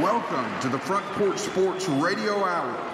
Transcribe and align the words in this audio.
Welcome 0.00 0.60
to 0.62 0.68
the 0.70 0.78
Front 0.78 1.04
Porch 1.16 1.36
Sports 1.36 1.86
Radio 1.86 2.42
Hour. 2.42 2.92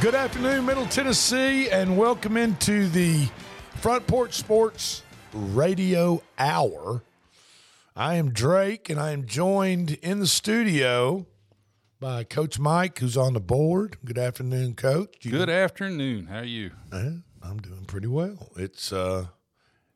Good 0.00 0.14
afternoon, 0.14 0.64
Middle 0.64 0.86
Tennessee, 0.86 1.68
and 1.68 1.98
welcome 1.98 2.38
into 2.38 2.88
the 2.88 3.28
Front 3.76 4.06
Porch 4.06 4.32
Sports 4.32 5.02
Radio 5.34 6.22
Hour. 6.38 7.02
I 7.98 8.14
am 8.14 8.30
Drake, 8.30 8.88
and 8.88 9.00
I 9.00 9.10
am 9.10 9.26
joined 9.26 9.98
in 10.02 10.20
the 10.20 10.28
studio 10.28 11.26
by 11.98 12.22
Coach 12.22 12.56
Mike, 12.56 13.00
who's 13.00 13.16
on 13.16 13.32
the 13.32 13.40
board. 13.40 13.96
Good 14.04 14.18
afternoon, 14.18 14.74
Coach. 14.76 15.16
You 15.22 15.32
Good 15.32 15.50
afternoon. 15.50 16.26
How 16.26 16.38
are 16.38 16.44
you? 16.44 16.70
I'm 16.92 17.58
doing 17.58 17.86
pretty 17.86 18.06
well. 18.06 18.52
It's 18.54 18.92
uh, 18.92 19.26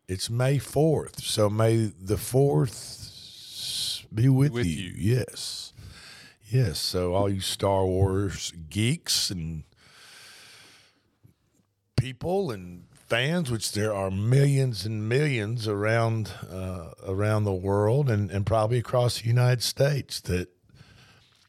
it's 0.08 0.28
May 0.28 0.58
fourth, 0.58 1.22
so 1.22 1.48
May 1.48 1.92
the 1.96 2.16
fourth 2.16 4.04
be 4.12 4.28
with, 4.28 4.50
with 4.50 4.66
you. 4.66 4.72
you. 4.82 4.94
Yes, 4.96 5.72
yes. 6.50 6.80
So 6.80 7.14
all 7.14 7.30
you 7.30 7.38
Star 7.40 7.86
Wars 7.86 8.52
geeks 8.68 9.30
and 9.30 9.62
people 11.96 12.50
and 12.50 12.82
fans, 13.12 13.50
which 13.50 13.72
there 13.72 13.94
are 13.94 14.10
millions 14.10 14.86
and 14.86 15.06
millions 15.06 15.68
around 15.68 16.32
uh, 16.50 16.92
around 17.06 17.44
the 17.44 17.52
world 17.52 18.08
and, 18.08 18.30
and 18.30 18.46
probably 18.46 18.78
across 18.78 19.20
the 19.20 19.28
United 19.28 19.62
States, 19.62 20.18
that 20.22 20.48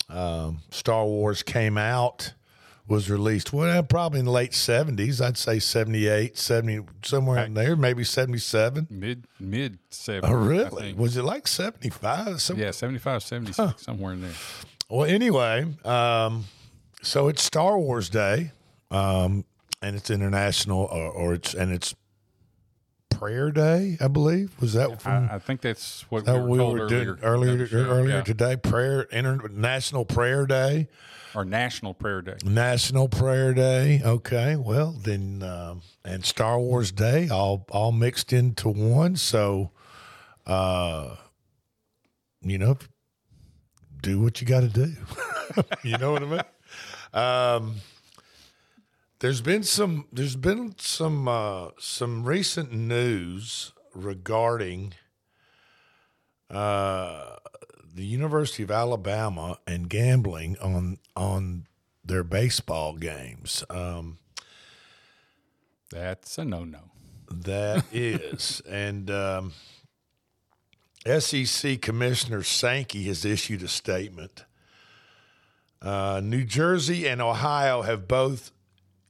um, 0.09 0.59
Star 0.71 1.05
Wars 1.05 1.41
came 1.41 1.77
out 1.77 2.33
was 2.85 3.09
released 3.09 3.53
well 3.53 3.81
probably 3.81 4.19
in 4.19 4.25
the 4.25 4.31
late 4.31 4.51
70s 4.51 5.21
i'd 5.21 5.37
say 5.37 5.57
78 5.57 6.37
70 6.37 6.81
somewhere 7.01 7.45
in 7.45 7.53
there 7.53 7.77
maybe 7.77 8.03
77 8.03 8.87
mid 8.89 9.25
mid 9.39 9.79
70s 9.89 10.19
oh 10.23 10.33
really? 10.33 10.91
was 10.91 11.15
it 11.15 11.23
like 11.23 11.47
75 11.47 12.41
Some, 12.41 12.59
yeah 12.59 12.71
75 12.71 13.23
76 13.23 13.57
huh. 13.57 13.73
somewhere 13.77 14.11
in 14.11 14.21
there. 14.23 14.33
Well 14.89 15.05
anyway 15.05 15.65
um, 15.85 16.43
so 17.01 17.29
it's 17.29 17.41
star 17.41 17.79
wars 17.79 18.09
day 18.09 18.51
um, 18.91 19.45
and 19.83 19.95
it's 19.95 20.09
international, 20.09 20.85
or, 20.85 21.11
or, 21.11 21.33
it's 21.33 21.53
and 21.53 21.71
it's 21.71 21.93
prayer 23.09 23.51
day, 23.51 23.97
I 23.99 24.07
believe. 24.07 24.59
Was 24.59 24.73
that 24.73 25.01
from? 25.01 25.29
I, 25.29 25.35
I 25.35 25.39
think 25.39 25.61
that's 25.61 26.09
what 26.09 26.25
that 26.25 26.43
we, 26.43 26.57
were, 26.57 26.73
we 26.73 26.79
were 26.79 26.87
doing 26.87 27.17
earlier 27.21 27.67
earlier 27.71 28.17
yeah. 28.17 28.21
today. 28.21 28.55
Prayer 28.55 29.03
International 29.11 30.05
Prayer 30.05 30.45
Day, 30.45 30.87
or 31.35 31.45
National 31.45 31.93
Prayer 31.93 32.21
Day. 32.21 32.37
National 32.43 33.09
Prayer 33.09 33.53
Day. 33.53 34.01
Okay, 34.03 34.55
well 34.55 34.91
then, 34.91 35.43
um, 35.43 35.81
and 36.03 36.25
Star 36.25 36.59
Wars 36.59 36.91
Day, 36.91 37.29
all 37.29 37.65
all 37.71 37.91
mixed 37.91 38.33
into 38.33 38.69
one. 38.69 39.15
So, 39.15 39.71
uh, 40.47 41.15
you 42.41 42.57
know, 42.57 42.77
do 44.01 44.21
what 44.21 44.41
you 44.41 44.47
got 44.47 44.61
to 44.61 44.69
do. 44.69 44.93
you 45.83 45.97
know 45.97 46.13
what 46.13 46.23
I 46.23 46.25
mean? 46.25 46.41
Um, 47.13 47.75
there's 49.23 49.39
been 49.39 49.63
some. 49.63 50.05
There's 50.11 50.35
been 50.35 50.75
some 50.77 51.29
uh, 51.29 51.69
some 51.79 52.25
recent 52.25 52.73
news 52.73 53.71
regarding 53.95 54.95
uh, 56.49 57.37
the 57.95 58.03
University 58.03 58.63
of 58.63 58.69
Alabama 58.69 59.59
and 59.65 59.89
gambling 59.89 60.57
on 60.61 60.97
on 61.15 61.67
their 62.03 62.25
baseball 62.25 62.97
games. 62.97 63.63
Um, 63.69 64.17
That's 65.89 66.37
a 66.37 66.43
no 66.43 66.65
no. 66.65 66.91
That 67.31 67.85
is, 67.93 68.61
and 68.67 69.09
um, 69.09 69.53
SEC 71.05 71.81
Commissioner 71.81 72.43
Sankey 72.43 73.03
has 73.03 73.23
issued 73.23 73.63
a 73.63 73.69
statement. 73.69 74.43
Uh, 75.81 76.19
New 76.21 76.43
Jersey 76.43 77.07
and 77.07 77.21
Ohio 77.21 77.83
have 77.83 78.05
both 78.05 78.51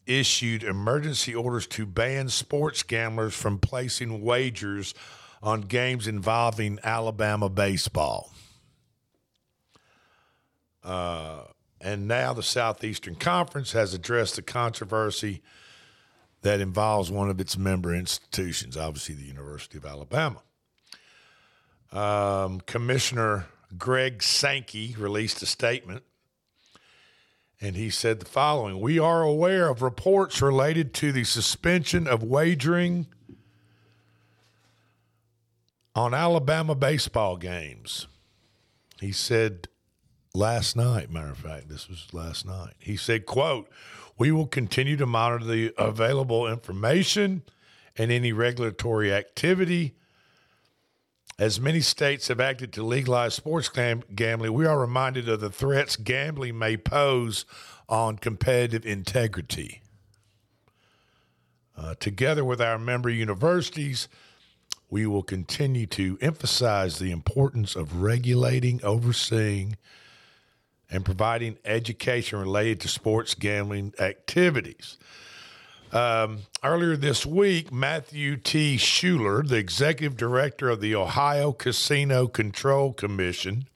issued 0.06 0.64
emergency 0.64 1.34
orders 1.34 1.68
to 1.68 1.86
ban 1.86 2.30
sports 2.30 2.84
gamblers 2.84 3.34
from 3.34 3.60
placing 3.60 4.22
wagers 4.22 4.94
on 5.42 5.62
games 5.62 6.08
involving 6.08 6.80
Alabama 6.84 7.50
baseball. 7.50 8.34
Uh, 10.84 11.44
and 11.80 12.08
now 12.08 12.34
the 12.34 12.44
Southeastern 12.44 13.16
Conference 13.16 13.74
has 13.74 13.94
addressed 13.94 14.36
the 14.36 14.42
controversy 14.42 15.42
that 16.42 16.60
involves 16.60 17.10
one 17.10 17.30
of 17.30 17.40
its 17.40 17.58
member 17.58 17.94
institutions, 17.94 18.78
obviously 18.78 19.16
the 19.16 19.24
University 19.24 19.78
of 19.78 19.86
Alabama. 19.86 20.42
Um, 21.92 22.60
Commissioner 22.62 23.48
Greg 23.78 24.22
Sankey 24.22 24.96
released 24.98 25.42
a 25.42 25.46
statement 25.46 26.04
and 27.64 27.78
he 27.78 27.90
said 27.90 28.20
the 28.20 28.26
following 28.26 28.82
We 28.82 29.00
are 29.00 29.24
aware 29.24 29.70
of 29.70 29.82
reports 29.82 30.42
related 30.42 30.94
to 30.96 31.14
the 31.14 31.24
suspension 31.24 32.08
of 32.08 32.22
wagering 32.22 33.08
on 35.96 36.14
Alabama 36.14 36.76
baseball 36.76 37.38
games. 37.38 38.08
He 39.00 39.14
said 39.14 39.70
last 40.34 40.76
night, 40.76 41.10
matter 41.10 41.32
of 41.32 41.38
fact, 41.38 41.70
this 41.70 41.88
was 41.88 42.08
last 42.12 42.46
night. 42.46 42.74
He 42.80 42.98
said, 42.98 43.26
quote, 43.26 43.70
we 44.18 44.30
will 44.32 44.48
continue 44.48 44.98
to 44.98 45.06
monitor 45.06 45.46
the 45.46 45.74
available 45.78 46.48
information 46.48 47.44
and 47.98 48.12
any 48.12 48.34
regulatory 48.34 49.14
activity 49.14 49.96
as 51.40 51.60
many 51.60 51.82
states 51.82 52.28
have 52.28 52.40
acted 52.40 52.72
to 52.74 52.84
legalize 52.84 53.34
sports 53.34 53.70
gam- 53.70 54.04
gambling, 54.16 54.54
we 54.54 54.66
are 54.66 54.80
reminded 54.80 55.28
of 55.28 55.40
the 55.40 55.50
threats 55.50 55.96
gambling 55.96 56.58
may 56.58 56.78
pose 56.78 57.46
on 57.90 58.18
competitive 58.18 58.86
integrity. 58.86 59.82
Uh, 61.76 61.96
together 62.00 62.46
with 62.46 62.62
our 62.62 62.78
member 62.78 63.10
universities, 63.10 64.08
we 64.90 65.08
will 65.08 65.24
continue 65.24 65.88
to 65.88 66.20
emphasize 66.22 67.00
the 67.00 67.12
importance 67.12 67.76
of 67.76 68.04
regulating, 68.04 68.80
overseeing, 68.84 69.76
and 70.92 71.04
providing 71.04 71.58
education 71.66 72.38
related 72.40 72.80
to 72.80 72.88
sports 72.88 73.34
gambling 73.34 73.92
activities. 74.00 74.98
Um, 75.94 76.40
earlier 76.64 76.98
this 76.98 77.24
week, 77.24 77.72
Matthew 77.72 78.38
T. 78.38 78.78
Schuler, 78.78 79.44
the 79.44 79.58
executive 79.58 80.18
director 80.18 80.68
of 80.68 80.82
the 80.82 80.96
Ohio 80.96 81.52
Casino 81.52 82.26
Control 82.26 82.94
Commission, 82.94 83.68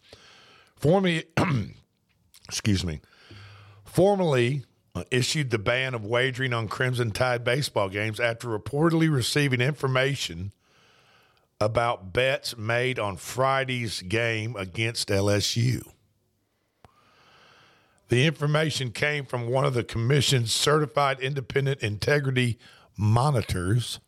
formally, 0.76 1.26
excuse 2.50 2.84
me, 2.84 3.02
formally 3.86 4.64
uh, 4.96 5.04
issued 5.12 5.52
the 5.52 5.60
ban 5.60 5.94
of 5.94 6.04
wagering 6.06 6.54
on 6.54 6.68
Crimson 6.68 7.12
Tide 7.12 7.44
baseball 7.44 7.88
games 7.88 8.20
after 8.20 8.48
reportedly 8.48 9.14
receiving 9.14 9.62
information 9.62 10.54
about 11.62 12.14
bets 12.14 12.58
made 12.58 12.98
on 12.98 13.18
Friday's 13.18 14.02
game 14.02 14.56
against 14.56 15.10
LSU. 15.10 15.84
The 18.10 18.26
information 18.26 18.92
came 18.92 19.26
from 19.26 19.48
one 19.48 19.66
of 19.66 19.74
the 19.74 19.84
commission's 19.84 20.52
certified 20.52 21.20
independent 21.20 21.82
integrity 21.82 22.58
monitors, 22.98 24.00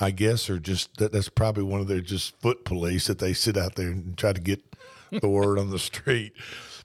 I 0.00 0.10
guess, 0.10 0.48
or 0.48 0.58
just 0.58 0.96
that, 0.96 1.12
that's 1.12 1.28
probably 1.28 1.64
one 1.64 1.80
of 1.80 1.88
their 1.88 2.00
just 2.00 2.40
foot 2.40 2.64
police 2.64 3.06
that 3.06 3.18
they 3.18 3.34
sit 3.34 3.56
out 3.56 3.74
there 3.74 3.88
and 3.88 4.16
try 4.16 4.32
to 4.32 4.40
get 4.40 4.62
the 5.10 5.28
word 5.28 5.58
on 5.58 5.70
the 5.70 5.78
street. 5.78 6.32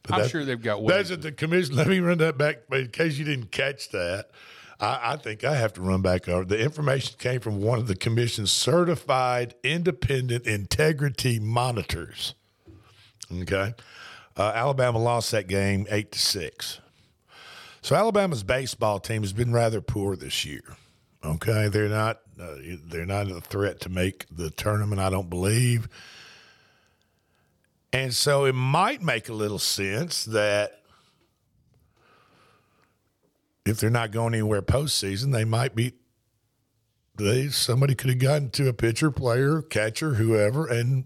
But 0.03 0.21
I'm 0.21 0.27
sure 0.27 0.43
they've 0.45 0.61
got. 0.61 0.85
That's 0.85 1.11
at 1.11 1.21
the 1.21 1.31
commission. 1.31 1.75
Let 1.75 1.87
me 1.87 1.99
run 1.99 2.17
that 2.19 2.37
back 2.37 2.57
in 2.71 2.89
case 2.89 3.17
you 3.17 3.25
didn't 3.25 3.51
catch 3.51 3.89
that. 3.89 4.29
I, 4.79 5.13
I, 5.13 5.15
think 5.15 5.43
I 5.43 5.55
have 5.55 5.73
to 5.73 5.81
run 5.81 6.01
back 6.01 6.27
over. 6.27 6.43
The 6.43 6.59
information 6.59 7.15
came 7.17 7.39
from 7.39 7.61
one 7.61 7.79
of 7.79 7.87
the 7.87 7.95
commission's 7.95 8.51
certified 8.51 9.55
independent 9.63 10.45
integrity 10.45 11.39
monitors. 11.39 12.35
Okay. 13.33 13.73
Uh, 14.37 14.51
Alabama 14.53 14.99
lost 14.99 15.31
that 15.31 15.47
game 15.47 15.87
eight 15.89 16.11
to 16.11 16.19
six. 16.19 16.79
So 17.81 17.95
Alabama's 17.95 18.43
baseball 18.43 18.99
team 18.99 19.21
has 19.21 19.31
been 19.31 19.53
rather 19.53 19.79
poor 19.79 20.15
this 20.15 20.43
year. 20.43 20.75
Okay, 21.23 21.67
they're 21.69 21.89
not 21.89 22.19
uh, 22.39 22.55
they're 22.87 23.05
not 23.05 23.31
a 23.31 23.39
threat 23.39 23.79
to 23.81 23.89
make 23.89 24.25
the 24.29 24.49
tournament. 24.49 24.99
I 24.99 25.09
don't 25.09 25.29
believe. 25.29 25.87
And 27.93 28.13
so 28.13 28.45
it 28.45 28.53
might 28.53 29.01
make 29.01 29.29
a 29.29 29.33
little 29.33 29.59
sense 29.59 30.25
that 30.25 30.81
if 33.65 33.79
they're 33.79 33.89
not 33.89 34.11
going 34.11 34.33
anywhere 34.33 34.61
postseason, 34.61 35.31
they 35.31 35.45
might 35.45 35.75
be. 35.75 35.93
They 37.17 37.47
somebody 37.47 37.95
could 37.95 38.09
have 38.09 38.19
gotten 38.19 38.49
to 38.51 38.67
a 38.67 38.73
pitcher, 38.73 39.09
player, 39.09 39.61
catcher, 39.61 40.15
whoever, 40.15 40.67
and 40.67 41.05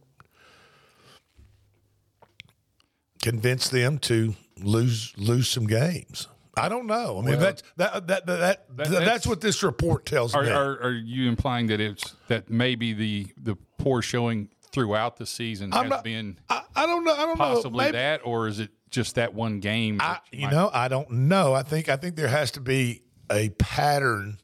convince 3.21 3.69
them 3.69 3.99
to 3.99 4.35
lose 4.61 5.13
lose 5.17 5.49
some 5.49 5.67
games. 5.67 6.27
I 6.57 6.67
don't 6.67 6.87
know. 6.87 7.19
I 7.19 7.21
mean, 7.21 7.25
well, 7.25 7.39
that's 7.39 7.63
that, 7.77 8.07
that, 8.07 8.25
that, 8.25 8.77
that, 8.77 8.89
that's, 8.89 9.25
what 9.25 9.39
this 9.39 9.63
report 9.63 10.05
tells 10.05 10.35
are, 10.35 10.43
me. 10.43 10.49
Are, 10.49 10.81
are, 10.81 10.91
you 10.91 11.29
implying 11.29 11.67
that 11.67 11.79
it's 11.79 12.15
that 12.27 12.49
maybe 12.49 12.93
the 12.93 13.27
the 13.41 13.55
poor 13.77 14.01
showing 14.01 14.49
throughout 14.71 15.17
the 15.17 15.25
season 15.25 15.73
I'm 15.73 15.83
has 15.83 15.89
not, 15.89 16.03
been? 16.03 16.37
I, 16.49 16.63
I, 16.75 16.85
don't 16.85 17.05
know. 17.05 17.13
I 17.13 17.25
don't 17.25 17.37
possibly 17.37 17.45
know. 17.47 17.55
Possibly 17.55 17.91
that, 17.91 18.21
or 18.25 18.47
is 18.47 18.59
it 18.59 18.71
just 18.89 19.15
that 19.15 19.33
one 19.33 19.59
game? 19.59 19.99
I, 20.01 20.19
you 20.31 20.43
might... 20.43 20.51
know, 20.51 20.69
I 20.73 20.87
don't 20.87 21.09
know. 21.11 21.53
I 21.53 21.63
think 21.63 21.87
I 21.87 21.95
think 21.95 22.15
there 22.15 22.27
has 22.27 22.51
to 22.51 22.59
be 22.59 23.03
a 23.31 23.49
pattern, 23.49 24.39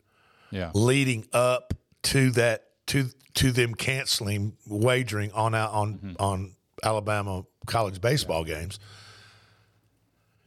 yeah. 0.52 0.72
leading 0.74 1.28
up 1.34 1.74
to 2.04 2.32
that 2.32 2.68
to 2.88 3.10
to 3.36 3.52
them 3.52 3.76
canceling 3.76 4.56
wagering 4.68 5.32
on 5.34 5.54
on 5.54 5.94
mm-hmm. 5.96 6.14
on 6.20 6.56
Alabama 6.84 7.44
college 7.66 8.02
baseball 8.02 8.44
games. 8.44 8.80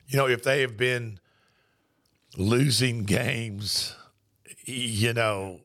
You 0.06 0.18
know, 0.18 0.26
if 0.26 0.42
they 0.42 0.62
have 0.62 0.76
been 0.76 1.18
losing 2.36 3.04
games, 3.04 3.94
you 4.64 5.12
know, 5.12 5.60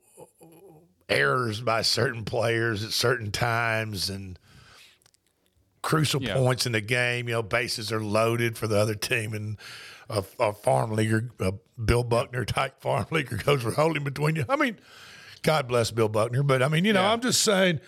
errors 1.10 1.62
by 1.62 1.82
certain 1.82 2.26
players 2.26 2.84
at 2.84 2.92
certain 2.92 3.32
times 3.32 4.10
and 4.10 4.38
crucial 5.82 6.22
yeah. 6.22 6.34
points 6.34 6.66
in 6.66 6.72
the 6.72 6.82
game, 6.82 7.28
you 7.28 7.36
know, 7.36 7.44
bases 7.44 7.92
are 7.92 8.04
loaded 8.04 8.58
for 8.58 8.68
the 8.68 8.78
other 8.78 8.96
team 8.96 9.34
and 9.34 9.58
a, 10.10 10.24
a 10.40 10.54
farm 10.54 10.92
leaguer, 10.92 11.30
a 11.40 11.54
Bill 11.84 12.04
Buckner 12.04 12.46
type 12.46 12.82
farm 12.82 13.06
leaguer 13.12 13.38
goes 13.38 13.64
rolling 13.64 14.04
between 14.04 14.36
you. 14.36 14.46
I 14.50 14.56
mean, 14.56 14.78
God 15.42 15.68
bless 15.68 15.92
Bill 15.92 16.10
Buckner, 16.10 16.44
but 16.44 16.64
I 16.64 16.68
mean, 16.68 16.86
you 16.86 16.94
know, 16.94 17.02
yeah. 17.02 17.14
I'm 17.14 17.22
just 17.22 17.42
saying, 17.42 17.80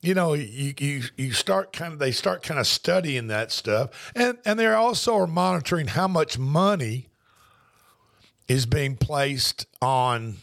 you 0.00 0.14
know, 0.14 0.34
you, 0.34 0.74
you 0.78 1.02
you 1.16 1.32
start 1.32 1.72
kind 1.72 1.92
of 1.92 1.98
they 1.98 2.12
start 2.12 2.42
kind 2.42 2.60
of 2.60 2.66
studying 2.66 3.28
that 3.28 3.50
stuff, 3.50 4.12
and 4.14 4.38
and 4.44 4.58
they're 4.58 4.76
also 4.76 5.16
are 5.16 5.26
monitoring 5.26 5.88
how 5.88 6.08
much 6.08 6.38
money 6.38 7.08
is 8.46 8.64
being 8.64 8.96
placed 8.96 9.66
on 9.82 10.36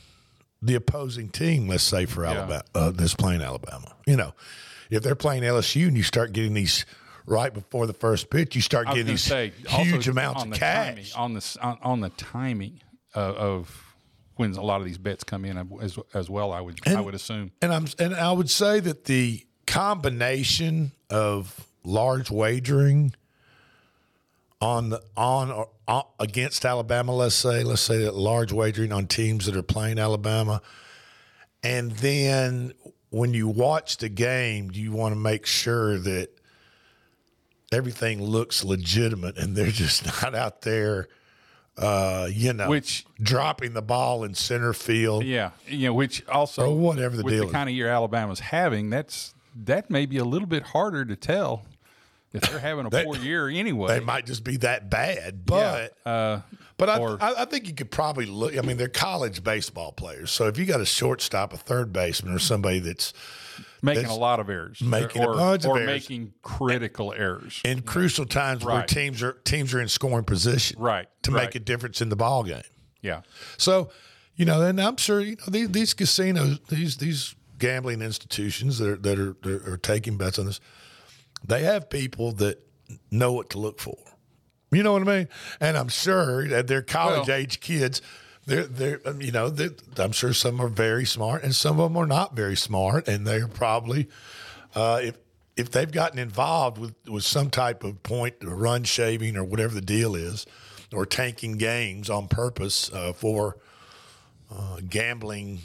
the 0.62 0.76
opposing 0.76 1.30
team. 1.30 1.68
Let's 1.68 1.84
say 1.84 2.06
for 2.06 2.26
Alabama, 2.26 2.64
yeah. 2.76 2.82
uh, 2.82 2.92
that's 2.92 3.16
playing 3.16 3.42
Alabama. 3.42 3.96
You 4.06 4.18
know, 4.18 4.34
if 4.90 5.04
they're 5.04 5.16
playing 5.16 5.44
LSU 5.44 5.88
and 5.88 5.98
you 5.98 6.04
start 6.04 6.34
getting 6.34 6.54
these 6.54 6.86
right 7.26 7.54
before 7.54 7.88
the 7.88 7.94
first 7.94 8.30
pitch, 8.30 8.56
you 8.56 8.62
start 8.62 8.88
getting 8.88 9.06
these 9.06 9.22
say, 9.22 9.54
huge 9.68 10.08
amounts 10.08 10.44
of 10.44 10.52
cash 10.52 10.88
timing, 10.88 11.06
on 11.16 11.34
the 11.34 11.58
on, 11.62 11.78
on 11.82 12.00
the 12.02 12.10
timing 12.10 12.82
of, 13.14 13.36
of, 13.36 13.85
when 14.36 14.54
a 14.54 14.62
lot 14.62 14.82
of 14.82 14.86
these 14.88 14.98
bets 14.98 15.24
come 15.24 15.46
in 15.46 15.58
as, 15.82 15.98
as 16.14 16.30
well. 16.30 16.52
I 16.52 16.62
would 16.62 16.80
and, 16.86 16.98
I 16.98 17.02
would 17.02 17.16
assume, 17.16 17.52
and 17.62 17.74
I'm 17.74 17.88
and 18.00 18.16
I 18.16 18.32
would 18.32 18.50
say 18.50 18.80
that 18.80 19.06
the 19.06 19.46
combination 19.66 20.92
of 21.10 21.68
large 21.84 22.30
wagering 22.30 23.14
on 24.62 24.90
the 24.90 25.02
on 25.16 25.52
or 25.52 25.70
uh, 25.88 26.04
against 26.20 26.66
Alabama, 26.66 27.14
let's 27.16 27.36
say, 27.36 27.64
let's 27.64 27.82
say 27.82 28.00
that 28.00 28.16
large 28.16 28.52
wagering 28.52 28.92
on 28.92 29.08
teams 29.08 29.46
that 29.46 29.56
are 29.56 29.64
playing 29.64 30.00
Alabama, 30.00 30.62
and 31.64 31.92
then 31.94 32.74
when 33.10 33.34
you 33.34 33.48
watch 33.48 33.98
the 33.98 34.10
game, 34.10 34.72
you 34.74 34.92
want 34.92 35.14
to 35.14 35.20
make 35.20 35.46
sure 35.46 35.98
that 36.00 36.30
everything 37.72 38.22
looks 38.22 38.64
legitimate 38.64 39.38
and 39.38 39.56
they're 39.56 39.72
just 39.72 40.06
not 40.24 40.36
out 40.36 40.62
there 40.62 41.08
uh, 41.78 42.30
you 42.32 42.54
know, 42.54 42.70
which 42.70 43.06
dropping 43.22 43.74
the 43.74 43.82
ball 43.82 44.24
in 44.24 44.34
center 44.34 44.74
field. 44.74 45.24
Yeah, 45.24 45.52
you 45.68 45.88
know, 45.88 45.94
which 45.94 46.26
also 46.28 46.72
or 46.72 46.76
whatever 46.76 47.18
the 47.18 47.24
with 47.24 47.34
deal 47.34 47.44
the 47.44 47.48
is. 47.48 47.54
kind 47.54 47.70
of 47.70 47.76
year 47.76 47.88
Alabama's 47.88 48.40
having, 48.40 48.90
that's 48.90 49.34
that 49.66 49.90
may 49.90 50.06
be 50.06 50.18
a 50.18 50.26
little 50.26 50.48
bit 50.48 50.64
harder 50.64 51.06
to 51.06 51.16
tell 51.16 51.64
if 52.36 52.50
they're 52.50 52.60
having 52.60 52.86
a 52.86 52.90
they, 52.90 53.04
poor 53.04 53.16
year 53.18 53.48
anyway. 53.48 54.00
They 54.00 54.06
might 54.06 54.26
just 54.26 54.44
be 54.44 54.58
that 54.58 54.90
bad, 54.90 55.46
but 55.46 55.94
yeah, 56.06 56.12
uh, 56.12 56.42
but 56.78 56.90
I, 56.90 57.00
or, 57.00 57.18
I, 57.22 57.34
I, 57.40 57.46
think 57.46 57.68
you 57.68 57.74
could 57.74 57.92
probably 57.92 58.26
look. 58.26 58.58
I 58.58 58.62
mean, 58.62 58.78
they're 58.78 58.88
college 58.88 59.44
baseball 59.44 59.92
players, 59.92 60.32
so 60.32 60.48
if 60.48 60.58
you 60.58 60.66
got 60.66 60.82
a 60.82 60.86
shortstop, 60.86 61.54
a 61.54 61.58
third 61.58 61.94
baseman, 61.94 62.34
or 62.34 62.40
somebody 62.40 62.80
that's 62.80 63.14
making 63.82 64.06
a 64.06 64.16
lot 64.16 64.40
of 64.40 64.50
errors, 64.50 64.82
making 64.82 65.24
or, 65.24 65.36
or 65.36 65.56
of 65.56 65.66
errors. 65.66 65.86
making 65.86 66.34
critical 66.42 67.14
errors 67.14 67.62
in 67.64 67.82
crucial 67.82 68.26
times 68.26 68.64
right. 68.64 68.74
where 68.76 68.84
teams 68.84 69.24
are 69.24 69.34
teams 69.46 69.74
are 69.74 69.82
in 69.82 69.88
scoring 69.88 70.26
position, 70.26 70.80
right, 70.80 71.08
to 71.24 71.32
right. 71.32 71.44
make 71.44 71.56
a 71.56 71.60
difference 71.60 72.02
in 72.02 72.10
the 72.10 72.16
ball 72.16 72.44
game. 72.44 72.62
Yeah. 73.02 73.22
So, 73.58 73.90
you 74.36 74.46
know, 74.46 74.62
and 74.62 74.82
I'm 74.82 74.98
sure 74.98 75.22
you 75.22 75.38
know 75.38 75.46
these, 75.50 75.70
these 75.70 75.94
casinos, 75.94 76.60
these 76.70 76.98
these 76.98 77.36
gambling 77.58 78.02
institutions 78.02 78.80
that 78.80 78.90
are, 78.90 78.98
that 78.98 79.20
are 79.20 79.36
that 79.44 79.68
are 79.68 79.78
taking 79.78 80.18
bets 80.18 80.40
on 80.40 80.48
this, 80.48 80.60
they 81.48 81.64
have 81.64 81.90
people 81.90 82.32
that 82.34 82.62
know 83.12 83.34
what 83.34 83.50
to 83.52 83.60
look 83.60 83.80
for. 83.80 83.98
You 84.72 84.84
know 84.84 84.94
what 84.94 85.04
I 85.04 85.06
mean? 85.06 85.28
And 85.60 85.78
I'm 85.78 85.88
sure 85.88 86.48
that 86.48 86.68
they're 86.68 86.82
college 86.82 87.28
well, 87.28 87.38
age 87.38 87.60
kids 87.60 88.02
they're 88.46 88.66
they're 88.66 89.02
um, 89.06 89.22
you 89.22 89.32
know 89.32 89.50
they're, 89.50 89.72
I'm 89.98 90.12
sure 90.12 90.34
some 90.34 90.62
are 90.62 90.68
very 90.68 91.06
smart 91.06 91.44
and 91.44 91.56
some 91.56 91.80
of 91.80 91.92
them 91.92 91.98
are 91.98 92.08
not 92.08 92.36
very 92.36 92.56
smart 92.56 93.08
and 93.08 93.26
they're 93.26 93.48
probably 93.48 94.08
uh, 94.76 95.00
if 95.02 95.18
if 95.58 95.72
they've 95.72 95.92
gotten 95.92 96.20
involved 96.20 96.78
with 96.78 96.94
with 97.08 97.24
some 97.24 97.50
type 97.50 97.84
of 97.84 98.04
point 98.04 98.36
or 98.44 98.56
run 98.56 98.84
shaving 98.84 99.36
or 99.36 99.44
whatever 99.44 99.74
the 99.74 99.82
deal 99.82 100.16
is 100.16 100.46
or 100.94 101.06
tanking 101.06 101.54
games 101.54 102.10
on 102.10 102.28
purpose 102.28 102.92
uh, 102.94 103.14
for 103.14 103.58
uh, 104.52 104.80
gambling 104.88 105.60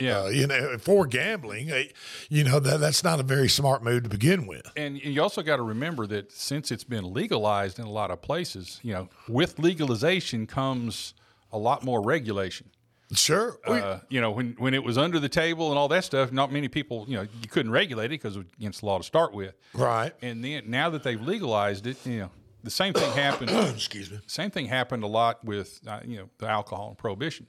yeah, 0.00 0.22
uh, 0.22 0.28
you 0.28 0.46
know, 0.46 0.78
for 0.78 1.06
gambling, 1.06 1.70
uh, 1.70 1.82
you 2.28 2.44
know 2.44 2.60
that 2.60 2.80
that's 2.80 3.04
not 3.04 3.20
a 3.20 3.22
very 3.22 3.48
smart 3.48 3.82
move 3.82 4.04
to 4.04 4.08
begin 4.08 4.46
with. 4.46 4.70
And 4.76 5.02
you 5.02 5.22
also 5.22 5.42
got 5.42 5.56
to 5.56 5.62
remember 5.62 6.06
that 6.08 6.32
since 6.32 6.70
it's 6.70 6.84
been 6.84 7.12
legalized 7.12 7.78
in 7.78 7.84
a 7.84 7.90
lot 7.90 8.10
of 8.10 8.22
places, 8.22 8.80
you 8.82 8.92
know, 8.92 9.08
with 9.28 9.58
legalization 9.58 10.46
comes 10.46 11.14
a 11.52 11.58
lot 11.58 11.84
more 11.84 12.02
regulation. 12.02 12.70
Sure. 13.12 13.58
Uh, 13.66 13.98
you 14.08 14.20
know, 14.20 14.30
when 14.30 14.54
when 14.58 14.72
it 14.72 14.84
was 14.84 14.96
under 14.96 15.18
the 15.18 15.28
table 15.28 15.70
and 15.70 15.78
all 15.78 15.88
that 15.88 16.04
stuff, 16.04 16.30
not 16.30 16.52
many 16.52 16.68
people, 16.68 17.04
you 17.08 17.16
know, 17.16 17.22
you 17.22 17.48
couldn't 17.48 17.72
regulate 17.72 18.06
it 18.06 18.10
because 18.10 18.36
it 18.36 18.40
was 18.40 18.48
against 18.56 18.80
the 18.80 18.86
law 18.86 18.98
to 18.98 19.04
start 19.04 19.34
with. 19.34 19.54
Right. 19.74 20.12
And 20.22 20.44
then 20.44 20.64
now 20.68 20.90
that 20.90 21.02
they've 21.02 21.20
legalized 21.20 21.88
it, 21.88 21.96
you 22.06 22.20
know, 22.20 22.30
the 22.62 22.70
same 22.70 22.94
thing 22.94 23.10
happened. 23.12 23.50
excuse 23.74 24.10
me. 24.10 24.20
Same 24.26 24.50
thing 24.50 24.66
happened 24.66 25.02
a 25.02 25.08
lot 25.08 25.44
with 25.44 25.80
uh, 25.86 26.00
you 26.04 26.18
know 26.18 26.28
the 26.38 26.46
alcohol 26.46 26.88
and 26.88 26.98
prohibition. 26.98 27.46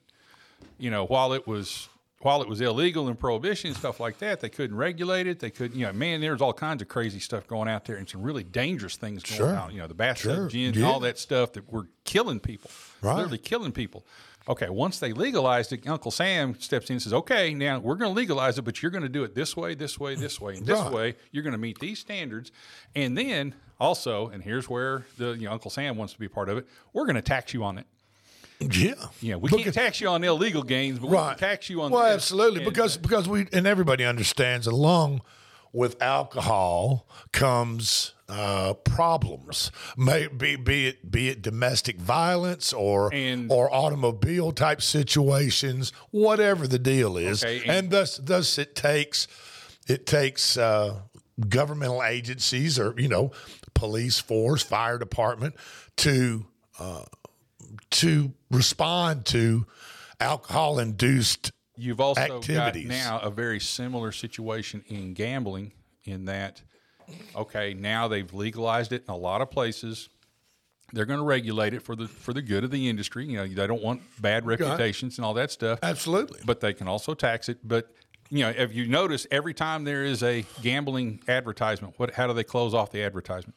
You 0.79 0.89
know, 0.89 1.05
while 1.05 1.33
it 1.33 1.47
was 1.47 1.89
while 2.21 2.41
it 2.41 2.47
was 2.47 2.61
illegal 2.61 3.07
and 3.07 3.19
prohibition 3.19 3.69
and 3.69 3.77
stuff 3.77 3.99
like 3.99 4.19
that, 4.19 4.39
they 4.39 4.49
couldn't 4.49 4.77
regulate 4.77 5.27
it. 5.27 5.39
They 5.39 5.49
couldn't, 5.49 5.77
you 5.77 5.85
know, 5.85 5.93
man, 5.93 6.21
there's 6.21 6.41
all 6.41 6.53
kinds 6.53 6.81
of 6.81 6.87
crazy 6.87 7.19
stuff 7.19 7.47
going 7.47 7.67
out 7.67 7.85
there 7.85 7.95
and 7.95 8.07
some 8.07 8.21
really 8.21 8.43
dangerous 8.43 8.95
things 8.95 9.23
going 9.23 9.37
sure. 9.37 9.57
on. 9.57 9.71
You 9.71 9.79
know, 9.79 9.87
the 9.87 9.93
bathtub 9.93 10.51
sure. 10.51 10.59
yeah. 10.59 10.69
and 10.69 10.83
all 10.83 10.99
that 11.01 11.17
stuff 11.17 11.53
that 11.53 11.71
were 11.71 11.87
killing 12.03 12.39
people, 12.39 12.69
right. 13.01 13.15
literally 13.15 13.37
killing 13.37 13.71
people. 13.71 14.05
Okay, 14.47 14.69
once 14.69 14.97
they 14.99 15.13
legalized 15.13 15.71
it, 15.71 15.87
Uncle 15.87 16.09
Sam 16.09 16.59
steps 16.59 16.89
in 16.89 16.95
and 16.95 17.01
says, 17.01 17.13
"Okay, 17.13 17.53
now 17.53 17.77
we're 17.77 17.95
going 17.95 18.09
to 18.09 18.15
legalize 18.15 18.57
it, 18.57 18.63
but 18.63 18.81
you're 18.81 18.91
going 18.91 19.03
to 19.03 19.09
do 19.09 19.23
it 19.23 19.35
this 19.35 19.55
way, 19.55 19.75
this 19.75 19.99
way, 19.99 20.15
this 20.15 20.41
way, 20.41 20.55
and 20.55 20.65
this 20.65 20.79
right. 20.79 20.91
way. 20.91 21.15
You're 21.31 21.43
going 21.43 21.53
to 21.53 21.59
meet 21.59 21.79
these 21.79 21.99
standards, 21.99 22.51
and 22.95 23.15
then 23.15 23.53
also, 23.79 24.29
and 24.29 24.43
here's 24.43 24.67
where 24.67 25.05
the 25.17 25.33
you 25.33 25.45
know, 25.45 25.51
Uncle 25.51 25.69
Sam 25.69 25.95
wants 25.95 26.13
to 26.13 26.19
be 26.19 26.27
part 26.27 26.49
of 26.49 26.57
it. 26.57 26.67
We're 26.91 27.05
going 27.05 27.17
to 27.17 27.21
tax 27.21 27.53
you 27.53 27.63
on 27.63 27.77
it." 27.77 27.85
Yeah, 28.69 28.93
yeah. 29.21 29.35
We 29.35 29.49
because, 29.49 29.63
can't 29.63 29.75
tax 29.75 30.01
you 30.01 30.07
on 30.09 30.23
illegal 30.23 30.63
gains, 30.63 30.99
but 30.99 31.09
right. 31.09 31.23
we 31.23 31.29
can 31.29 31.37
tax 31.39 31.69
you 31.69 31.81
on. 31.81 31.91
Well, 31.91 32.03
this. 32.03 32.13
absolutely, 32.13 32.63
because 32.63 32.97
because 32.97 33.27
we 33.27 33.47
and 33.51 33.65
everybody 33.65 34.05
understands 34.05 34.67
along 34.67 35.21
with 35.73 36.01
alcohol 36.01 37.07
comes 37.31 38.13
uh, 38.29 38.73
problems. 38.73 39.71
May 39.97 40.27
be 40.27 40.55
be 40.55 40.87
it 40.87 41.11
be 41.11 41.29
it 41.29 41.41
domestic 41.41 41.99
violence 41.99 42.73
or 42.73 43.13
and, 43.13 43.51
or 43.51 43.73
automobile 43.73 44.51
type 44.51 44.81
situations, 44.81 45.91
whatever 46.11 46.67
the 46.67 46.79
deal 46.79 47.17
is, 47.17 47.43
okay, 47.43 47.61
and, 47.61 47.69
and, 47.69 47.91
thus 47.91 48.17
thus 48.17 48.57
it 48.57 48.75
takes 48.75 49.27
it 49.87 50.05
takes 50.05 50.57
uh, 50.57 50.99
governmental 51.49 52.03
agencies 52.03 52.79
or 52.79 52.93
you 52.97 53.07
know 53.07 53.31
police 53.73 54.19
force, 54.19 54.61
fire 54.61 54.97
department 54.97 55.55
to. 55.97 56.45
Uh, 56.79 57.03
to 57.89 58.33
respond 58.51 59.25
to 59.27 59.65
alcohol 60.19 60.79
induced 60.79 61.51
You've 61.77 61.99
also 61.99 62.21
activities. 62.21 62.87
got 62.87 62.93
now 62.93 63.19
a 63.19 63.31
very 63.31 63.59
similar 63.59 64.11
situation 64.11 64.83
in 64.87 65.13
gambling 65.13 65.71
in 66.03 66.25
that, 66.25 66.61
okay, 67.35 67.73
now 67.73 68.07
they've 68.07 68.31
legalized 68.33 68.91
it 68.91 69.03
in 69.07 69.13
a 69.13 69.17
lot 69.17 69.41
of 69.41 69.49
places. 69.49 70.09
They're 70.93 71.05
going 71.05 71.19
to 71.19 71.25
regulate 71.25 71.73
it 71.73 71.81
for 71.81 71.95
the 71.95 72.07
for 72.07 72.33
the 72.33 72.41
good 72.41 72.63
of 72.65 72.71
the 72.71 72.89
industry. 72.89 73.25
You 73.25 73.37
know, 73.37 73.47
they 73.47 73.65
don't 73.65 73.81
want 73.81 74.01
bad 74.21 74.45
reputations 74.45 75.17
and 75.17 75.25
all 75.25 75.33
that 75.35 75.49
stuff. 75.49 75.79
Absolutely. 75.81 76.41
But 76.45 76.59
they 76.59 76.73
can 76.73 76.87
also 76.87 77.13
tax 77.13 77.47
it. 77.47 77.59
But 77.63 77.93
you 78.29 78.43
know, 78.43 78.49
if 78.49 78.73
you 78.73 78.87
notice, 78.87 79.25
every 79.31 79.53
time 79.53 79.85
there 79.85 80.03
is 80.03 80.21
a 80.21 80.45
gambling 80.61 81.21
advertisement, 81.27 81.93
what 81.97 82.13
how 82.13 82.27
do 82.27 82.33
they 82.33 82.43
close 82.43 82.73
off 82.73 82.91
the 82.91 83.03
advertisement? 83.03 83.55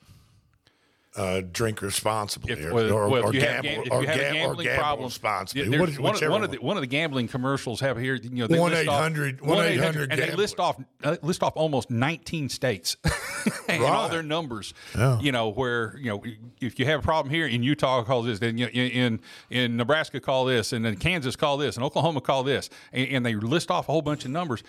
Uh, 1.17 1.43
drink 1.53 1.81
responsibly 1.81 2.53
If, 2.53 2.73
or, 2.73 2.89
or, 2.93 3.09
well, 3.09 3.23
or 3.25 3.33
have, 3.33 3.63
gamble, 3.63 3.85
gam- 3.85 3.93
or, 3.93 4.01
you 4.03 4.07
have 4.09 4.17
a 4.17 4.19
gam- 4.19 4.35
or 4.35 4.39
gambling 4.57 4.67
gamble 4.67 4.83
problem, 4.83 5.05
responsibly. 5.07 5.69
yeah, 5.71 5.81
What- 5.81 5.99
one, 5.99 6.31
one 6.31 6.43
of 6.45 6.51
the 6.51 6.57
one 6.59 6.77
of 6.77 6.81
the 6.81 6.87
gambling 6.89 7.29
commercials 7.29 7.81
have 7.81 7.97
here. 7.99 8.15
You 8.17 8.31
know, 8.31 8.47
they 8.49 8.59
list 8.59 8.89
off- 8.89 9.01
1-800 9.13 9.41
1-800, 9.41 10.07
and 10.11 10.21
they 10.21 10.33
list 10.35 10.59
off 10.59 10.77
uh, 11.05 11.17
list 11.23 11.43
off 11.43 11.53
almost 11.57 11.91
19 11.91 12.49
states 12.49 12.97
and 13.69 13.83
all 13.85 14.09
their 14.09 14.23
numbers. 14.25 14.75
Yeah. 14.97 15.21
You 15.21 15.31
know 15.33 15.51
where 15.51 15.97
you 15.99 16.07
know 16.11 16.23
if 16.61 16.79
you 16.79 16.87
have 16.87 17.01
a 17.01 17.03
problem 17.03 17.33
here 17.33 17.47
in 17.47 17.63
Utah, 17.63 18.03
call 18.03 18.23
this. 18.23 18.39
Then 18.41 18.59
you 18.59 18.67
know, 18.67 18.73
in, 18.73 18.91
in 18.91 19.21
in 19.51 19.77
Nebraska, 19.77 20.19
call 20.21 20.45
this, 20.47 20.73
and 20.73 20.85
then 20.85 20.97
Kansas, 20.97 21.37
call 21.37 21.57
this, 21.59 21.77
and 21.77 21.85
Oklahoma, 21.85 22.21
call 22.23 22.43
this, 22.43 22.71
and, 22.93 23.09
and 23.09 23.27
they 23.27 23.35
list 23.37 23.71
off 23.71 23.89
a 23.89 23.93
whole 23.93 24.03
bunch 24.03 24.25
of 24.25 24.31
numbers. 24.33 24.63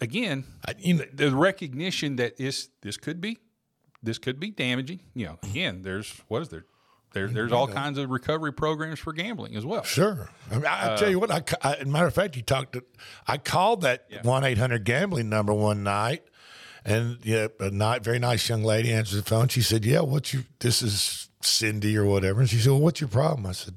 Again, 0.00 0.44
I- 0.66 0.74
you 0.78 0.94
know, 0.94 1.04
the 1.12 1.34
recognition 1.34 2.16
that 2.16 2.38
is 2.40 2.68
this 2.82 2.96
could 2.96 3.20
be 3.20 3.38
this 4.06 4.18
could 4.18 4.40
be 4.40 4.50
damaging. 4.50 5.00
You 5.14 5.26
know, 5.26 5.38
again, 5.42 5.82
there's 5.82 6.14
what 6.28 6.40
is 6.42 6.48
there? 6.48 6.64
There, 7.12 7.28
there's 7.28 7.52
all 7.52 7.66
kinds 7.68 7.96
of 7.98 8.10
recovery 8.10 8.52
programs 8.52 8.98
for 8.98 9.12
gambling 9.12 9.56
as 9.56 9.64
well. 9.64 9.82
Sure. 9.84 10.28
I, 10.50 10.54
mean, 10.54 10.66
I, 10.66 10.68
I 10.68 10.86
Uh, 10.88 10.96
tell 10.98 11.08
you 11.08 11.18
what. 11.18 11.30
I, 11.30 11.42
I, 11.62 11.74
as 11.76 11.82
a 11.82 11.86
matter 11.86 12.06
of 12.06 12.14
fact, 12.14 12.36
you 12.36 12.42
talked. 12.42 12.74
To, 12.74 12.84
I 13.26 13.38
called 13.38 13.80
that 13.82 14.06
one 14.22 14.44
eight 14.44 14.58
hundred 14.58 14.84
gambling 14.84 15.28
number 15.30 15.54
one 15.54 15.82
night, 15.82 16.24
and 16.84 17.18
yeah, 17.22 17.48
a 17.60 17.70
night, 17.70 18.04
very 18.04 18.18
nice 18.18 18.48
young 18.48 18.62
lady 18.64 18.92
answered 18.92 19.16
the 19.16 19.22
phone. 19.22 19.48
She 19.48 19.62
said, 19.62 19.84
"Yeah, 19.84 20.00
what's 20.00 20.34
your? 20.34 20.44
This 20.58 20.82
is 20.82 21.28
Cindy 21.40 21.96
or 21.96 22.04
whatever." 22.04 22.40
And 22.40 22.50
she 22.50 22.58
said, 22.58 22.72
well, 22.72 22.80
"What's 22.80 23.00
your 23.00 23.08
problem?" 23.08 23.46
I 23.46 23.52
said. 23.52 23.74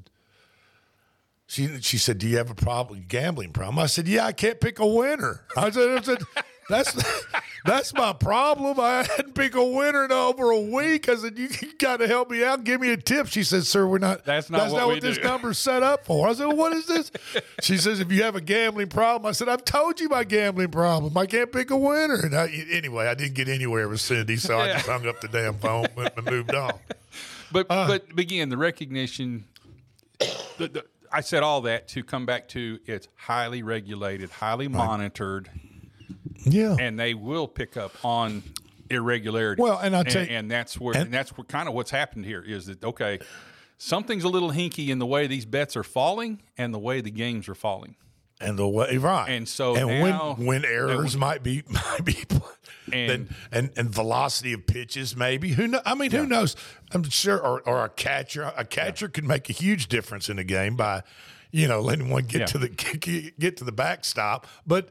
She 1.47 1.81
she 1.81 1.97
said, 1.97 2.17
"Do 2.19 2.27
you 2.27 2.37
have 2.37 2.51
a 2.51 2.55
problem 2.55 3.05
gambling 3.07 3.53
problem?" 3.53 3.79
I 3.79 3.87
said, 3.87 4.07
"Yeah, 4.07 4.25
I 4.25 4.33
can't 4.33 4.59
pick 4.59 4.79
a 4.79 4.85
winner." 4.85 5.45
I 5.57 5.71
said, 5.71 5.97
I 5.97 6.01
said 6.01 6.19
"That's 6.69 6.95
that's 7.65 7.93
my 7.93 8.13
problem. 8.13 8.79
I 8.79 9.03
hadn't 9.03 9.35
picked 9.35 9.55
a 9.55 9.63
winner 9.63 10.05
in 10.05 10.11
over 10.11 10.51
a 10.51 10.59
week." 10.59 11.09
I 11.09 11.15
said, 11.15 11.37
"You, 11.37 11.49
got 11.79 11.97
to 11.97 12.07
help 12.07 12.29
me 12.29 12.43
out. 12.43 12.63
Give 12.63 12.79
me 12.79 12.91
a 12.91 12.97
tip." 12.97 13.27
She 13.27 13.43
said, 13.43 13.65
"Sir, 13.65 13.85
we're 13.85 13.97
not. 13.97 14.23
That's 14.23 14.49
not 14.49 14.59
that's 14.59 14.73
what 14.73 14.87
we 14.87 14.99
this 14.99 15.17
do." 15.17 15.23
number's 15.23 15.57
set 15.57 15.83
up 15.83 16.05
for." 16.05 16.27
I 16.29 16.33
said, 16.33 16.47
well, 16.47 16.55
"What 16.55 16.73
is 16.73 16.85
this?" 16.85 17.11
She 17.61 17.77
says, 17.77 17.99
"If 17.99 18.11
you 18.11 18.23
have 18.23 18.35
a 18.35 18.41
gambling 18.41 18.87
problem," 18.89 19.27
I 19.27 19.33
said, 19.33 19.49
"I've 19.49 19.65
told 19.65 19.99
you 19.99 20.07
my 20.07 20.23
gambling 20.23 20.71
problem. 20.71 21.17
I 21.17 21.25
can't 21.25 21.51
pick 21.51 21.71
a 21.71 21.77
winner." 21.77 22.15
And 22.23 22.35
I, 22.35 22.47
anyway, 22.71 23.07
I 23.07 23.15
didn't 23.15 23.33
get 23.35 23.49
anywhere 23.49 23.89
with 23.89 23.99
Cindy, 24.01 24.37
so 24.37 24.57
I 24.59 24.73
just 24.73 24.85
hung 24.87 25.05
up 25.07 25.19
the 25.21 25.27
damn 25.27 25.55
phone 25.55 25.87
and 25.97 26.25
moved 26.25 26.55
on. 26.55 26.73
But 27.51 27.65
Uh. 27.69 27.87
but 27.87 28.05
again, 28.17 28.49
the 28.49 28.57
recognition. 28.57 29.45
The, 30.57 30.67
the, 30.67 30.85
I 31.11 31.21
said 31.21 31.41
all 31.43 31.61
that 31.61 31.87
to 31.89 32.03
come 32.03 32.25
back 32.25 32.47
to 32.49 32.79
it's 32.85 33.07
highly 33.15 33.63
regulated, 33.63 34.29
highly 34.29 34.67
monitored, 34.67 35.49
Yeah. 36.45 36.75
and 36.79 36.99
they 36.99 37.13
will 37.13 37.47
pick 37.47 37.77
up 37.77 37.93
on 38.03 38.43
irregularity. 38.89 39.61
Well, 39.61 39.77
and 39.79 39.95
I'll 39.95 40.03
tell 40.03 40.21
and, 40.21 40.31
you- 40.31 40.37
and 40.37 40.51
that's 40.51 40.79
where 40.79 40.95
and- 40.95 41.05
and, 41.05 41.13
that's 41.13 41.37
what 41.37 41.47
kind 41.47 41.67
of 41.67 41.75
what's 41.75 41.91
happened 41.91 42.25
here 42.25 42.41
is 42.41 42.65
that 42.67 42.83
okay, 42.83 43.19
something's 43.77 44.23
a 44.23 44.29
little 44.29 44.51
hinky 44.51 44.89
in 44.89 44.99
the 44.99 45.05
way 45.05 45.27
these 45.27 45.45
bets 45.45 45.75
are 45.75 45.83
falling 45.83 46.41
and 46.57 46.73
the 46.73 46.79
way 46.79 47.01
the 47.01 47.11
games 47.11 47.47
are 47.49 47.55
falling. 47.55 47.95
and 48.41 48.57
the 48.57 48.67
way 48.67 48.95
right, 48.97 49.29
And 49.29 49.47
so 49.49 49.75
and 49.75 49.87
now- 50.09 50.33
when 50.35 50.45
when 50.45 50.65
errors 50.65 51.17
might 51.17 51.43
be 51.43 51.61
might 51.69 52.05
be, 52.05 52.17
And- 52.91 53.11
and 53.11 53.29
and 53.51 53.69
and 53.75 53.89
velocity 53.93 54.53
of 54.53 54.65
pitches 54.65 55.15
maybe 55.15 55.49
who 55.49 55.67
know 55.67 55.81
I 55.85 55.93
mean 55.93 56.09
who 56.11 56.25
knows 56.25 56.55
I'm 56.91 57.03
sure 57.09 57.37
or, 57.37 57.61
or 57.61 57.83
a 57.85 57.89
catcher 57.89 58.51
a 58.57 58.63
catcher 58.65 59.07
could 59.09 59.25
make 59.25 59.49
a 59.49 59.53
huge 59.53 59.87
difference 59.89 60.29
in 60.29 60.39
a 60.39 60.43
game 60.45 60.75
by 60.77 61.03
you 61.51 61.67
know 61.67 61.81
letting 61.81 62.09
one 62.09 62.23
get 62.25 62.39
Yeah. 62.39 62.45
to 62.47 62.57
the 62.57 62.69
get, 63.01 63.37
get 63.39 63.57
to 63.57 63.63
the 63.65 63.71
backstop, 63.73 64.47
but 64.65 64.89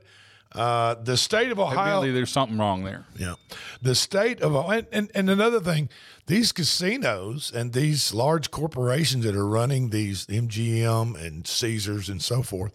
uh, 0.54 0.94
the 0.94 1.16
state 1.16 1.50
of 1.52 1.58
Ohio 1.60 1.78
Evidently, 1.80 2.12
there's 2.12 2.30
something 2.30 2.56
wrong 2.58 2.84
there. 2.84 3.04
yeah. 3.18 3.34
The 3.82 3.94
state 3.94 4.40
of 4.40 4.54
and, 4.70 4.86
and 4.92 5.10
and 5.14 5.28
another 5.30 5.60
thing, 5.60 5.88
these 6.26 6.52
casinos 6.52 7.52
and 7.54 7.72
these 7.72 8.14
large 8.14 8.50
corporations 8.50 9.24
that 9.24 9.36
are 9.36 9.46
running 9.46 9.90
these 9.90 10.26
MGM 10.26 11.22
and 11.22 11.46
Caesars 11.46 12.08
and 12.08 12.22
so 12.22 12.42
forth, 12.42 12.72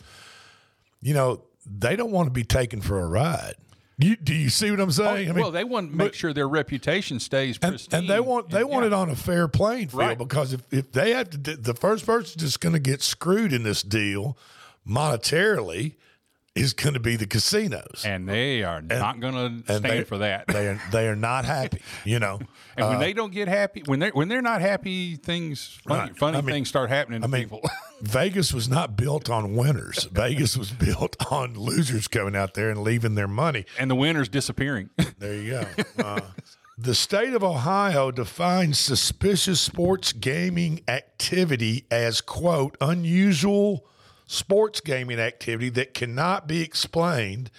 you 1.02 1.14
know, 1.14 1.42
they 1.66 1.96
don't 1.96 2.12
want 2.12 2.28
to 2.28 2.32
be 2.32 2.44
taken 2.44 2.80
for 2.82 3.00
a 3.00 3.08
ride. 3.08 3.56
You, 4.00 4.16
do 4.16 4.34
you 4.34 4.50
see 4.50 4.72
what 4.72 4.80
I'm 4.80 4.92
saying? 4.92 5.30
I 5.30 5.34
mean, 5.34 5.40
Oh, 5.40 5.42
well, 5.44 5.52
they 5.52 5.64
want 5.64 5.92
to 5.92 5.96
make 5.96 6.14
sure 6.16 6.34
their 6.34 6.48
reputation 6.50 7.20
stays 7.20 7.60
and, 7.62 7.74
pristine. 7.74 8.00
and 8.02 8.10
they 8.10 8.20
want 8.20 8.50
they 8.50 8.62
And, 8.62 8.70
want 8.70 8.84
yeah. 8.84 8.88
it 8.88 8.94
on 8.94 9.10
a 9.12 9.16
fair 9.16 9.48
playing 9.48 9.90
field 9.90 10.00
Right. 10.02 10.18
because 10.18 10.52
if, 10.54 10.62
if 10.72 10.92
they 10.92 11.12
have 11.12 11.30
to, 11.30 11.38
the 11.56 11.74
first 11.76 12.06
person 12.06 12.42
that's 12.42 12.58
going 12.58 12.74
to 12.74 12.80
get 12.80 13.02
screwed 13.04 13.54
in 13.54 13.62
this 13.64 13.84
deal 13.84 14.36
monetarily 14.88 15.94
is 16.56 16.74
going 16.74 16.94
to 16.94 17.00
be 17.00 17.16
the 17.16 17.26
casinos. 17.26 18.04
and 18.06 18.30
they 18.30 18.64
are 18.64 18.80
not 18.82 19.20
going 19.20 19.64
to 19.64 19.78
stand 19.80 20.08
for 20.08 20.20
that. 20.20 20.46
They 20.54 20.68
are 20.68 20.82
they 20.92 21.08
are 21.08 21.16
not 21.16 21.46
happy. 21.46 21.82
You 22.06 22.20
know. 22.20 22.40
And 22.76 22.86
Uh, 22.86 22.90
when 22.90 23.00
they 23.02 23.14
don't 23.14 23.32
get 23.32 23.48
happy, 23.48 23.84
when 23.86 24.00
they 24.00 24.10
when 24.10 24.30
they're 24.30 24.42
not 24.42 24.60
happy, 24.62 25.16
things 25.16 25.80
funny, 25.88 26.00
Right. 26.10 26.18
funny 26.18 26.38
I 26.40 26.42
mean- 26.42 26.56
things 26.56 26.70
start 26.70 26.90
happening 26.90 27.22
to 27.22 27.28
I 27.28 27.30
mean, 27.30 27.44
people. 27.44 27.62
Vegas 28.02 28.52
was 28.52 28.68
not 28.68 28.96
built 28.98 29.30
on 29.30 29.56
winners. 29.56 30.06
Vegas 30.12 30.58
was 30.58 30.72
built 30.72 31.16
on 31.32 31.54
losers 31.54 32.08
coming 32.08 32.36
out 32.36 32.56
there 32.56 32.72
and 32.72 32.82
leaving 32.82 33.14
their 33.16 33.28
money. 33.28 33.66
and 33.80 33.92
the 33.92 33.96
winners 33.96 34.28
disappearing. 34.28 34.90
There 35.20 35.36
you 35.36 35.52
go. 35.52 36.04
Uh, 36.04 36.22
the 36.80 36.96
state 36.96 37.34
of 37.36 37.44
Ohio 37.44 38.10
defines 38.10 38.80
suspicious 38.80 39.62
sports 39.62 40.12
gaming 40.12 40.82
activity 40.88 41.86
as, 41.92 42.22
quote, 42.22 42.76
unusual 42.82 43.86
sports 44.34 44.82
gaming 44.82 45.20
activity 45.20 45.70
that 45.70 45.94
cannot 45.94 46.48
be 46.48 46.62
explained 46.62 47.52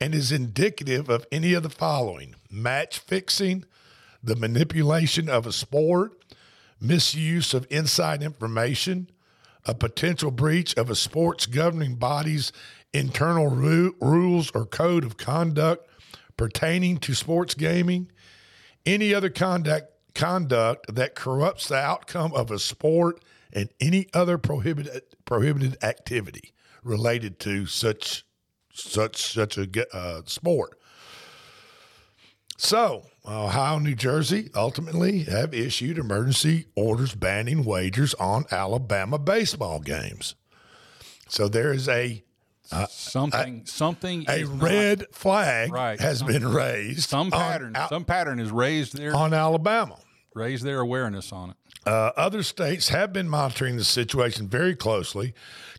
and 0.00 0.14
is 0.14 0.32
indicative 0.32 1.08
of 1.08 1.26
any 1.30 1.54
of 1.54 1.62
the 1.62 1.70
following. 1.70 2.34
Match 2.50 2.98
fixing, 2.98 3.64
the 4.22 4.36
manipulation 4.36 5.28
of 5.28 5.46
a 5.46 5.52
sport, 5.52 6.12
misuse 6.80 7.54
of 7.54 7.66
inside 7.70 8.22
information, 8.22 9.08
a 9.64 9.74
potential 9.74 10.30
breach 10.30 10.76
of 10.76 10.90
a 10.90 10.96
sports 10.96 11.46
governing 11.46 11.94
body's 11.94 12.52
internal 12.92 13.48
ru- 13.48 13.94
rules 14.00 14.50
or 14.52 14.66
code 14.66 15.04
of 15.04 15.16
conduct 15.16 15.88
pertaining 16.36 16.98
to 16.98 17.14
sports 17.14 17.54
gaming, 17.54 18.10
any 18.84 19.14
other 19.14 19.30
conduct 19.30 19.92
conduct 20.14 20.92
that 20.92 21.14
corrupts 21.14 21.68
the 21.68 21.76
outcome 21.76 22.32
of 22.32 22.50
a 22.50 22.58
sport 22.58 23.22
and 23.52 23.68
any 23.80 24.08
other 24.12 24.36
prohibited 24.36 25.02
prohibited 25.32 25.76
activity 25.84 26.54
related 26.82 27.38
to 27.38 27.66
such 27.66 28.24
such 28.72 29.16
such 29.34 29.58
a 29.58 29.68
uh, 29.96 30.22
sport. 30.24 30.78
So, 32.56 33.04
Ohio, 33.26 33.76
and 33.76 33.84
New 33.84 33.94
Jersey 33.94 34.50
ultimately 34.54 35.24
have 35.24 35.52
issued 35.54 35.98
emergency 35.98 36.66
orders 36.74 37.14
banning 37.14 37.64
wagers 37.64 38.14
on 38.14 38.46
Alabama 38.50 39.18
baseball 39.18 39.80
games. 39.80 40.34
So 41.28 41.46
there 41.46 41.72
is 41.72 41.88
a 41.88 42.24
something 42.88 43.64
something 43.66 44.24
a 44.28 44.40
is 44.40 44.50
not- 44.50 44.62
red 44.62 45.04
flag 45.12 45.72
Right. 45.72 46.00
has 46.00 46.22
been 46.22 46.46
raised 46.48 47.08
some 47.08 47.30
pattern 47.30 47.74
Al- 47.76 47.88
some 47.88 48.04
pattern 48.04 48.38
is 48.40 48.50
raised 48.50 48.96
their 48.96 49.14
on 49.14 49.32
Alabama. 49.34 49.98
Raise 50.34 50.62
their 50.62 50.80
awareness 50.80 51.32
on 51.32 51.50
it. 51.50 51.56
Uh, 51.88 52.12
other 52.18 52.42
states 52.42 52.90
have 52.90 53.14
been 53.14 53.30
monitoring 53.30 53.78
the 53.78 53.82
situation 53.82 54.46
very 54.46 54.76
closely. 54.76 55.32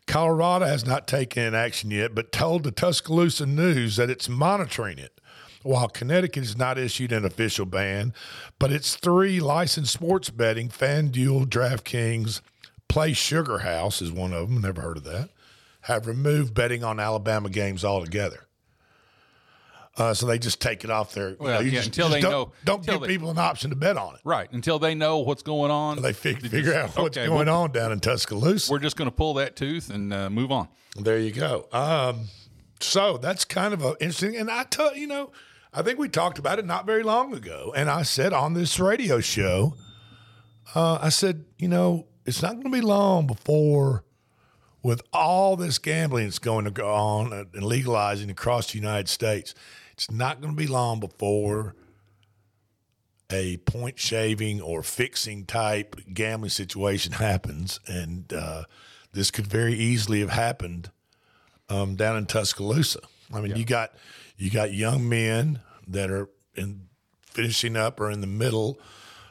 Colorado 0.08 0.66
has 0.66 0.84
not 0.84 1.06
taken 1.06 1.44
an 1.44 1.54
action 1.54 1.92
yet, 1.92 2.16
but 2.16 2.32
told 2.32 2.64
the 2.64 2.72
Tuscaloosa 2.72 3.46
News 3.46 3.94
that 3.94 4.10
it's 4.10 4.28
monitoring 4.28 4.98
it. 4.98 5.20
While 5.62 5.88
Connecticut 5.88 6.42
has 6.42 6.58
not 6.58 6.78
issued 6.78 7.12
an 7.12 7.24
official 7.24 7.64
ban, 7.64 8.12
but 8.58 8.72
its 8.72 8.96
three 8.96 9.38
licensed 9.38 9.92
sports 9.92 10.30
betting, 10.30 10.68
FanDuel, 10.68 11.46
DraftKings, 11.46 12.40
Play 12.88 13.12
Sugar 13.12 13.58
House 13.58 14.02
is 14.02 14.10
one 14.10 14.32
of 14.32 14.48
them, 14.48 14.62
never 14.62 14.80
heard 14.80 14.96
of 14.96 15.04
that, 15.04 15.28
have 15.82 16.08
removed 16.08 16.54
betting 16.54 16.82
on 16.82 16.98
Alabama 16.98 17.48
games 17.48 17.84
altogether. 17.84 18.48
Uh, 19.96 20.14
so 20.14 20.24
they 20.24 20.38
just 20.38 20.60
take 20.60 20.84
it 20.84 20.90
off 20.90 21.12
their. 21.12 21.30
you 21.30 21.36
know, 21.40 21.58
you 21.60 21.70
yeah, 21.72 21.78
just- 21.78 21.88
until 21.88 22.06
just 22.08 22.14
they 22.14 22.20
don't, 22.20 22.30
know- 22.30 22.52
Don't 22.64 22.86
give 22.86 23.00
they- 23.00 23.08
people 23.08 23.30
an 23.30 23.38
option 23.38 23.70
to 23.70 23.76
bet 23.76 23.96
on 23.96 24.14
it. 24.14 24.20
Right. 24.24 24.50
Until 24.52 24.78
they 24.78 24.94
know 24.94 25.18
what's 25.18 25.42
going 25.42 25.70
on. 25.70 26.00
They 26.00 26.12
fig- 26.12 26.40
figure 26.42 26.72
just- 26.72 26.96
out 26.96 27.02
what's 27.02 27.16
okay, 27.18 27.26
going 27.26 27.46
we'll- 27.46 27.54
on 27.56 27.72
down 27.72 27.90
in 27.92 28.00
Tuscaloosa. 28.00 28.70
We're 28.72 28.78
just 28.78 28.96
going 28.96 29.10
to 29.10 29.14
pull 29.14 29.34
that 29.34 29.56
tooth 29.56 29.90
and 29.90 30.12
uh, 30.12 30.30
move 30.30 30.52
on. 30.52 30.68
There 30.96 31.18
you 31.18 31.32
go. 31.32 31.66
Um, 31.72 32.28
so 32.80 33.18
that's 33.18 33.44
kind 33.44 33.74
of 33.74 33.82
a 33.82 33.90
interesting. 34.00 34.36
And 34.36 34.50
I 34.50 34.62
tell 34.64 34.96
you 34.96 35.06
know, 35.08 35.32
I 35.74 35.82
think 35.82 35.98
we 35.98 36.08
talked 36.08 36.38
about 36.38 36.58
it 36.58 36.64
not 36.64 36.86
very 36.86 37.02
long 37.02 37.34
ago, 37.34 37.72
and 37.76 37.90
I 37.90 38.02
said 38.02 38.32
on 38.32 38.54
this 38.54 38.78
radio 38.80 39.20
show, 39.20 39.74
uh, 40.74 40.98
I 41.02 41.08
said, 41.08 41.44
you 41.58 41.68
know, 41.68 42.06
it's 42.24 42.42
not 42.42 42.52
going 42.52 42.64
to 42.64 42.70
be 42.70 42.80
long 42.80 43.26
before, 43.26 44.04
with 44.82 45.02
all 45.12 45.56
this 45.56 45.78
gambling 45.78 46.24
that's 46.24 46.38
going 46.38 46.64
to 46.64 46.70
go 46.70 46.88
on 46.92 47.32
and 47.32 47.62
legalizing 47.64 48.30
across 48.30 48.72
the 48.72 48.78
United 48.78 49.08
States, 49.08 49.54
it's 50.00 50.10
not 50.10 50.40
going 50.40 50.54
to 50.54 50.56
be 50.56 50.66
long 50.66 50.98
before 50.98 51.74
a 53.30 53.58
point 53.58 53.98
shaving 53.98 54.58
or 54.58 54.82
fixing 54.82 55.44
type 55.44 55.94
gambling 56.14 56.48
situation 56.48 57.12
happens, 57.26 57.80
and 57.86 58.32
uh, 58.32 58.64
this 59.12 59.30
could 59.30 59.46
very 59.46 59.74
easily 59.74 60.20
have 60.20 60.30
happened 60.30 60.90
um, 61.68 61.96
down 61.96 62.16
in 62.16 62.24
Tuscaloosa. 62.24 63.00
I 63.30 63.42
mean, 63.42 63.54
you 63.56 63.66
got 63.66 63.92
you 64.38 64.48
got 64.48 64.72
young 64.72 65.06
men 65.06 65.60
that 65.86 66.10
are 66.10 66.30
in 66.54 66.88
finishing 67.26 67.76
up 67.76 68.00
or 68.00 68.10
in 68.10 68.22
the 68.22 68.26
middle 68.26 68.80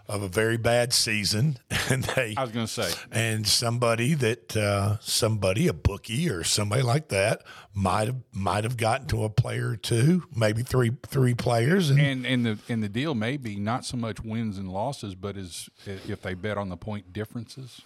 of 0.09 0.23
a 0.23 0.27
very 0.27 0.57
bad 0.57 0.91
season, 0.91 1.57
and 1.89 2.03
they 2.03 2.33
I 2.35 2.41
was 2.41 2.51
going 2.51 2.65
to 2.65 2.71
say, 2.71 2.91
and 3.11 3.47
somebody 3.47 4.15
that 4.15 4.57
uh, 4.57 4.97
somebody 4.99 5.67
a 5.67 5.73
bookie 5.73 6.29
or 6.29 6.43
somebody 6.43 6.81
like 6.81 7.09
that 7.09 7.43
might 7.73 8.07
have 8.07 8.17
might 8.33 8.63
have 8.65 8.75
gotten 8.75 9.07
to 9.07 9.23
a 9.23 9.29
player 9.29 9.69
or 9.69 9.75
two, 9.77 10.23
maybe 10.35 10.63
three 10.63 10.91
three 11.07 11.33
players, 11.35 11.89
and, 11.91 11.99
and 12.01 12.25
and 12.25 12.45
the 12.45 12.57
and 12.67 12.83
the 12.83 12.89
deal 12.89 13.13
may 13.15 13.37
be 13.37 13.57
not 13.57 13.85
so 13.85 13.95
much 13.95 14.21
wins 14.23 14.57
and 14.57 14.69
losses, 14.71 15.15
but 15.15 15.37
is 15.37 15.69
if 15.85 16.21
they 16.23 16.33
bet 16.33 16.57
on 16.57 16.69
the 16.69 16.77
point 16.77 17.13
differences. 17.13 17.81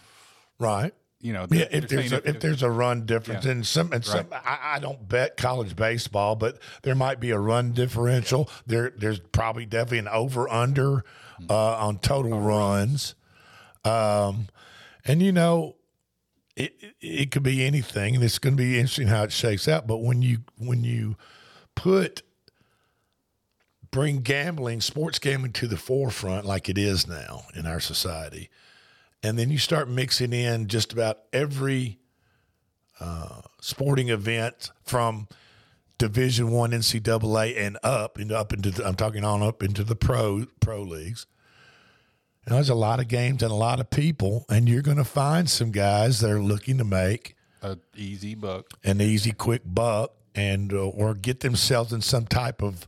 right. 0.59 0.93
You 1.19 1.31
know, 1.31 1.47
Yeah, 1.49 1.67
if 1.71 1.87
there's 1.87 2.11
a, 2.11 2.27
if 2.27 2.41
there's 2.41 2.63
a 2.63 2.69
run 2.69 3.05
difference, 3.05 3.45
Yeah. 3.45 3.51
and 3.51 3.65
some 3.65 3.93
and 3.93 4.03
some, 4.03 4.25
I, 4.33 4.73
I 4.75 4.79
don't 4.79 5.07
bet 5.07 5.37
college 5.37 5.73
baseball, 5.73 6.35
but 6.35 6.59
there 6.81 6.95
might 6.95 7.21
be 7.21 7.29
a 7.31 7.39
run 7.39 7.71
differential. 7.71 8.49
There, 8.67 8.91
there's 8.97 9.21
probably 9.21 9.65
definitely 9.65 9.99
an 9.99 10.09
over 10.09 10.49
under 10.49 11.05
uh, 11.49 11.77
on 11.77 11.99
total 11.99 12.39
runs, 12.39 13.15
um, 13.85 14.47
and 15.05 15.21
you 15.21 15.31
know, 15.31 15.75
it, 16.55 16.73
it 16.79 16.95
it 17.01 17.31
could 17.31 17.43
be 17.43 17.63
anything, 17.63 18.15
and 18.15 18.23
it's 18.23 18.39
going 18.39 18.55
to 18.55 18.61
be 18.61 18.79
interesting 18.79 19.07
how 19.07 19.23
it 19.23 19.31
shakes 19.31 19.67
out. 19.67 19.87
But 19.87 19.97
when 19.97 20.21
you 20.21 20.39
when 20.57 20.83
you 20.83 21.15
put 21.75 22.23
bring 23.91 24.21
gambling, 24.21 24.81
sports 24.81 25.19
gambling 25.19 25.53
to 25.53 25.67
the 25.67 25.77
forefront 25.77 26.45
like 26.45 26.67
it 26.67 26.77
is 26.77 27.07
now 27.07 27.43
in 27.55 27.65
our 27.65 27.79
society, 27.79 28.49
and 29.21 29.37
then 29.37 29.49
you 29.49 29.57
start 29.57 29.87
mixing 29.87 30.33
in 30.33 30.67
just 30.67 30.93
about 30.93 31.19
every 31.31 31.99
uh, 32.99 33.41
sporting 33.61 34.09
event 34.09 34.71
from 34.83 35.27
Division 35.97 36.51
One 36.51 36.71
NCAA 36.71 37.57
and 37.57 37.77
up 37.83 38.17
and 38.17 38.31
up 38.31 38.51
into 38.53 38.71
the, 38.71 38.85
I'm 38.85 38.95
talking 38.95 39.23
on 39.23 39.41
up 39.41 39.63
into 39.63 39.83
the 39.83 39.95
pro 39.95 40.45
pro 40.59 40.81
leagues. 40.81 41.25
And 42.45 42.55
there's 42.55 42.69
a 42.69 42.75
lot 42.75 42.99
of 42.99 43.07
games 43.07 43.41
and 43.41 43.51
a 43.51 43.55
lot 43.55 43.79
of 43.79 43.89
people, 43.89 44.45
and 44.49 44.67
you're 44.67 44.81
going 44.81 44.97
to 44.97 45.03
find 45.05 45.49
some 45.49 45.71
guys 45.71 46.19
that 46.19 46.29
are 46.29 46.41
looking 46.41 46.77
to 46.77 46.83
make 46.83 47.35
an 47.61 47.79
easy 47.95 48.35
buck. 48.35 48.65
an 48.83 48.99
easy, 49.01 49.31
quick 49.31 49.61
buck 49.65 50.11
and 50.35 50.73
uh, 50.73 50.87
or 50.89 51.13
get 51.13 51.39
themselves 51.39 51.93
in 51.93 52.01
some 52.01 52.25
type 52.25 52.61
of 52.61 52.85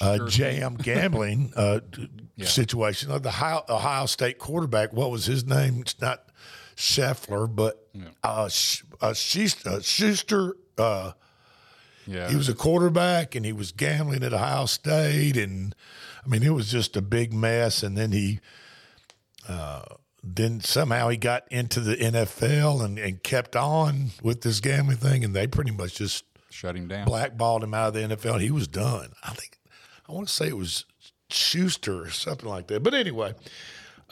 uh, 0.00 0.26
jam 0.28 0.76
gambling 0.82 1.52
uh, 1.56 1.80
situation. 2.38 3.10
Like 3.10 3.22
the 3.22 3.28
Ohio, 3.28 3.64
Ohio 3.68 4.06
State 4.06 4.38
quarterback, 4.38 4.92
what 4.92 5.10
was 5.10 5.26
his 5.26 5.44
name? 5.44 5.80
It's 5.80 6.00
not 6.00 6.22
Scheffler, 6.76 7.54
but 7.54 7.86
uh, 8.22 8.48
Sh- 8.48 8.82
uh, 9.00 9.12
Schuster. 9.14 9.70
Uh, 9.70 9.80
Schuster 9.80 10.56
uh, 10.78 11.12
Yeah, 12.06 12.28
he 12.30 12.36
was 12.36 12.48
a 12.48 12.54
quarterback 12.54 13.34
and 13.34 13.44
he 13.44 13.52
was 13.52 13.72
gambling 13.72 14.22
at 14.22 14.32
Ohio 14.32 14.66
State, 14.66 15.36
and 15.36 15.74
I 16.24 16.28
mean 16.28 16.42
it 16.42 16.54
was 16.54 16.70
just 16.70 16.96
a 16.96 17.02
big 17.02 17.32
mess. 17.32 17.82
And 17.82 17.96
then 17.96 18.12
he, 18.12 18.40
uh, 19.48 19.82
then 20.22 20.60
somehow 20.60 21.08
he 21.08 21.16
got 21.16 21.44
into 21.50 21.80
the 21.80 21.96
NFL 21.96 22.84
and, 22.84 22.98
and 22.98 23.22
kept 23.22 23.54
on 23.54 24.10
with 24.22 24.42
this 24.42 24.60
gambling 24.60 24.98
thing, 24.98 25.24
and 25.24 25.34
they 25.34 25.46
pretty 25.46 25.70
much 25.70 25.96
just 25.96 26.24
shut 26.50 26.76
him 26.76 26.88
down. 26.88 27.06
blackballed 27.06 27.62
him 27.62 27.74
out 27.74 27.88
of 27.88 27.94
the 27.94 28.16
NFL. 28.16 28.40
He 28.40 28.50
was 28.50 28.66
done. 28.66 29.10
I 29.22 29.30
think 29.30 29.58
I 30.08 30.12
want 30.12 30.28
to 30.28 30.34
say 30.34 30.48
it 30.48 30.56
was 30.56 30.84
Schuster 31.30 32.02
or 32.02 32.10
something 32.10 32.48
like 32.48 32.66
that. 32.68 32.82
But 32.82 32.94
anyway, 32.94 33.34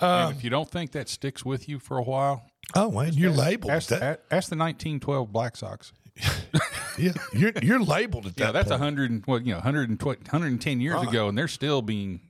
and 0.00 0.36
if 0.36 0.44
you 0.44 0.50
don't 0.50 0.70
think 0.70 0.92
that 0.92 1.08
sticks 1.08 1.44
with 1.44 1.68
you 1.68 1.78
for 1.78 1.98
a 1.98 2.02
while, 2.02 2.44
oh 2.74 2.90
man, 2.90 3.14
you're 3.14 3.30
labeled. 3.30 3.72
ask, 3.72 3.88
that. 3.88 4.24
ask 4.30 4.48
the 4.50 4.56
1912 4.56 5.32
Black 5.32 5.56
Sox. 5.56 5.92
Yeah, 6.96 7.12
you're 7.32 7.52
you're 7.60 7.80
labeled 7.80 8.26
at 8.26 8.36
that. 8.36 8.44
Yeah, 8.44 8.52
that's 8.52 8.68
point. 8.68 8.80
hundred 8.80 9.10
and 9.10 9.26
what 9.26 9.44
you 9.44 9.50
know, 9.50 9.56
120, 9.58 10.20
110 10.20 10.80
years 10.80 11.02
ago, 11.02 11.28
and 11.28 11.36
they're 11.36 11.48
still 11.48 11.82
being, 11.82 12.20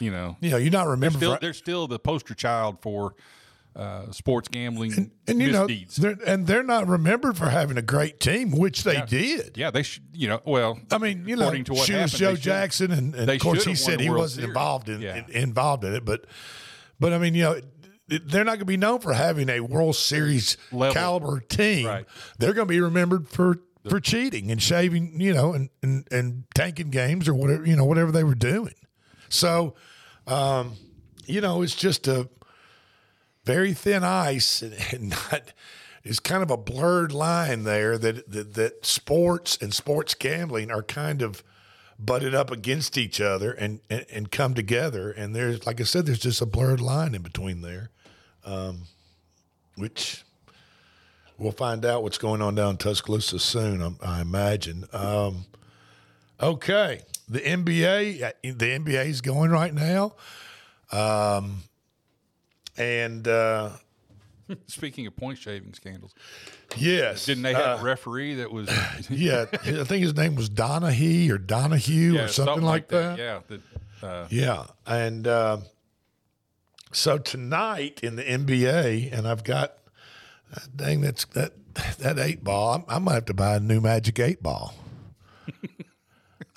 you 0.00 0.10
know, 0.10 0.36
You 0.40 0.50
know, 0.50 0.56
you're 0.56 0.70
not 0.72 0.86
remembered 0.86 1.18
still 1.18 1.34
for 1.34 1.40
they're 1.40 1.52
still 1.52 1.86
the 1.88 1.98
poster 1.98 2.34
child 2.34 2.78
for 2.82 3.14
uh, 3.76 4.10
sports 4.12 4.46
gambling 4.48 5.10
and 5.26 5.40
you 5.40 5.50
know, 5.50 5.66
they're, 5.98 6.16
and 6.26 6.46
they're 6.46 6.62
not 6.62 6.86
remembered 6.86 7.36
for 7.36 7.48
having 7.48 7.76
a 7.76 7.82
great 7.82 8.20
team, 8.20 8.52
which 8.52 8.84
they 8.84 9.02
did. 9.08 9.56
yeah, 9.56 9.70
they 9.72 9.82
should. 9.82 10.04
You 10.12 10.28
know, 10.28 10.40
well, 10.44 10.78
I 10.92 10.98
mean, 10.98 11.26
you 11.26 11.34
know, 11.34 11.42
according 11.42 11.64
to 11.64 11.72
what 11.74 11.88
happened, 11.88 12.12
Joe 12.12 12.34
should- 12.34 12.42
Jackson, 12.42 12.92
and, 12.92 13.14
and 13.16 13.28
of 13.28 13.40
course 13.40 13.64
he 13.64 13.74
said 13.74 14.00
he 14.00 14.10
wasn't 14.10 14.42
Series. 14.42 14.48
involved 14.48 14.88
in, 14.88 15.00
Yeah. 15.00 15.16
in- 15.26 15.30
involved 15.30 15.82
in 15.84 15.92
it, 15.94 16.04
but 16.04 16.24
but 17.00 17.12
I 17.12 17.18
mean, 17.18 17.34
you 17.34 17.42
know. 17.44 17.60
They're 18.06 18.44
not 18.44 18.50
going 18.50 18.58
to 18.58 18.64
be 18.66 18.76
known 18.76 19.00
for 19.00 19.14
having 19.14 19.48
a 19.48 19.60
World 19.60 19.96
Series 19.96 20.58
Level. 20.70 20.92
caliber 20.92 21.40
team. 21.40 21.86
Right. 21.86 22.04
They're 22.38 22.52
going 22.52 22.68
to 22.68 22.70
be 22.70 22.78
remembered 22.78 23.26
for, 23.30 23.60
for 23.88 23.98
cheating 23.98 24.50
and 24.50 24.60
shaving, 24.62 25.22
you 25.22 25.32
know, 25.32 25.54
and, 25.54 25.70
and, 25.82 26.06
and 26.12 26.44
tanking 26.54 26.90
games 26.90 27.28
or 27.30 27.34
whatever, 27.34 27.64
you 27.64 27.74
know, 27.74 27.86
whatever 27.86 28.12
they 28.12 28.22
were 28.22 28.34
doing. 28.34 28.74
So, 29.34 29.74
um, 30.26 30.74
you 31.26 31.40
know, 31.40 31.62
it's 31.62 31.74
just 31.74 32.06
a 32.08 32.28
very 33.44 33.74
thin 33.74 34.04
ice 34.04 34.62
and, 34.62 34.74
and 34.92 35.10
not 35.10 35.52
it's 36.02 36.20
kind 36.20 36.42
of 36.42 36.50
a 36.50 36.56
blurred 36.58 37.12
line 37.12 37.64
there 37.64 37.96
that, 37.96 38.30
that 38.30 38.54
that 38.54 38.84
sports 38.84 39.56
and 39.60 39.72
sports 39.72 40.14
gambling 40.14 40.70
are 40.70 40.82
kind 40.82 41.22
of 41.22 41.42
butted 41.98 42.34
up 42.34 42.50
against 42.50 42.98
each 42.98 43.20
other 43.20 43.52
and, 43.52 43.80
and, 43.88 44.04
and 44.12 44.30
come 44.30 44.52
together. 44.52 45.10
And 45.10 45.34
there's 45.34 45.66
like 45.66 45.80
I 45.80 45.84
said 45.84 46.06
there's 46.06 46.18
just 46.18 46.42
a 46.42 46.46
blurred 46.46 46.80
line 46.80 47.14
in 47.14 47.22
between 47.22 47.62
there 47.62 47.90
um, 48.44 48.82
which 49.76 50.24
we'll 51.38 51.52
find 51.52 51.84
out 51.84 52.02
what's 52.02 52.18
going 52.18 52.42
on 52.42 52.54
down 52.54 52.72
in 52.72 52.76
Tuscaloosa 52.76 53.38
soon 53.38 53.82
I, 53.82 54.18
I 54.18 54.20
imagine. 54.20 54.84
Um, 54.92 55.46
okay 56.40 57.00
the 57.28 57.40
NBA 57.40 58.32
the 58.42 58.50
NBA 58.52 59.06
is 59.06 59.20
going 59.20 59.50
right 59.50 59.72
now 59.72 60.14
um, 60.92 61.62
and 62.76 63.26
uh, 63.26 63.70
speaking 64.66 65.06
of 65.06 65.16
point 65.16 65.38
shaving 65.38 65.74
scandals, 65.74 66.14
yes 66.76 67.26
didn't 67.26 67.42
they 67.42 67.54
have 67.54 67.80
a 67.80 67.82
referee 67.82 68.34
that 68.34 68.52
was 68.52 68.68
yeah, 69.10 69.46
I 69.52 69.84
think 69.84 70.02
his 70.02 70.14
name 70.14 70.34
was 70.34 70.48
Donahue 70.48 71.34
or 71.34 71.38
Donahue 71.38 72.14
yeah, 72.14 72.24
or 72.24 72.28
something, 72.28 72.62
like 72.62 72.88
that. 72.88 73.18
Yeah, 73.18 73.40
that, 73.48 73.60
uh, 74.02 74.26
Yeah, 74.30 74.66
and 74.86 75.26
uh, 75.26 75.58
so 76.92 77.18
tonight 77.18 78.00
in 78.02 78.16
the 78.16 78.22
NBA, 78.22 79.12
and 79.12 79.26
I've 79.26 79.44
got 79.44 79.78
dang 80.74 81.00
that's 81.00 81.24
that 81.26 81.52
that 81.98 82.18
eight 82.18 82.44
ball. 82.44 82.84
I, 82.88 82.96
I 82.96 82.98
might 82.98 83.14
have 83.14 83.24
to 83.26 83.34
buy 83.34 83.56
a 83.56 83.60
new 83.60 83.80
Magic 83.80 84.18
eight 84.20 84.42
ball. 84.42 84.74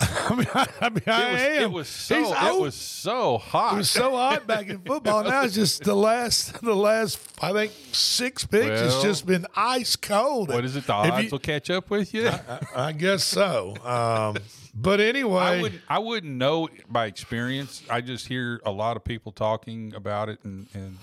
I 0.00 0.34
mean, 0.34 0.46
I, 0.54 0.66
I 0.80 0.88
mean, 0.90 1.02
I 1.08 1.22
it 1.22 1.32
was, 1.32 1.42
am. 1.42 1.62
it 1.62 1.72
was 1.72 1.88
so 1.88 2.56
it 2.56 2.60
was 2.60 2.74
so 2.74 3.38
hot. 3.38 3.74
It 3.74 3.76
was 3.78 3.90
so 3.90 4.12
hot 4.12 4.46
back 4.46 4.68
in 4.68 4.78
football. 4.78 5.24
Now 5.24 5.42
it's 5.42 5.56
just 5.56 5.82
the 5.82 5.94
last, 5.94 6.60
the 6.62 6.76
last, 6.76 7.18
I 7.42 7.52
think 7.52 7.72
six 7.90 8.44
picks. 8.44 8.80
it's 8.80 9.02
just 9.02 9.26
been 9.26 9.46
ice 9.56 9.96
cold. 9.96 10.50
what 10.50 10.64
is 10.64 10.76
it? 10.76 10.86
The 10.86 10.92
odds 10.92 11.24
you- 11.24 11.30
will 11.32 11.40
catch 11.40 11.68
up 11.68 11.90
with 11.90 12.14
you. 12.14 12.30
I 12.76 12.92
guess 12.92 13.24
so. 13.24 13.74
Um, 13.84 14.36
but 14.72 15.00
anyway, 15.00 15.40
I 15.40 15.60
wouldn't. 15.62 15.82
I 15.88 15.98
wouldn't 15.98 16.34
know 16.34 16.68
by 16.88 17.06
experience. 17.06 17.82
I 17.90 18.00
just 18.00 18.28
hear 18.28 18.60
a 18.64 18.70
lot 18.70 18.96
of 18.96 19.02
people 19.02 19.32
talking 19.32 19.94
about 19.96 20.28
it, 20.28 20.38
and, 20.44 20.68
and 20.74 20.96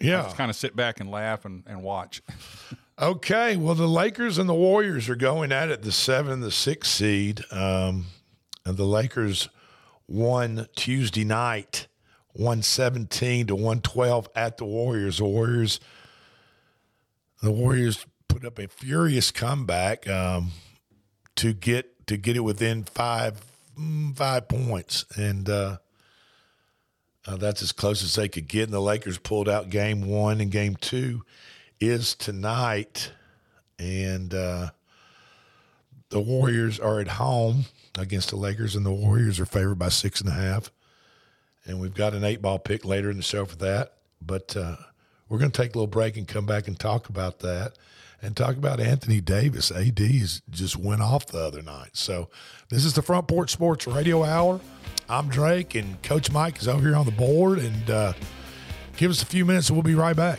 yeah. 0.00 0.22
just 0.22 0.38
kind 0.38 0.48
of 0.48 0.56
sit 0.56 0.74
back 0.74 1.00
and 1.00 1.10
laugh 1.10 1.44
and, 1.44 1.64
and 1.66 1.82
watch. 1.82 2.22
Okay, 2.98 3.56
well, 3.56 3.74
the 3.74 3.88
Lakers 3.88 4.38
and 4.38 4.48
the 4.48 4.54
Warriors 4.54 5.08
are 5.08 5.16
going 5.16 5.50
at 5.50 5.70
it, 5.70 5.82
the 5.82 5.90
seven 5.90 6.40
the 6.40 6.52
six 6.52 6.88
seed. 6.88 7.40
Um, 7.50 8.04
and 8.64 8.76
the 8.76 8.84
Lakers 8.84 9.48
won 10.08 10.68
Tuesday 10.76 11.24
night, 11.24 11.88
117 12.34 13.48
to 13.48 13.54
112 13.54 14.28
at 14.34 14.56
the 14.58 14.64
Warriors. 14.64 15.18
The 15.18 15.24
Warriors, 15.24 15.80
the 17.42 17.52
Warriors 17.52 18.06
put 18.28 18.44
up 18.44 18.58
a 18.58 18.68
furious 18.68 19.30
comeback 19.30 20.08
um, 20.08 20.50
to 21.36 21.52
get 21.52 22.06
to 22.06 22.16
get 22.16 22.36
it 22.36 22.40
within 22.40 22.84
five 22.84 23.44
mm, 23.78 24.16
five 24.16 24.48
points, 24.48 25.04
and 25.16 25.48
uh, 25.48 25.78
uh, 27.26 27.36
that's 27.36 27.62
as 27.62 27.72
close 27.72 28.02
as 28.02 28.14
they 28.14 28.28
could 28.28 28.48
get. 28.48 28.64
And 28.64 28.72
the 28.72 28.80
Lakers 28.80 29.18
pulled 29.18 29.48
out 29.48 29.70
game 29.70 30.06
one 30.06 30.40
and 30.40 30.50
game 30.50 30.76
two 30.76 31.24
is 31.80 32.14
tonight, 32.14 33.12
and 33.78 34.32
uh, 34.32 34.70
the 36.10 36.20
Warriors 36.20 36.78
are 36.78 37.00
at 37.00 37.08
home 37.08 37.66
against 37.98 38.30
the 38.30 38.36
Lakers, 38.36 38.74
and 38.74 38.84
the 38.84 38.92
Warriors 38.92 39.38
are 39.40 39.46
favored 39.46 39.78
by 39.78 39.88
six 39.88 40.20
and 40.20 40.28
a 40.28 40.34
half. 40.34 40.70
And 41.64 41.80
we've 41.80 41.94
got 41.94 42.14
an 42.14 42.24
eight 42.24 42.42
ball 42.42 42.58
pick 42.58 42.84
later 42.84 43.10
in 43.10 43.16
the 43.16 43.22
show 43.22 43.44
for 43.44 43.56
that, 43.56 43.94
but 44.20 44.56
uh, 44.56 44.76
we're 45.28 45.38
going 45.38 45.50
to 45.50 45.62
take 45.62 45.74
a 45.74 45.78
little 45.78 45.86
break 45.86 46.16
and 46.16 46.26
come 46.26 46.46
back 46.46 46.66
and 46.66 46.78
talk 46.78 47.08
about 47.08 47.40
that. 47.40 47.74
And 48.24 48.36
talk 48.36 48.56
about 48.56 48.78
Anthony 48.78 49.20
Davis. 49.20 49.72
AD's 49.72 50.42
just 50.48 50.76
went 50.76 51.02
off 51.02 51.26
the 51.26 51.40
other 51.40 51.60
night. 51.60 51.96
So, 51.96 52.30
this 52.68 52.84
is 52.84 52.92
the 52.92 53.02
Front 53.02 53.26
Porch 53.26 53.50
Sports 53.50 53.84
Radio 53.88 54.22
Hour. 54.22 54.60
I'm 55.08 55.28
Drake, 55.28 55.74
and 55.74 56.00
Coach 56.04 56.30
Mike 56.30 56.60
is 56.60 56.68
over 56.68 56.86
here 56.86 56.94
on 56.94 57.04
the 57.04 57.10
board. 57.10 57.58
And 57.58 57.90
uh, 57.90 58.12
give 58.96 59.10
us 59.10 59.24
a 59.24 59.26
few 59.26 59.44
minutes, 59.44 59.70
and 59.70 59.76
we'll 59.76 59.82
be 59.82 59.96
right 59.96 60.14
back. 60.14 60.38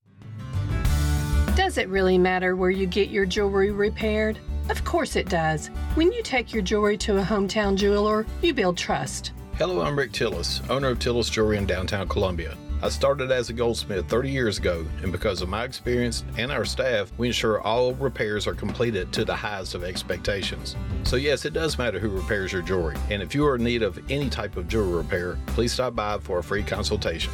Does 1.55 1.77
it 1.77 1.89
really 1.89 2.17
matter 2.17 2.55
where 2.55 2.69
you 2.69 2.87
get 2.87 3.09
your 3.09 3.25
jewelry 3.25 3.71
repaired? 3.71 4.39
Of 4.69 4.85
course 4.85 5.17
it 5.17 5.27
does. 5.27 5.67
When 5.95 6.09
you 6.13 6.23
take 6.23 6.53
your 6.53 6.63
jewelry 6.63 6.95
to 6.99 7.17
a 7.17 7.23
hometown 7.23 7.75
jeweler, 7.75 8.25
you 8.41 8.53
build 8.53 8.77
trust. 8.77 9.33
Hello, 9.57 9.81
I'm 9.81 9.99
Rick 9.99 10.13
Tillis, 10.13 10.67
owner 10.69 10.87
of 10.87 10.99
Tillis 10.99 11.29
Jewelry 11.29 11.57
in 11.57 11.65
downtown 11.65 12.07
Columbia. 12.07 12.55
I 12.81 12.87
started 12.87 13.33
as 13.33 13.49
a 13.49 13.53
goldsmith 13.53 14.07
30 14.07 14.29
years 14.29 14.59
ago, 14.59 14.85
and 15.03 15.11
because 15.11 15.41
of 15.41 15.49
my 15.49 15.65
experience 15.65 16.23
and 16.37 16.53
our 16.53 16.63
staff, 16.63 17.11
we 17.17 17.27
ensure 17.27 17.59
all 17.61 17.95
repairs 17.95 18.47
are 18.47 18.55
completed 18.55 19.11
to 19.11 19.25
the 19.25 19.35
highest 19.35 19.75
of 19.75 19.83
expectations. 19.83 20.77
So, 21.03 21.17
yes, 21.17 21.43
it 21.43 21.51
does 21.51 21.77
matter 21.77 21.99
who 21.99 22.09
repairs 22.09 22.53
your 22.53 22.61
jewelry, 22.61 22.95
and 23.09 23.21
if 23.21 23.35
you 23.35 23.45
are 23.45 23.55
in 23.55 23.63
need 23.65 23.83
of 23.83 23.99
any 24.09 24.29
type 24.29 24.55
of 24.55 24.69
jewelry 24.69 24.95
repair, 24.95 25.37
please 25.47 25.73
stop 25.73 25.95
by 25.95 26.17
for 26.19 26.39
a 26.39 26.43
free 26.43 26.63
consultation. 26.63 27.33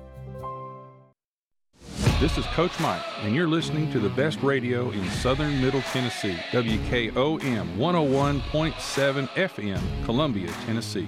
This 2.21 2.37
is 2.37 2.45
Coach 2.53 2.79
Mike, 2.79 3.01
and 3.23 3.33
you're 3.33 3.47
listening 3.47 3.91
to 3.93 3.99
the 3.99 4.09
best 4.09 4.43
radio 4.43 4.91
in 4.91 5.03
southern 5.09 5.59
Middle 5.59 5.81
Tennessee, 5.81 6.37
WKOM 6.51 7.75
101.7 7.77 9.27
FM, 9.29 10.05
Columbia, 10.05 10.51
Tennessee. 10.67 11.07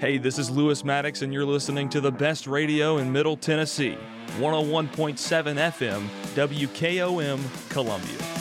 Hey, 0.00 0.18
this 0.18 0.38
is 0.38 0.50
Lewis 0.50 0.84
Maddox, 0.84 1.22
and 1.22 1.32
you're 1.32 1.44
listening 1.44 1.88
to 1.90 2.00
the 2.00 2.10
best 2.10 2.46
radio 2.46 2.98
in 2.98 3.12
Middle 3.12 3.36
Tennessee 3.36 3.98
101.7 4.38 5.16
FM, 5.56 6.06
WKOM, 6.34 7.68
Columbia. 7.68 8.40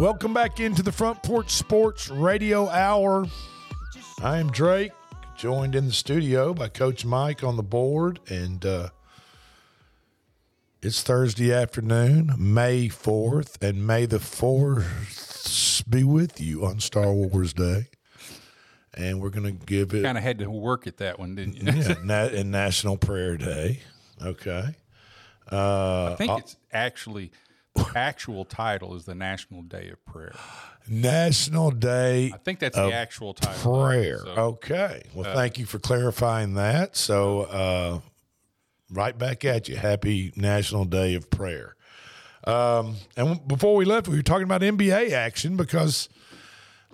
Welcome 0.00 0.34
back 0.34 0.58
into 0.58 0.82
the 0.82 0.90
Front 0.90 1.22
Porch 1.22 1.50
Sports 1.50 2.08
Radio 2.08 2.68
Hour. 2.68 3.26
I 4.20 4.38
am 4.38 4.50
Drake, 4.50 4.92
joined 5.36 5.76
in 5.76 5.86
the 5.86 5.92
studio 5.92 6.54
by 6.54 6.70
Coach 6.70 7.04
Mike 7.04 7.44
on 7.44 7.56
the 7.56 7.62
board, 7.62 8.18
and 8.28 8.64
uh, 8.66 8.88
it's 10.82 11.02
Thursday 11.02 11.52
afternoon, 11.52 12.34
May 12.36 12.88
4th, 12.88 13.62
and 13.62 13.86
May 13.86 14.04
the 14.04 14.18
4th 14.18 15.88
be 15.88 16.02
with 16.02 16.40
you 16.40 16.64
on 16.64 16.80
Star 16.80 17.12
Wars 17.12 17.52
Day. 17.52 17.86
And 18.94 19.20
we're 19.20 19.30
going 19.30 19.46
to 19.58 19.64
give 19.64 19.94
it. 19.94 20.02
Kind 20.02 20.18
of 20.18 20.24
had 20.24 20.38
to 20.40 20.50
work 20.50 20.86
at 20.88 20.96
that 20.98 21.18
one, 21.18 21.36
didn't 21.36 21.56
you? 21.56 21.72
yeah, 21.72 21.94
na- 22.04 22.36
and 22.36 22.50
National 22.50 22.96
Prayer 22.96 23.36
Day. 23.36 23.80
Okay. 24.20 24.74
Uh, 25.50 26.12
I 26.12 26.14
think 26.16 26.32
uh, 26.32 26.36
it's 26.36 26.56
actually 26.72 27.30
the 27.74 27.90
actual 27.94 28.44
title 28.44 28.96
is 28.96 29.04
the 29.04 29.14
National 29.14 29.62
Day 29.62 29.88
of 29.88 30.04
Prayer. 30.04 30.34
National 30.88 31.70
Day. 31.70 32.32
I 32.34 32.38
think 32.38 32.58
that's 32.58 32.76
the 32.76 32.92
actual 32.92 33.34
title. 33.34 33.82
Prayer. 33.84 34.18
So, 34.18 34.30
okay. 34.32 35.04
Well, 35.14 35.30
uh, 35.30 35.34
thank 35.34 35.58
you 35.58 35.64
for 35.64 35.78
clarifying 35.78 36.54
that. 36.54 36.96
So, 36.96 37.42
uh, 37.42 38.00
right 38.92 39.16
back 39.16 39.44
at 39.44 39.68
you. 39.68 39.76
Happy 39.76 40.32
National 40.36 40.84
Day 40.84 41.14
of 41.14 41.30
Prayer. 41.30 41.74
Um, 42.44 42.96
and 43.16 43.46
before 43.46 43.74
we 43.76 43.84
left, 43.84 44.08
we 44.08 44.16
were 44.16 44.22
talking 44.22 44.44
about 44.44 44.62
NBA 44.62 45.12
action 45.12 45.56
because 45.56 46.08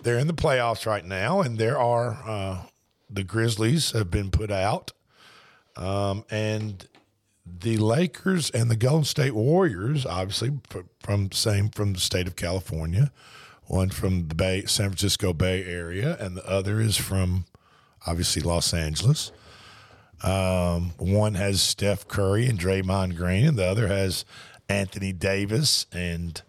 they're 0.01 0.19
in 0.19 0.27
the 0.27 0.33
playoffs 0.33 0.85
right 0.85 1.03
now, 1.03 1.41
and 1.41 1.57
there 1.57 1.77
are 1.77 2.21
uh, 2.25 2.63
the 3.09 3.23
Grizzlies 3.23 3.91
have 3.91 4.11
been 4.11 4.31
put 4.31 4.51
out, 4.51 4.91
um, 5.75 6.23
and 6.29 6.87
the 7.45 7.77
Lakers 7.77 8.51
and 8.51 8.69
the 8.69 8.75
Golden 8.75 9.05
State 9.05 9.33
Warriors, 9.33 10.05
obviously 10.05 10.51
from 10.99 11.31
same 11.31 11.69
from 11.69 11.93
the 11.93 11.99
state 11.99 12.27
of 12.27 12.35
California, 12.35 13.11
one 13.65 13.89
from 13.89 14.27
the 14.27 14.35
Bay 14.35 14.65
San 14.65 14.89
Francisco 14.89 15.33
Bay 15.33 15.63
Area, 15.65 16.15
and 16.19 16.37
the 16.37 16.47
other 16.47 16.79
is 16.79 16.95
from 16.95 17.45
obviously 18.05 18.43
Los 18.43 18.71
Angeles. 18.73 19.31
Um, 20.23 20.91
one 20.97 21.35
has 21.35 21.61
Steph 21.61 22.07
Curry 22.07 22.47
and 22.47 22.59
Draymond 22.59 23.15
Green, 23.15 23.45
and 23.45 23.57
the 23.57 23.65
other 23.65 23.87
has 23.87 24.25
Anthony 24.67 25.13
Davis 25.13 25.85
and 25.91 26.41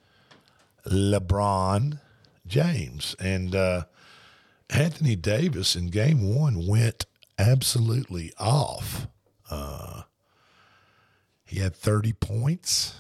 LeBron 0.87 2.01
James. 2.47 3.15
And 3.21 3.55
uh, 3.55 3.85
Anthony 4.69 5.17
Davis 5.17 5.77
in 5.77 5.89
game 5.89 6.35
one 6.35 6.67
went 6.67 7.07
absolutely 7.39 8.33
off. 8.39 9.07
Uh, 9.51 10.03
he 11.45 11.59
had 11.59 11.75
30 11.75 12.13
points, 12.15 12.95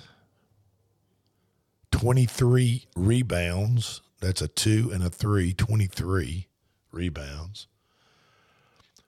23 1.92 2.86
rebounds. 2.96 4.02
That's 4.20 4.42
a 4.42 4.48
two 4.48 4.90
and 4.92 5.02
a 5.02 5.10
three, 5.10 5.52
23 5.52 6.46
rebounds, 6.92 7.68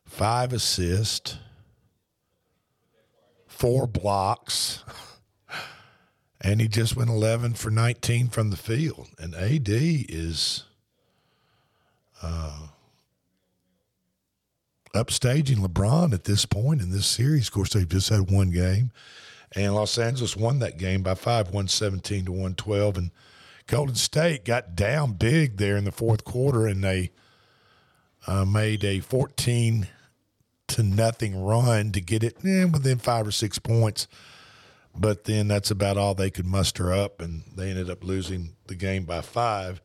five 0.07 0.53
assists, 0.53 1.39
four 3.63 3.87
blocks, 3.87 4.83
and 6.41 6.61
he 6.61 6.67
just 6.67 6.97
went 6.97 7.09
11 7.09 7.55
for 7.55 7.71
19 7.71 8.27
from 8.27 8.51
the 8.51 8.57
field. 8.57 9.11
And 9.21 9.37
AD 9.37 9.69
is 9.69 10.65
uh, 12.21 12.67
upstaging 14.97 15.65
LeBron 15.65 16.13
at 16.13 16.25
this 16.25 16.45
point 16.45 16.83
in 16.83 16.91
this 16.91 17.07
series. 17.07 17.47
Of 17.47 17.55
course, 17.55 17.73
they've 17.73 17.89
just 17.89 18.09
had 18.09 18.33
one 18.33 18.51
game, 18.51 18.91
and 19.55 19.77
Los 19.77 19.97
Angeles 19.97 20.37
won 20.37 20.59
that 20.59 20.77
game 20.77 21.05
by 21.05 21.15
five, 21.15 21.47
117 21.47 22.25
to 22.25 22.33
112. 22.33 22.97
And 22.97 23.11
Golden 23.69 23.95
State 23.95 24.45
got 24.45 24.75
down 24.75 25.13
big 25.13 25.59
there 25.59 25.77
in 25.77 25.85
the 25.85 25.93
fourth 25.93 26.25
quarter, 26.25 26.67
and 26.67 26.83
they 26.83 27.13
uh, 28.27 28.45
made 28.45 28.83
a 28.83 28.99
14 28.99 29.87
to 30.73 30.83
nothing 30.83 31.43
run 31.43 31.93
to 31.93 32.01
get 32.01 32.25
it 32.25 32.37
eh, 32.45 32.65
within 32.65 32.99
five 32.99 33.27
or 33.27 33.31
six 33.31 33.59
points. 33.59 34.09
But 34.95 35.25
then 35.25 35.49
that's 35.49 35.71
about 35.71 35.97
all 35.97 36.15
they 36.15 36.31
could 36.31 36.47
muster 36.47 36.93
up, 36.93 37.21
and 37.21 37.45
they 37.55 37.71
ended 37.71 37.89
up 37.89 38.05
losing 38.05 38.57
the 38.67 38.75
game 38.75 39.05
by 39.05 39.23
five. 39.23 39.81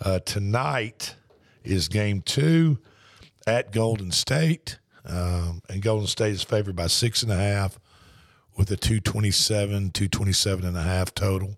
Uh, 0.00 0.18
tonight 0.18 1.14
is 1.62 1.88
game 1.88 2.22
two 2.22 2.78
at 3.46 3.72
Golden 3.72 4.10
State, 4.10 4.78
um, 5.04 5.62
and 5.68 5.82
Golden 5.82 6.06
State 6.08 6.32
is 6.32 6.42
favored 6.42 6.74
by 6.74 6.88
six 6.88 7.22
and 7.22 7.30
a 7.30 7.36
half 7.36 7.78
with 8.56 8.70
a 8.70 8.76
227, 8.76 9.90
227 9.90 10.64
and 10.64 10.76
a 10.76 10.82
half 10.82 11.14
total. 11.14 11.56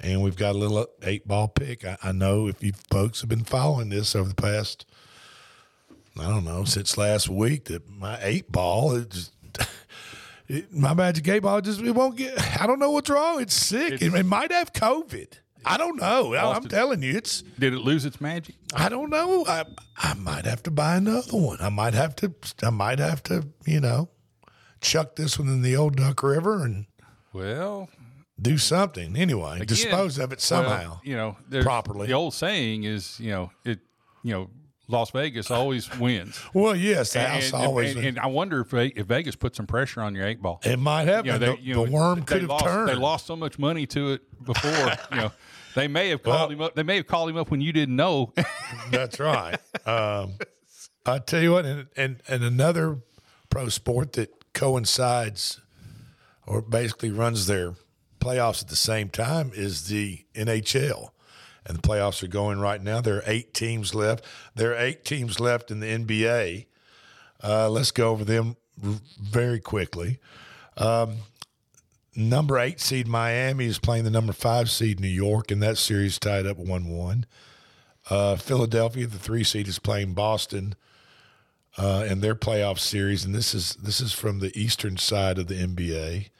And 0.00 0.22
we've 0.22 0.36
got 0.36 0.54
a 0.54 0.58
little 0.58 0.86
eight 1.02 1.26
ball 1.26 1.48
pick. 1.48 1.84
I, 1.84 1.96
I 2.02 2.12
know 2.12 2.48
if 2.48 2.62
you 2.62 2.72
folks 2.90 3.20
have 3.20 3.30
been 3.30 3.44
following 3.44 3.88
this 3.88 4.14
over 4.14 4.28
the 4.28 4.34
past, 4.34 4.86
I 6.18 6.24
don't 6.28 6.44
know, 6.44 6.64
since 6.64 6.96
last 6.96 7.28
week, 7.28 7.64
that 7.66 7.88
my 7.90 8.18
eight 8.22 8.50
ball, 8.50 8.94
it 8.96 9.10
just, 9.10 9.32
it, 10.48 10.72
my 10.72 10.94
magic 10.94 11.26
eight 11.28 11.40
ball 11.40 11.60
just 11.60 11.80
it 11.80 11.90
won't 11.92 12.16
get. 12.16 12.60
I 12.60 12.66
don't 12.66 12.78
know 12.78 12.90
what's 12.90 13.10
wrong. 13.10 13.40
It's 13.40 13.54
sick. 13.54 14.00
it, 14.00 14.14
it 14.14 14.26
might 14.26 14.52
have 14.52 14.72
COVID. 14.72 15.28
I 15.64 15.76
don't 15.78 15.96
know. 16.00 16.34
I'm 16.34 16.64
it. 16.64 16.70
telling 16.70 17.02
you, 17.02 17.16
it's. 17.16 17.42
Did 17.58 17.72
it 17.74 17.78
lose 17.80 18.04
its 18.04 18.20
magic? 18.20 18.54
I 18.74 18.88
don't 18.88 19.10
know. 19.10 19.44
I 19.46 19.64
I 19.96 20.14
might 20.14 20.44
have 20.44 20.62
to 20.64 20.70
buy 20.70 20.96
another 20.96 21.36
one. 21.36 21.58
I 21.60 21.70
might 21.70 21.94
have 21.94 22.14
to. 22.16 22.32
I 22.62 22.70
might 22.70 22.98
have 23.00 23.22
to. 23.24 23.48
You 23.66 23.80
know, 23.80 24.08
chuck 24.80 25.16
this 25.16 25.38
one 25.38 25.48
in 25.48 25.62
the 25.62 25.76
old 25.76 25.96
Duck 25.96 26.22
River 26.22 26.62
and 26.64 26.86
Well, 27.32 27.88
do 28.40 28.58
something 28.58 29.16
anyway. 29.16 29.56
again, 29.56 29.66
dispose 29.66 30.18
of 30.18 30.30
it 30.32 30.36
well, 30.36 30.62
somehow. 30.64 31.00
you 31.02 31.16
know, 31.16 31.36
properly. 31.62 32.06
The 32.06 32.12
old 32.12 32.34
saying 32.34 32.84
is, 32.84 33.18
you 33.18 33.30
know, 33.32 33.50
it, 33.64 33.80
you 34.22 34.32
know, 34.34 34.50
Las 34.88 35.10
Vegas 35.10 35.50
always 35.50 35.90
wins. 35.98 36.40
Well, 36.54 36.76
yes, 36.76 37.12
the 37.12 37.20
house 37.20 37.52
and, 37.52 37.54
always 37.64 37.90
And, 37.94 37.96
wins. 38.04 38.08
and 38.16 38.18
I 38.20 38.26
wonder 38.26 38.60
if, 38.60 38.72
if 38.72 39.06
Vegas 39.06 39.34
put 39.36 39.56
some 39.56 39.66
pressure 39.66 40.00
on 40.00 40.14
your 40.14 40.26
eight 40.26 40.40
ball. 40.40 40.60
It 40.64 40.78
might 40.78 41.08
have. 41.08 41.26
You 41.26 41.32
know, 41.32 41.38
they- 41.38 41.46
the, 41.56 41.60
you 41.62 41.74
know, 41.74 41.84
the 41.86 41.90
worm 41.90 42.22
could 42.22 42.42
have 42.42 42.50
lost, 42.50 42.64
turned. 42.64 42.88
They 42.88 42.94
lost 42.94 43.26
so 43.26 43.34
much 43.36 43.58
money 43.58 43.86
to 43.86 44.12
it 44.12 44.44
before. 44.44 44.70
you 45.10 45.16
know, 45.16 45.32
they 45.74 45.88
may 45.88 46.08
have 46.10 46.22
called 46.22 46.52
him 46.52 46.60
up. 46.60 46.74
They 46.74 46.82
may 46.82 46.96
have 46.96 47.06
called 47.06 47.28
him 47.30 47.36
up 47.36 47.50
when 47.50 47.60
you 47.60 47.72
didn't 47.72 47.96
know. 47.96 48.32
That's 48.90 49.18
right. 49.20 49.58
Um, 49.86 50.34
I 51.04 51.18
tell 51.18 51.42
you 51.42 51.52
what, 51.52 51.64
and, 51.66 51.86
and 51.96 52.22
and 52.28 52.42
another 52.44 52.98
pro 53.50 53.68
sport 53.68 54.14
that 54.14 54.30
coincides 54.54 55.60
or 56.46 56.62
basically 56.62 57.10
runs 57.10 57.46
their 57.46 57.74
playoffs 58.20 58.62
at 58.62 58.68
the 58.68 58.76
same 58.76 59.08
time 59.08 59.50
is 59.54 59.88
the 59.88 60.24
NHL. 60.34 61.10
And 61.66 61.78
the 61.78 61.82
playoffs 61.82 62.22
are 62.22 62.28
going 62.28 62.60
right 62.60 62.80
now. 62.80 63.00
There 63.00 63.16
are 63.16 63.22
eight 63.26 63.52
teams 63.52 63.94
left. 63.94 64.24
There 64.54 64.72
are 64.72 64.78
eight 64.78 65.04
teams 65.04 65.40
left 65.40 65.70
in 65.70 65.80
the 65.80 65.86
NBA. 65.86 66.66
Uh, 67.42 67.68
let's 67.68 67.90
go 67.90 68.10
over 68.10 68.24
them 68.24 68.56
very 68.78 69.58
quickly. 69.58 70.18
Um, 70.76 71.16
number 72.14 72.58
eight 72.58 72.80
seed 72.80 73.06
Miami 73.06 73.66
is 73.66 73.78
playing 73.78 74.04
the 74.04 74.10
number 74.10 74.32
five 74.32 74.70
seed 74.70 75.00
New 75.00 75.08
York, 75.08 75.50
and 75.50 75.62
that 75.62 75.78
series 75.78 76.18
tied 76.18 76.46
up 76.46 76.56
one 76.56 76.88
one. 76.88 77.26
Uh, 78.08 78.36
Philadelphia, 78.36 79.06
the 79.06 79.18
three 79.18 79.42
seed, 79.42 79.66
is 79.66 79.78
playing 79.78 80.14
Boston 80.14 80.76
uh, 81.76 82.06
in 82.08 82.20
their 82.20 82.34
playoff 82.34 82.78
series, 82.78 83.24
and 83.24 83.34
this 83.34 83.54
is 83.54 83.74
this 83.76 84.00
is 84.00 84.12
from 84.12 84.38
the 84.38 84.56
eastern 84.58 84.96
side 84.96 85.38
of 85.38 85.48
the 85.48 85.54
NBA, 85.56 86.30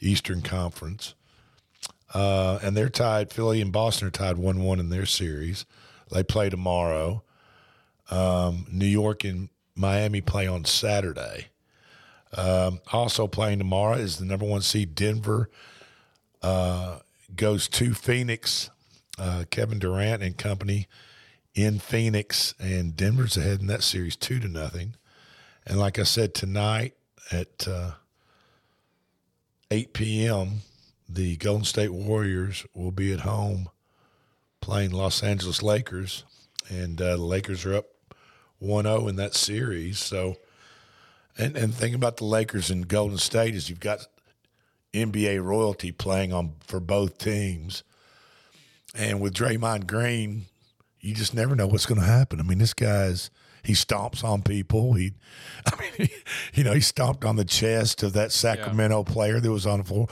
Eastern 0.00 0.42
Conference, 0.42 1.14
uh, 2.14 2.58
and 2.62 2.76
they're 2.76 2.88
tied. 2.88 3.32
Philly 3.32 3.60
and 3.60 3.72
Boston 3.72 4.08
are 4.08 4.10
tied 4.10 4.38
one 4.38 4.62
one 4.62 4.80
in 4.80 4.88
their 4.88 5.06
series. 5.06 5.66
They 6.10 6.22
play 6.22 6.48
tomorrow. 6.48 7.22
Um, 8.10 8.66
New 8.70 8.86
York 8.86 9.24
and 9.24 9.48
Miami 9.74 10.20
play 10.20 10.46
on 10.46 10.64
Saturday. 10.64 11.48
Um, 12.36 12.80
also 12.92 13.26
playing 13.26 13.58
tomorrow 13.58 13.96
is 13.96 14.16
the 14.16 14.24
number 14.24 14.46
one 14.46 14.62
seed 14.62 14.94
Denver 14.94 15.50
uh, 16.42 17.00
goes 17.34 17.68
to 17.68 17.94
Phoenix. 17.94 18.70
Uh, 19.16 19.44
Kevin 19.50 19.78
Durant 19.78 20.22
and 20.22 20.36
company 20.36 20.88
in 21.54 21.78
Phoenix, 21.78 22.52
and 22.58 22.96
Denver's 22.96 23.36
ahead 23.36 23.60
in 23.60 23.68
that 23.68 23.84
series 23.84 24.16
two 24.16 24.40
to 24.40 24.48
nothing. 24.48 24.96
And 25.64 25.78
like 25.78 26.00
I 26.00 26.02
said 26.02 26.34
tonight 26.34 26.94
at 27.30 27.68
uh, 27.68 27.92
eight 29.70 29.92
p.m., 29.92 30.62
the 31.08 31.36
Golden 31.36 31.64
State 31.64 31.92
Warriors 31.92 32.66
will 32.74 32.90
be 32.90 33.12
at 33.12 33.20
home 33.20 33.68
playing 34.60 34.90
Los 34.90 35.22
Angeles 35.22 35.62
Lakers, 35.62 36.24
and 36.68 37.00
uh, 37.00 37.16
the 37.16 37.22
Lakers 37.22 37.66
are 37.66 37.74
up 37.74 37.86
1-0 38.62 39.08
in 39.08 39.16
that 39.16 39.34
series. 39.34 39.98
So, 39.98 40.36
and 41.36 41.56
and 41.56 41.74
think 41.74 41.94
about 41.94 42.16
the 42.16 42.24
Lakers 42.24 42.70
and 42.70 42.88
Golden 42.88 43.18
State 43.18 43.54
is 43.54 43.68
you've 43.68 43.80
got 43.80 44.06
NBA 44.92 45.42
royalty 45.42 45.92
playing 45.92 46.32
on 46.32 46.54
for 46.60 46.80
both 46.80 47.18
teams, 47.18 47.82
and 48.94 49.20
with 49.20 49.34
Draymond 49.34 49.86
Green, 49.86 50.46
you 51.00 51.14
just 51.14 51.34
never 51.34 51.54
know 51.54 51.66
what's 51.66 51.86
going 51.86 52.00
to 52.00 52.06
happen. 52.06 52.40
I 52.40 52.44
mean, 52.44 52.58
this 52.58 52.74
guy's 52.74 53.30
he 53.64 53.72
stomps 53.72 54.22
on 54.22 54.42
people. 54.42 54.92
He, 54.92 55.12
I 55.66 55.72
mean, 55.98 56.08
you 56.54 56.64
know, 56.64 56.72
he 56.72 56.80
stomped 56.80 57.24
on 57.24 57.36
the 57.36 57.44
chest 57.44 58.02
of 58.02 58.12
that 58.12 58.30
Sacramento 58.30 59.04
player 59.04 59.40
that 59.40 59.50
was 59.50 59.66
on 59.66 59.78
the 59.80 59.84
floor. 59.84 60.08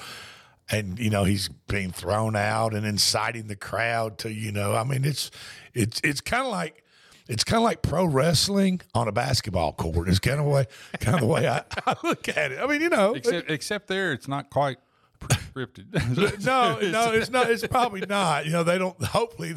And 0.71 0.99
you 0.99 1.11
know 1.11 1.25
he's 1.25 1.49
being 1.49 1.91
thrown 1.91 2.35
out 2.37 2.73
and 2.73 2.87
inciting 2.87 3.49
the 3.49 3.57
crowd 3.57 4.19
to 4.19 4.33
you 4.33 4.53
know 4.53 4.75
I 4.75 4.85
mean 4.85 5.05
it's 5.05 5.31
it's 5.75 6.01
it's 6.03 6.21
kind 6.21 6.45
of 6.45 6.51
like 6.51 6.83
it's 7.29 7.45
kind 7.45 7.59
of 7.59 7.65
like 7.65 7.83
pro 7.83 8.05
wrestling 8.05 8.81
on 8.95 9.07
a 9.09 9.13
basketball 9.13 9.73
court. 9.75 10.09
It's 10.09 10.19
kind 10.19 10.41
of 10.41 10.47
way 10.47 10.67
kind 11.01 11.17
of 11.17 11.21
the 11.21 11.27
way 11.27 11.47
I, 11.49 11.65
I 11.87 11.97
look 12.03 12.29
at 12.29 12.53
it. 12.53 12.59
I 12.61 12.67
mean 12.67 12.81
you 12.81 12.89
know 12.89 13.15
Except, 13.15 13.51
except 13.51 13.89
there, 13.89 14.13
it's 14.13 14.29
not 14.29 14.51
quite 14.51 14.79
prescripted. 15.21 15.93
no, 16.45 16.79
no, 16.91 17.13
it's 17.13 17.31
not. 17.31 17.49
It's 17.51 17.65
probably 17.67 18.01
not. 18.01 18.45
You 18.45 18.51
know, 18.53 18.65
they 18.65 18.77
don't. 18.77 19.01
Hopefully, 19.05 19.55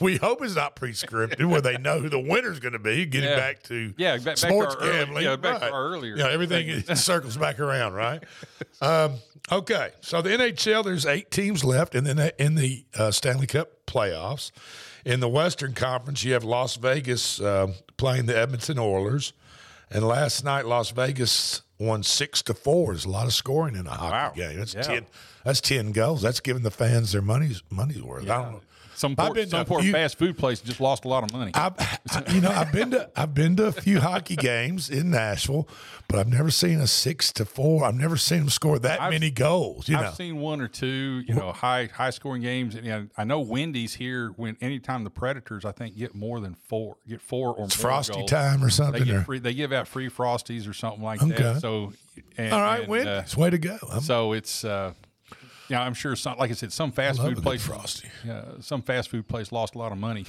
we 0.00 0.16
hope 0.16 0.42
it's 0.42 0.54
not 0.54 0.76
prescripted 0.76 1.44
where 1.48 1.60
they 1.60 1.76
know 1.76 1.98
who 1.98 2.08
the 2.08 2.20
winner's 2.20 2.60
going 2.60 2.72
to 2.74 2.78
be. 2.78 3.04
Getting 3.04 3.30
Yeah. 3.30 3.36
back 3.36 3.62
to 3.64 3.94
Yeah, 3.96 4.16
back- 4.16 4.24
back 4.24 4.34
to 4.36 4.40
sports 4.42 4.74
our 4.76 4.82
early- 4.82 4.92
gambling. 4.98 5.24
yeah, 5.24 5.36
back 5.36 5.60
to 5.60 5.70
our 5.72 5.86
earlier 5.88 6.16
Yeah, 6.16 6.28
everything 6.28 6.82
circles 6.94 7.36
back 7.36 7.58
around, 7.58 7.94
right? 7.94 8.22
um, 8.80 9.14
okay, 9.50 9.90
so 10.00 10.22
the 10.22 10.30
NHL, 10.30 10.84
there's 10.84 11.06
eight 11.06 11.30
teams 11.30 11.64
left, 11.64 11.94
and 11.94 12.06
then 12.06 12.30
in 12.38 12.54
the 12.54 12.84
uh, 12.96 13.10
Stanley 13.10 13.46
Cup 13.46 13.70
playoffs, 13.86 14.50
in 15.04 15.20
the 15.20 15.28
Western 15.28 15.72
Conference, 15.72 16.24
you 16.24 16.32
have 16.32 16.44
Las 16.44 16.76
Vegas 16.76 17.40
uh, 17.40 17.68
playing 17.96 18.26
the 18.26 18.36
Edmonton 18.36 18.78
Oilers, 18.78 19.32
and 19.90 20.06
last 20.06 20.44
night 20.44 20.66
Las 20.66 20.90
Vegas 20.90 21.62
won 21.78 22.02
six 22.02 22.42
to 22.42 22.54
four. 22.54 22.92
There's 22.92 23.04
a 23.04 23.10
lot 23.10 23.26
of 23.26 23.32
scoring 23.34 23.76
in 23.76 23.86
a 23.86 23.90
hockey 23.90 24.40
game. 24.40 24.58
That's 24.58 24.74
Yeah. 24.74 24.82
ten. 24.82 25.06
That's 25.44 25.60
ten 25.60 25.92
goals. 25.92 26.22
That's 26.22 26.40
giving 26.40 26.62
the 26.64 26.70
fans 26.72 27.12
their 27.12 27.22
money's 27.22 27.62
money's 27.70 28.02
worth. 28.02 28.24
I 28.24 28.42
don't 28.42 28.52
know. 28.52 28.60
Some 28.96 29.14
poor, 29.14 29.34
been 29.34 29.48
some 29.48 29.64
poor 29.66 29.82
fast 29.82 30.18
food 30.18 30.38
place 30.38 30.60
just 30.60 30.80
lost 30.80 31.04
a 31.04 31.08
lot 31.08 31.22
of 31.22 31.32
money. 31.32 31.52
I've, 31.54 31.74
I- 31.78 32.22
you 32.32 32.40
know, 32.40 32.50
I've 32.50 32.72
been 32.72 32.90
to 32.92 33.10
I've 33.14 33.34
been 33.34 33.54
to 33.56 33.66
a 33.66 33.72
few 33.72 34.00
hockey 34.00 34.36
games 34.36 34.88
in 34.88 35.10
Nashville, 35.10 35.68
but 36.08 36.18
I've 36.18 36.28
never 36.28 36.50
seen 36.50 36.80
a 36.80 36.86
six 36.86 37.30
to 37.34 37.44
four. 37.44 37.84
I've 37.84 37.94
never 37.94 38.16
seen 38.16 38.38
them 38.40 38.48
score 38.48 38.78
that 38.78 39.00
I've- 39.02 39.14
many 39.14 39.30
goals. 39.30 39.88
You 39.88 39.96
I've 39.98 40.04
know, 40.04 40.10
seen 40.12 40.38
one 40.38 40.60
or 40.62 40.68
two, 40.68 41.22
you 41.28 41.34
know, 41.34 41.52
high 41.52 41.90
high 41.92 42.10
scoring 42.10 42.40
games. 42.42 42.74
And 42.74 42.84
you 42.86 42.90
know, 42.90 43.06
I 43.18 43.24
know 43.24 43.40
Wendy's 43.40 43.94
here 43.94 44.30
when 44.36 44.56
anytime 44.62 45.04
the 45.04 45.10
Predators, 45.10 45.64
I 45.66 45.72
think, 45.72 45.96
get 45.98 46.14
more 46.14 46.40
than 46.40 46.54
four, 46.54 46.96
get 47.06 47.20
four 47.20 47.54
or 47.54 47.66
It's 47.66 47.76
more 47.78 47.90
Frosty 47.90 48.14
goals, 48.14 48.30
time 48.30 48.64
or 48.64 48.70
something, 48.70 49.04
They, 49.04 49.10
or- 49.12 49.22
free, 49.24 49.38
they 49.40 49.52
give 49.54 49.72
out 49.72 49.86
free 49.88 50.08
frosties 50.08 50.68
or 50.68 50.72
something 50.72 51.02
like 51.02 51.22
Okay. 51.22 51.34
that. 51.42 51.60
So, 51.60 51.92
and, 52.38 52.52
all 52.52 52.62
right, 52.62 52.80
and, 52.80 52.88
Wendy's, 52.88 53.36
uh, 53.36 53.40
way 53.40 53.50
to 53.50 53.58
go. 53.58 53.76
I'm- 53.90 54.00
so 54.00 54.32
it's, 54.32 54.64
uh, 54.64 54.94
yeah, 55.68 55.82
I'm 55.82 55.94
sure. 55.94 56.16
Some, 56.16 56.38
like 56.38 56.50
I 56.50 56.54
said, 56.54 56.72
some 56.72 56.92
fast 56.92 57.20
food 57.20 57.42
place, 57.42 57.64
Frosty. 57.64 58.08
Yeah, 58.24 58.42
some 58.60 58.82
fast 58.82 59.08
food 59.10 59.26
place 59.28 59.52
lost 59.52 59.74
a 59.74 59.78
lot 59.78 59.92
of 59.92 59.98
money, 59.98 60.26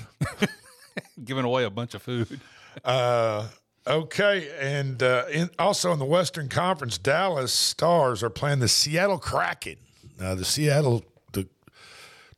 giving 1.23 1.45
away 1.45 1.63
a 1.63 1.69
bunch 1.69 1.93
of 1.93 2.01
food. 2.01 2.39
Uh, 2.83 3.47
okay, 3.85 4.49
and 4.59 5.01
uh, 5.01 5.25
in, 5.31 5.49
also 5.59 5.91
in 5.91 5.99
the 5.99 6.05
Western 6.05 6.49
Conference, 6.49 6.97
Dallas 6.97 7.51
Stars 7.53 8.23
are 8.23 8.29
playing 8.29 8.59
the 8.59 8.67
Seattle 8.67 9.17
Kraken. 9.17 9.77
Uh, 10.19 10.35
the 10.35 10.45
Seattle 10.45 11.03
the, 11.33 11.47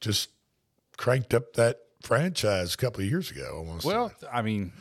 just 0.01 0.29
cranked 0.97 1.33
up 1.33 1.53
that 1.53 1.79
franchise 2.01 2.73
a 2.73 2.77
couple 2.77 3.01
of 3.01 3.09
years 3.09 3.31
ago, 3.31 3.55
almost. 3.57 3.85
Well, 3.85 4.11
I 4.31 4.41
mean, 4.41 4.71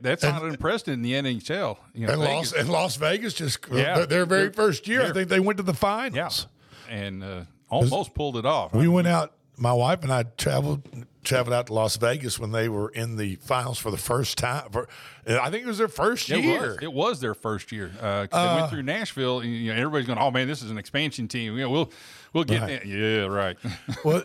that's 0.00 0.22
not 0.22 0.44
impressed 0.44 0.88
in 0.88 1.02
the 1.02 1.12
NHL. 1.12 1.76
You 1.94 2.06
know, 2.06 2.12
and 2.12 2.20
Las 2.22 2.52
and 2.52 2.68
Las 2.68 2.96
Vegas 2.96 3.34
just 3.34 3.58
Yeah. 3.70 3.96
their, 3.96 4.06
their 4.06 4.26
very 4.26 4.52
first 4.52 4.86
year, 4.88 5.02
I 5.02 5.12
think 5.12 5.28
they 5.28 5.40
went 5.40 5.56
to 5.58 5.62
the 5.62 5.74
finals. 5.74 6.46
and 6.88 7.22
uh, 7.24 7.42
almost 7.72 8.14
pulled 8.14 8.36
it 8.36 8.46
off. 8.46 8.72
We 8.74 8.88
went 8.88 9.08
out. 9.08 9.32
My 9.58 9.72
wife 9.74 10.02
and 10.02 10.10
I 10.12 10.22
traveled 10.24 10.82
traveled 11.22 11.54
out 11.54 11.66
to 11.68 11.72
Las 11.74 11.96
Vegas 11.96 12.36
when 12.38 12.50
they 12.50 12.68
were 12.68 12.88
in 12.88 13.16
the 13.16 13.36
finals 13.36 13.78
for 13.78 13.90
the 13.92 13.96
first 13.98 14.38
time. 14.38 14.68
For, 14.72 14.88
I 15.28 15.50
think 15.50 15.62
it 15.62 15.66
was 15.66 15.78
their 15.78 15.86
first 15.86 16.28
It 16.30 16.42
year. 16.42 16.60
was. 16.70 16.78
It 16.82 16.92
was 16.92 17.20
their 17.20 17.34
first 17.34 17.70
year. 17.70 17.92
Uh, 18.00 18.26
'cause 18.26 18.28
they 18.32 18.38
Uh, 18.38 18.56
went 18.56 18.70
through 18.70 18.82
Nashville, 18.82 19.40
and 19.40 19.54
you 19.54 19.72
know, 19.72 19.78
everybody's 19.78 20.06
going, 20.06 20.18
"Oh 20.18 20.30
man, 20.32 20.48
this 20.48 20.62
is 20.62 20.70
an 20.70 20.78
expansion 20.78 21.28
team. 21.28 21.56
Yeah, 21.58 21.66
we'll 21.66 21.92
we'll 22.32 22.44
get 22.44 22.62
Right. 22.62 22.82
that." 22.82 22.86
Yeah, 22.86 23.26
right. 23.26 23.56
well, 24.04 24.24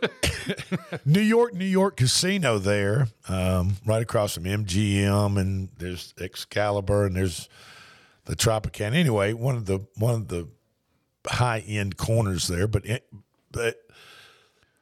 New 1.05 1.21
York, 1.21 1.53
New 1.53 1.65
York 1.65 1.97
Casino 1.97 2.57
there, 2.57 3.09
um, 3.27 3.75
right 3.85 4.01
across 4.01 4.33
from 4.33 4.45
MGM, 4.45 5.37
and 5.37 5.69
there's 5.77 6.13
Excalibur, 6.19 7.05
and 7.05 7.15
there's 7.15 7.47
the 8.25 8.35
Tropicana. 8.35 8.95
Anyway, 8.95 9.33
one 9.33 9.55
of 9.55 9.65
the 9.65 9.81
one 9.97 10.15
of 10.15 10.27
the 10.29 10.47
high 11.27 11.59
end 11.59 11.97
corners 11.97 12.47
there, 12.47 12.67
but 12.67 12.85
it, 12.85 13.05
but 13.51 13.87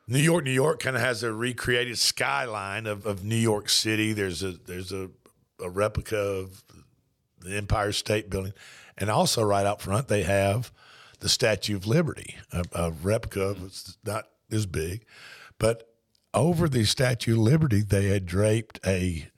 New 0.07 0.19
York, 0.19 0.43
New 0.43 0.51
York 0.51 0.79
kind 0.79 0.95
of 0.95 1.01
has 1.01 1.23
a 1.23 1.33
recreated 1.33 1.97
skyline 1.97 2.85
of, 2.85 3.05
of 3.05 3.23
New 3.23 3.35
York 3.35 3.69
City. 3.69 4.13
There's 4.13 4.43
a 4.43 4.51
there's 4.51 4.91
a, 4.91 5.09
a 5.59 5.69
replica 5.69 6.17
of 6.17 6.63
the 7.41 7.55
Empire 7.55 7.91
State 7.91 8.29
Building, 8.29 8.53
and 8.97 9.09
also 9.09 9.43
right 9.43 9.65
out 9.65 9.81
front 9.81 10.07
they 10.07 10.23
have 10.23 10.71
the 11.19 11.29
Statue 11.29 11.75
of 11.75 11.87
Liberty, 11.87 12.35
a, 12.51 12.65
a 12.73 12.91
replica 12.91 13.55
it's 13.65 13.97
not 14.05 14.27
as 14.51 14.65
big, 14.65 15.05
but 15.57 15.89
over 16.33 16.69
the 16.69 16.85
Statue 16.85 17.33
of 17.33 17.39
Liberty 17.39 17.81
they 17.81 18.09
had 18.09 18.25
draped 18.25 18.79
a 18.85 19.29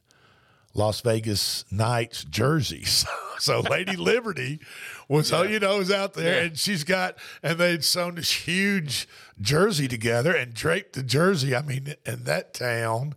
Las 0.78 1.02
Vegas 1.02 1.66
Knights 1.72 2.24
jerseys. 2.24 3.06
So, 3.40 3.60
Lady 3.60 3.96
Liberty 3.96 4.60
was, 5.08 5.32
oh, 5.32 5.44
you 5.44 5.60
know, 5.60 5.78
was 5.78 5.92
out 5.92 6.16
there, 6.16 6.46
and 6.46 6.58
she's 6.58 6.84
got, 6.84 7.20
and 7.44 7.60
they'd 7.60 7.84
sewn 7.84 8.16
this 8.16 8.32
huge 8.32 9.08
jersey 9.40 9.88
together 9.88 10.36
and 10.36 10.56
draped 10.56 10.94
the 10.94 11.04
jersey. 11.04 11.56
I 11.56 11.62
mean, 11.62 11.94
and 12.04 12.26
that 12.26 12.56
town 12.56 13.14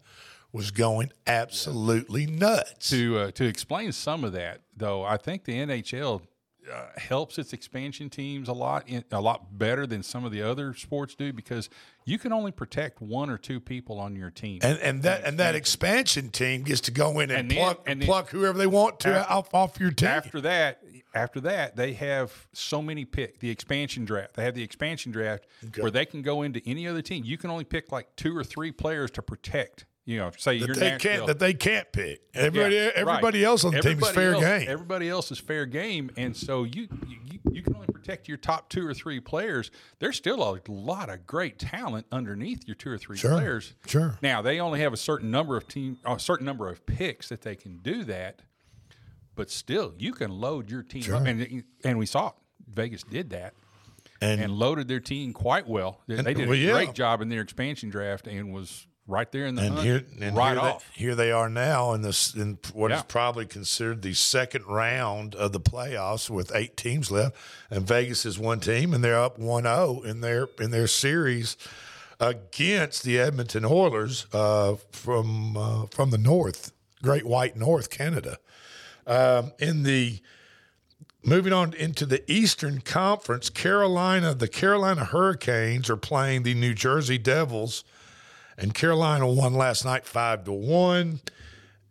was 0.53 0.73
going 0.73 1.13
absolutely 1.27 2.27
nuts. 2.27 2.91
to 2.91 3.17
uh, 3.17 3.31
to 3.31 3.47
explain 3.47 3.93
some 3.93 4.23
of 4.25 4.33
that, 4.33 4.61
though, 4.77 5.05
I 5.05 5.17
think 5.17 5.45
the 5.45 5.55
NHL 5.55 6.21
uh, 6.73 6.87
helps 6.99 7.39
its 7.39 7.53
expansion 7.53 8.09
teams 8.11 8.49
a 8.49 8.53
lot 8.53 8.89
in, 8.89 9.05
a 9.11 9.21
lot 9.21 9.59
better 9.59 9.87
than 9.87 10.03
some 10.03 10.25
of 10.25 10.33
the 10.33 10.43
other 10.43 10.75
sports 10.75 11.15
do 11.15 11.33
because 11.33 11.69
you 12.05 12.19
can 12.19 12.33
only 12.33 12.51
protect 12.53 13.01
one 13.01 13.29
or 13.31 13.39
two 13.39 13.61
people 13.61 13.99
on 13.99 14.17
your 14.17 14.31
team. 14.31 14.61
And 14.63 14.79
and 14.81 15.03
that 15.03 15.25
and 15.25 15.39
that 15.39 15.55
expansion 15.55 16.31
team 16.31 16.63
gets 16.63 16.81
to 16.83 16.91
go 16.91 17.21
in 17.21 17.31
and, 17.31 17.41
And 17.41 17.51
then- 17.51 17.59
pluck 17.59 17.83
and 17.87 18.01
then- 18.01 18.07
pluck 18.07 18.31
whoever 18.31 18.57
they 18.59 18.67
want 18.67 19.01
to 19.01 19.09
After- 19.11 19.33
off, 19.33 19.55
off 19.55 19.81
your 19.81 19.91
team. 19.91 20.09
After 20.09 20.41
that, 20.43 20.83
after 21.15 21.41
that, 21.41 21.75
they 21.77 21.93
have 21.95 22.47
so 22.53 22.81
many 22.81 23.05
pick 23.05 23.41
the 23.41 23.51
expansion 23.51 24.05
draft. 24.05 24.35
They 24.35 24.45
have 24.45 24.55
the 24.55 24.63
expansion 24.63 25.11
draft 25.13 25.45
where 25.79 25.91
they 25.91 26.05
can 26.07 26.23
go 26.23 26.43
into 26.43 26.61
any 26.67 26.87
other 26.87 27.03
team. 27.03 27.25
You 27.25 27.37
can 27.37 27.51
only 27.51 27.65
pick 27.65 27.91
like 27.91 28.15
two 28.17 28.37
or 28.37 28.45
three 28.45 28.71
players 28.73 29.11
to 29.13 29.23
protect. 29.23 29.87
You 30.07 30.19
know, 30.19 30.31
say 30.37 30.59
that 30.59 30.67
they 30.77 30.91
Nashville. 30.93 30.99
can't 30.99 31.27
that 31.27 31.39
they 31.39 31.55
can't 31.55 31.93
pick. 31.93 32.23
Everybody 32.35 32.75
Yeah, 32.75 32.91
everybody 32.95 33.41
right. 33.43 33.47
else 33.47 33.65
on 33.65 33.73
the 33.75 33.81
team 33.81 34.03
is 34.03 34.11
fair 34.11 34.33
else- 34.35 34.43
game. 34.43 34.67
Everybody 34.69 35.09
else 35.09 35.31
is 35.31 35.39
fair 35.39 35.67
game, 35.67 36.11
and 36.17 36.37
so 36.37 36.65
you, 36.65 36.89
you 37.07 37.39
you 37.53 37.63
can 37.63 37.75
only 37.75 37.87
protect 37.89 38.27
your 38.27 38.39
top 38.39 38.69
two 38.71 38.87
or 38.87 38.95
three 38.95 39.21
players. 39.21 39.71
There's 39.99 40.17
still 40.17 40.43
a 40.43 40.59
lot 40.71 41.11
of 41.11 41.27
great 41.27 41.59
talent 41.59 42.07
underneath 42.11 42.67
your 42.67 42.75
two 42.75 42.91
or 42.91 42.99
three 42.99 43.17
Sure, 43.19 43.33
players. 43.33 43.75
sure. 43.87 44.19
Now 44.23 44.41
they 44.43 44.59
only 44.59 44.81
have 44.81 44.93
a 44.93 44.97
certain 44.97 45.31
number 45.31 45.57
of 45.57 45.69
team, 45.69 45.99
a 46.05 46.19
certain 46.19 46.47
number 46.47 46.69
of 46.69 46.85
picks 46.87 47.29
that 47.29 47.43
they 47.43 47.55
can 47.55 47.77
do 47.79 48.03
that, 48.05 48.43
but 49.37 49.51
still 49.51 49.95
you 49.99 50.13
can 50.13 50.31
load 50.31 50.71
your 50.71 50.83
team 50.83 51.03
Sure. 51.03 51.17
up, 51.17 51.27
and 51.27 51.63
and 51.85 51.99
we 51.99 52.07
saw 52.07 52.29
it. 52.29 52.35
Vegas 52.73 53.03
did 53.03 53.31
that. 53.31 53.55
And- 54.23 54.41
and, 54.41 54.53
loaded 54.53 54.87
their 54.89 55.01
team 55.01 55.33
quite 55.33 55.67
well. 55.67 56.03
They, 56.07 56.17
And- 56.17 56.27
they 56.27 56.35
did 56.35 56.49
well, 56.49 56.57
a 56.59 56.61
yeah. 56.61 56.73
great 56.73 56.95
job 56.95 57.21
in 57.23 57.29
their 57.31 57.41
expansion 57.41 57.89
draft 57.91 58.27
and 58.27 58.53
was 58.53 58.87
right 59.11 59.31
there 59.33 59.47
in 59.47 59.55
the 59.57 59.63
and 59.63 59.75
hunt 59.75 59.87
here, 59.87 60.05
and 60.21 60.37
right 60.37 60.53
here 60.53 60.61
off. 60.61 60.85
They, 60.95 61.01
here 61.05 61.15
they 61.15 61.33
are 61.33 61.49
now 61.51 61.93
in 61.93 62.03
this 62.03 62.35
in 62.35 62.59
what 62.73 62.91
is 62.93 62.99
Yeah. 62.99 63.03
probably 63.09 63.47
considered 63.47 64.03
the 64.03 64.15
second 64.15 64.65
round 64.67 65.35
of 65.35 65.53
the 65.53 65.61
playoffs 65.61 66.31
with 66.31 66.55
eight 66.55 66.77
teams 66.77 67.11
left, 67.11 67.37
and 67.71 67.87
Vegas 67.87 68.25
is 68.25 68.39
one 68.39 68.61
team, 68.61 68.95
and 68.95 69.03
they're 69.05 69.21
up 69.21 69.39
1-0 69.39 70.05
in 70.05 70.21
their 70.21 70.49
in 70.59 70.71
their 70.71 70.87
series 70.87 71.57
against 72.19 73.03
the 73.03 73.19
Edmonton 73.19 73.65
Oilers 73.65 74.27
uh, 74.33 74.77
from 74.93 75.57
uh, 75.57 75.87
from 75.91 76.11
the 76.11 76.19
North, 76.19 76.73
Great 77.03 77.27
White 77.27 77.57
North, 77.57 77.91
Canada. 77.91 78.39
Um, 79.07 79.53
in 79.59 79.83
the 79.83 80.21
Moving 81.23 81.53
on 81.53 81.75
into 81.75 82.07
the 82.07 82.23
Eastern 82.33 82.81
Conference, 82.81 83.51
Carolina, 83.51 84.33
the 84.33 84.49
Carolina 84.49 85.05
Hurricanes 85.05 85.91
are 85.91 85.97
playing 85.99 86.45
the 86.45 86.55
New 86.55 86.73
Jersey 86.73 87.19
Devils, 87.19 87.85
and 88.61 88.75
Carolina 88.75 89.27
won 89.27 89.55
last 89.55 89.85
night 89.85 90.05
five 90.05 90.45
to 90.45 90.53
one. 90.53 91.21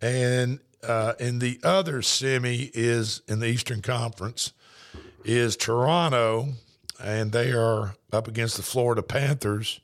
And 0.01 0.59
uh, 0.83 1.13
in 1.19 1.39
the 1.39 1.59
other 1.63 2.01
semi 2.01 2.71
is 2.73 3.21
in 3.27 3.39
the 3.39 3.47
Eastern 3.47 3.81
Conference 3.81 4.53
is 5.25 5.57
Toronto, 5.57 6.49
and 7.03 7.31
they 7.31 7.51
are 7.51 7.95
up 8.13 8.27
against 8.27 8.55
the 8.55 8.63
Florida 8.63 9.01
Panthers. 9.01 9.81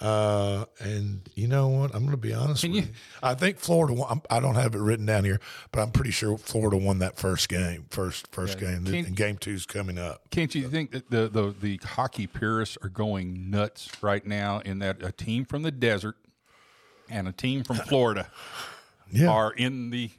Uh, 0.00 0.64
and 0.78 1.28
you 1.34 1.46
know 1.46 1.68
what? 1.68 1.94
I'm 1.94 2.00
going 2.00 2.12
to 2.12 2.16
be 2.16 2.32
honest 2.32 2.62
with 2.64 2.74
you. 2.74 2.84
I 3.22 3.34
think 3.34 3.58
Florida. 3.58 3.92
Won, 3.92 4.22
I'm- 4.30 4.42
don't 4.42 4.54
have 4.54 4.74
it 4.74 4.78
written 4.78 5.04
down 5.04 5.24
here, 5.24 5.40
but 5.72 5.80
I'm 5.82 5.90
pretty 5.90 6.10
sure 6.10 6.38
Florida 6.38 6.78
won 6.78 7.00
that 7.00 7.18
first 7.18 7.48
game. 7.50 7.84
First, 7.90 8.26
first 8.32 8.60
Yeah. 8.60 8.70
game. 8.76 8.84
Can't- 8.86 9.06
and 9.08 9.16
game 9.16 9.36
two's 9.36 9.66
coming 9.66 9.98
up. 9.98 10.22
Can't 10.30 10.54
you 10.54 10.68
think 10.70 10.92
that 10.92 11.10
the, 11.10 11.28
the 11.28 11.54
the 11.60 11.80
hockey 11.86 12.26
purists 12.26 12.78
are 12.82 12.88
going 12.88 13.50
nuts 13.50 13.90
right 14.00 14.24
now 14.26 14.60
in 14.60 14.78
that 14.78 15.02
a 15.02 15.12
team 15.12 15.44
from 15.44 15.62
the 15.62 15.70
desert 15.70 16.16
and 17.10 17.28
a 17.28 17.32
team 17.32 17.62
from 17.62 17.76
Florida 17.76 18.30
Yeah. 19.12 19.28
are 19.28 19.52
in 19.52 19.90
the 19.90 20.10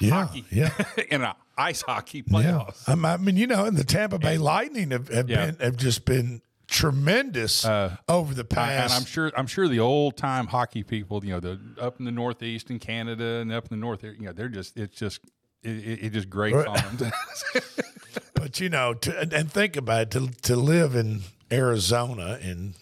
Yeah, 0.00 0.10
hockey 0.26 0.44
yeah. 0.50 0.70
in 1.10 1.22
a 1.22 1.36
ice 1.56 1.82
hockey 1.82 2.22
playoffs. 2.24 2.88
I'm- 2.88 3.04
I 3.04 3.16
mean, 3.18 3.36
you 3.36 3.46
know, 3.46 3.64
and 3.66 3.76
the 3.76 3.84
Tampa 3.84 4.18
Bay 4.18 4.38
Lightning 4.38 4.90
have, 4.90 5.06
have 5.08 5.30
Yeah. 5.30 5.46
been 5.52 5.56
have 5.60 5.76
just 5.76 6.04
been 6.04 6.42
tremendous 6.70 7.64
over 7.66 8.32
the 8.34 8.42
I- 8.42 8.54
past. 8.54 8.94
and 8.94 9.00
I'm 9.00 9.06
sure 9.06 9.32
I'm 9.36 9.46
sure 9.46 9.68
the 9.68 9.80
old 9.80 10.16
time 10.16 10.46
hockey 10.46 10.82
people, 10.82 11.24
you 11.24 11.32
know, 11.32 11.40
the 11.40 11.60
up 11.78 11.98
in 11.98 12.04
the 12.04 12.12
Northeast 12.12 12.70
in 12.70 12.78
Canada 12.78 13.38
and 13.40 13.52
up 13.52 13.64
in 13.64 13.70
the 13.70 13.80
North, 13.80 14.02
you 14.02 14.16
know, 14.20 14.32
they're 14.32 14.48
just 14.48 14.76
it's 14.78 14.96
just 14.96 15.20
it, 15.62 15.70
it, 15.70 16.04
it 16.04 16.12
just 16.12 16.30
grates 16.30 16.66
on 16.66 16.96
them. 16.96 17.12
but 18.34 18.60
you 18.60 18.68
know, 18.70 18.94
to, 18.94 19.20
and, 19.20 19.32
and 19.32 19.52
think 19.52 19.76
about 19.76 20.02
it, 20.02 20.10
to 20.12 20.28
to 20.42 20.56
live 20.56 20.94
in 20.94 21.22
Arizona 21.52 22.38
and 22.40 22.74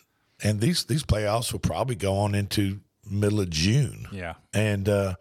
and 0.42 0.60
these 0.60 0.84
these 0.84 1.02
playoffs 1.02 1.52
will 1.52 1.58
probably 1.60 1.96
go 1.96 2.16
on 2.16 2.34
into 2.34 2.80
middle 3.10 3.40
of 3.40 3.50
June. 3.50 4.06
Yeah. 4.12 4.34
and 4.52 4.88
uh, 4.88 5.14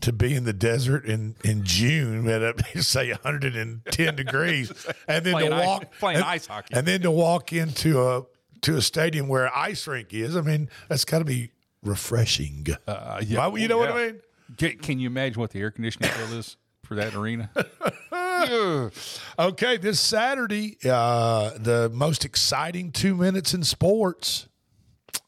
to 0.00 0.12
be 0.12 0.34
in 0.34 0.44
the 0.44 0.52
desert 0.52 1.04
in 1.04 1.36
in 1.44 1.64
June 1.64 2.28
at 2.28 2.42
uh, 2.42 2.52
say 2.80 3.10
110 3.10 4.16
degrees, 4.16 4.70
and 5.08 5.24
then 5.24 5.32
Playing 5.34 5.50
to 5.50 5.56
ice- 5.56 5.66
walk 5.66 5.92
playing 5.98 6.16
and, 6.18 6.24
ice 6.26 6.46
hockey. 6.46 6.74
and 6.74 6.86
then 6.86 7.02
to 7.02 7.10
walk 7.10 7.52
into 7.52 8.00
a 8.02 8.22
to 8.62 8.76
a 8.76 8.82
stadium 8.82 9.28
where 9.28 9.46
an 9.46 9.52
ice 9.54 9.86
rink 9.86 10.12
is. 10.12 10.36
I 10.36 10.40
mean, 10.42 10.68
that's 10.88 11.04
got 11.04 11.20
to 11.20 11.24
be 11.24 11.50
refreshing. 11.82 12.66
Uh, 12.86 13.20
yeah, 13.24 13.46
Why- 13.46 13.58
you 13.58 13.68
know 13.68 13.78
what 13.78 13.90
I 13.90 14.06
mean? 14.06 14.20
Can, 14.58 14.78
can 14.78 14.98
you 14.98 15.06
imagine 15.06 15.40
what 15.40 15.50
the 15.50 15.60
air 15.60 15.70
conditioning 15.70 16.10
bill 16.16 16.38
is 16.38 16.56
for 16.84 16.96
that 16.96 17.14
arena? 17.14 17.50
okay, 19.38 19.76
this 19.76 20.00
Saturday, 20.00 20.76
uh, 20.84 21.50
the 21.56 21.90
most 21.92 22.24
exciting 22.24 22.90
two 22.92 23.14
minutes 23.14 23.54
in 23.54 23.62
sports. 23.62 24.46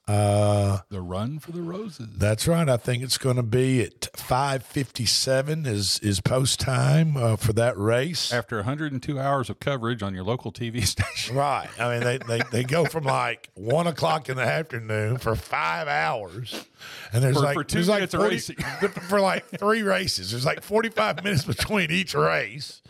Uh, 0.09 0.79
the 0.89 1.01
run 1.01 1.39
for 1.39 1.53
the 1.53 1.63
roses. 1.63 2.09
That's 2.17 2.49
right. 2.49 2.69
I 2.69 2.77
think 2.77 3.05
it's 3.05 3.19
going 3.19 3.37
to 3.37 3.43
be 3.45 3.83
at 3.83 4.09
five 4.17 4.65
fifty 4.65 5.07
seven 5.07 5.65
is 5.65 6.01
is 6.01 6.21
post 6.21 6.59
time 6.59 7.17
uh, 7.17 7.37
for 7.37 7.53
that 7.53 7.79
race. 7.79 8.33
After 8.33 8.57
102 8.57 9.21
hours 9.21 9.49
of 9.49 9.61
coverage 9.61 10.03
on 10.03 10.13
your 10.13 10.25
local 10.25 10.51
TV 10.51 10.85
station. 10.87 11.37
Right. 11.37 11.69
I 11.79 11.89
mean, 11.95 12.01
they, 12.03 12.19
they, 12.19 12.41
they 12.51 12.65
go 12.65 12.85
from 12.85 13.05
like 13.05 13.51
one 13.55 13.87
o'clock 13.87 14.29
in 14.29 14.37
the 14.37 14.43
afternoon 14.43 15.19
for 15.19 15.37
five 15.37 15.87
hours, 15.87 16.67
and 17.13 17.23
there's 17.23 17.37
For- 17.37 17.43
like 17.45 17.55
for 17.55 17.63
two 17.63 17.77
there's 17.77 17.89
like 17.89 17.99
minutes 17.99 18.15
of 18.15 18.21
40 18.21 18.35
racing. 18.35 18.57
for 19.09 19.21
like 19.21 19.47
three 19.57 19.83
races. 19.83 20.33
There's 20.33 20.45
like 20.45 20.63
forty 20.65 20.89
five 20.89 21.23
minutes 21.23 21.45
between 21.45 21.93
each 21.93 22.15
race, 22.15 22.83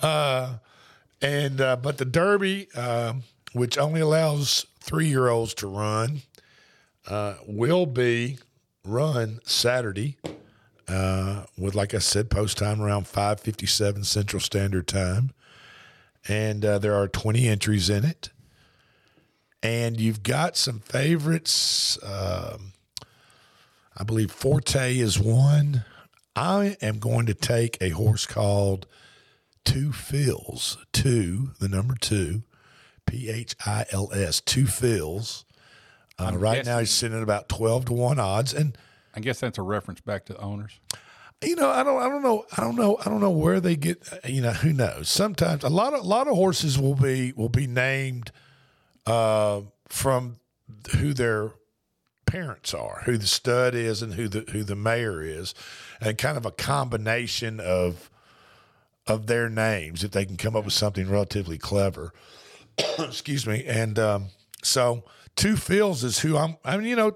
uh, 0.00 0.54
and 1.20 1.60
uh, 1.60 1.76
but 1.76 1.98
the 1.98 2.06
Derby, 2.06 2.72
um, 2.74 3.22
which 3.52 3.76
only 3.76 4.00
allows 4.00 4.64
three 4.80 5.08
year 5.08 5.28
olds 5.28 5.52
to 5.54 5.66
run, 5.66 6.22
uh, 7.08 7.34
will 7.46 7.86
be 7.86 8.38
run 8.84 9.40
Saturday. 9.44 10.16
Uh, 10.86 11.44
with 11.56 11.74
like 11.74 11.94
I 11.94 11.98
said, 11.98 12.28
post 12.28 12.58
time 12.58 12.82
around 12.82 13.06
five 13.06 13.40
fifty 13.40 13.66
seven 13.66 14.04
Central 14.04 14.40
Standard 14.40 14.86
Time 14.86 15.32
and 16.28 16.64
uh, 16.64 16.78
there 16.78 16.94
are 16.94 17.08
20 17.08 17.46
entries 17.48 17.90
in 17.90 18.04
it. 18.04 18.30
And 19.62 20.00
you've 20.00 20.22
got 20.22 20.56
some 20.56 20.80
favorites. 20.80 21.98
Um, 22.02 22.72
I 23.96 24.04
believe 24.04 24.30
Forte 24.30 24.96
is 24.98 25.18
one. 25.18 25.84
I 26.36 26.76
am 26.82 26.98
going 26.98 27.26
to 27.26 27.34
take 27.34 27.78
a 27.80 27.90
horse 27.90 28.26
called 28.26 28.86
Two 29.64 29.92
Phil's. 29.92 30.76
Two, 30.92 31.52
the 31.60 31.68
number 31.68 31.94
two, 31.98 32.42
P 33.06 33.30
H 33.30 33.54
I 33.64 33.86
L 33.90 34.10
S. 34.12 34.40
Two 34.40 34.66
Phil's. 34.66 35.43
Uh, 36.18 36.32
right 36.34 36.64
now, 36.64 36.78
he's 36.78 36.90
sitting 36.90 37.16
at 37.16 37.22
about 37.22 37.48
12 37.48 37.86
to 37.86 37.92
1 37.92 38.18
odds. 38.18 38.54
And 38.54 38.76
I 39.14 39.20
guess 39.20 39.40
that's 39.40 39.58
a 39.58 39.62
reference 39.62 40.00
back 40.00 40.26
to 40.26 40.36
owners. 40.38 40.78
you 41.42 41.56
know, 41.56 41.70
I 41.70 41.82
don't, 41.82 42.00
I 42.00 42.08
don't 42.08 42.22
know, 42.22 42.44
I 42.56 42.62
don't 42.62 42.76
know, 42.76 42.98
I 43.04 43.08
don't 43.08 43.20
know 43.20 43.30
where 43.30 43.60
they 43.60 43.76
get. 43.76 44.02
You 44.24 44.42
know, 44.42 44.52
who 44.52 44.72
knows? 44.72 45.08
Sometimes 45.08 45.64
a 45.64 45.68
lot 45.68 45.94
of, 45.94 46.00
a 46.00 46.06
lot 46.06 46.28
of 46.28 46.34
horses 46.36 46.78
will 46.78 46.94
be 46.94 47.32
will 47.36 47.48
be 47.48 47.66
named 47.66 48.30
uh, 49.06 49.62
from 49.88 50.36
who 50.96 51.12
their 51.12 51.50
parents 52.26 52.72
are, 52.72 53.02
who 53.04 53.18
the 53.18 53.26
stud 53.26 53.74
is, 53.74 54.00
and 54.02 54.14
who 54.14 54.28
the 54.28 54.40
who 54.52 54.62
the 54.62 54.76
mayor 54.76 55.22
is, 55.22 55.54
and 56.00 56.16
kind 56.16 56.36
of 56.36 56.46
a 56.46 56.50
combination 56.50 57.60
of 57.60 58.10
of 59.06 59.26
their 59.26 59.50
names 59.50 60.02
if 60.02 60.12
they 60.12 60.24
can 60.24 60.36
come 60.36 60.56
up 60.56 60.64
with 60.64 60.74
something 60.74 61.10
relatively 61.10 61.58
clever. 61.58 62.12
Excuse 62.98 63.46
me, 63.46 63.64
and 63.66 63.98
um, 63.98 64.26
so 64.62 65.04
Two 65.36 65.56
Phil's 65.56 66.04
is 66.04 66.20
who 66.20 66.36
I'm. 66.36 66.56
I 66.64 66.76
mean, 66.76 66.86
you 66.86 66.96
know, 66.96 67.12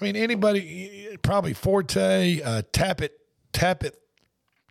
I 0.00 0.04
mean, 0.04 0.16
anybody, 0.16 1.16
probably 1.22 1.52
Forte, 1.52 2.40
uh, 2.42 2.62
Tapit, 2.72 3.10
tap 3.52 3.84
it 3.84 3.96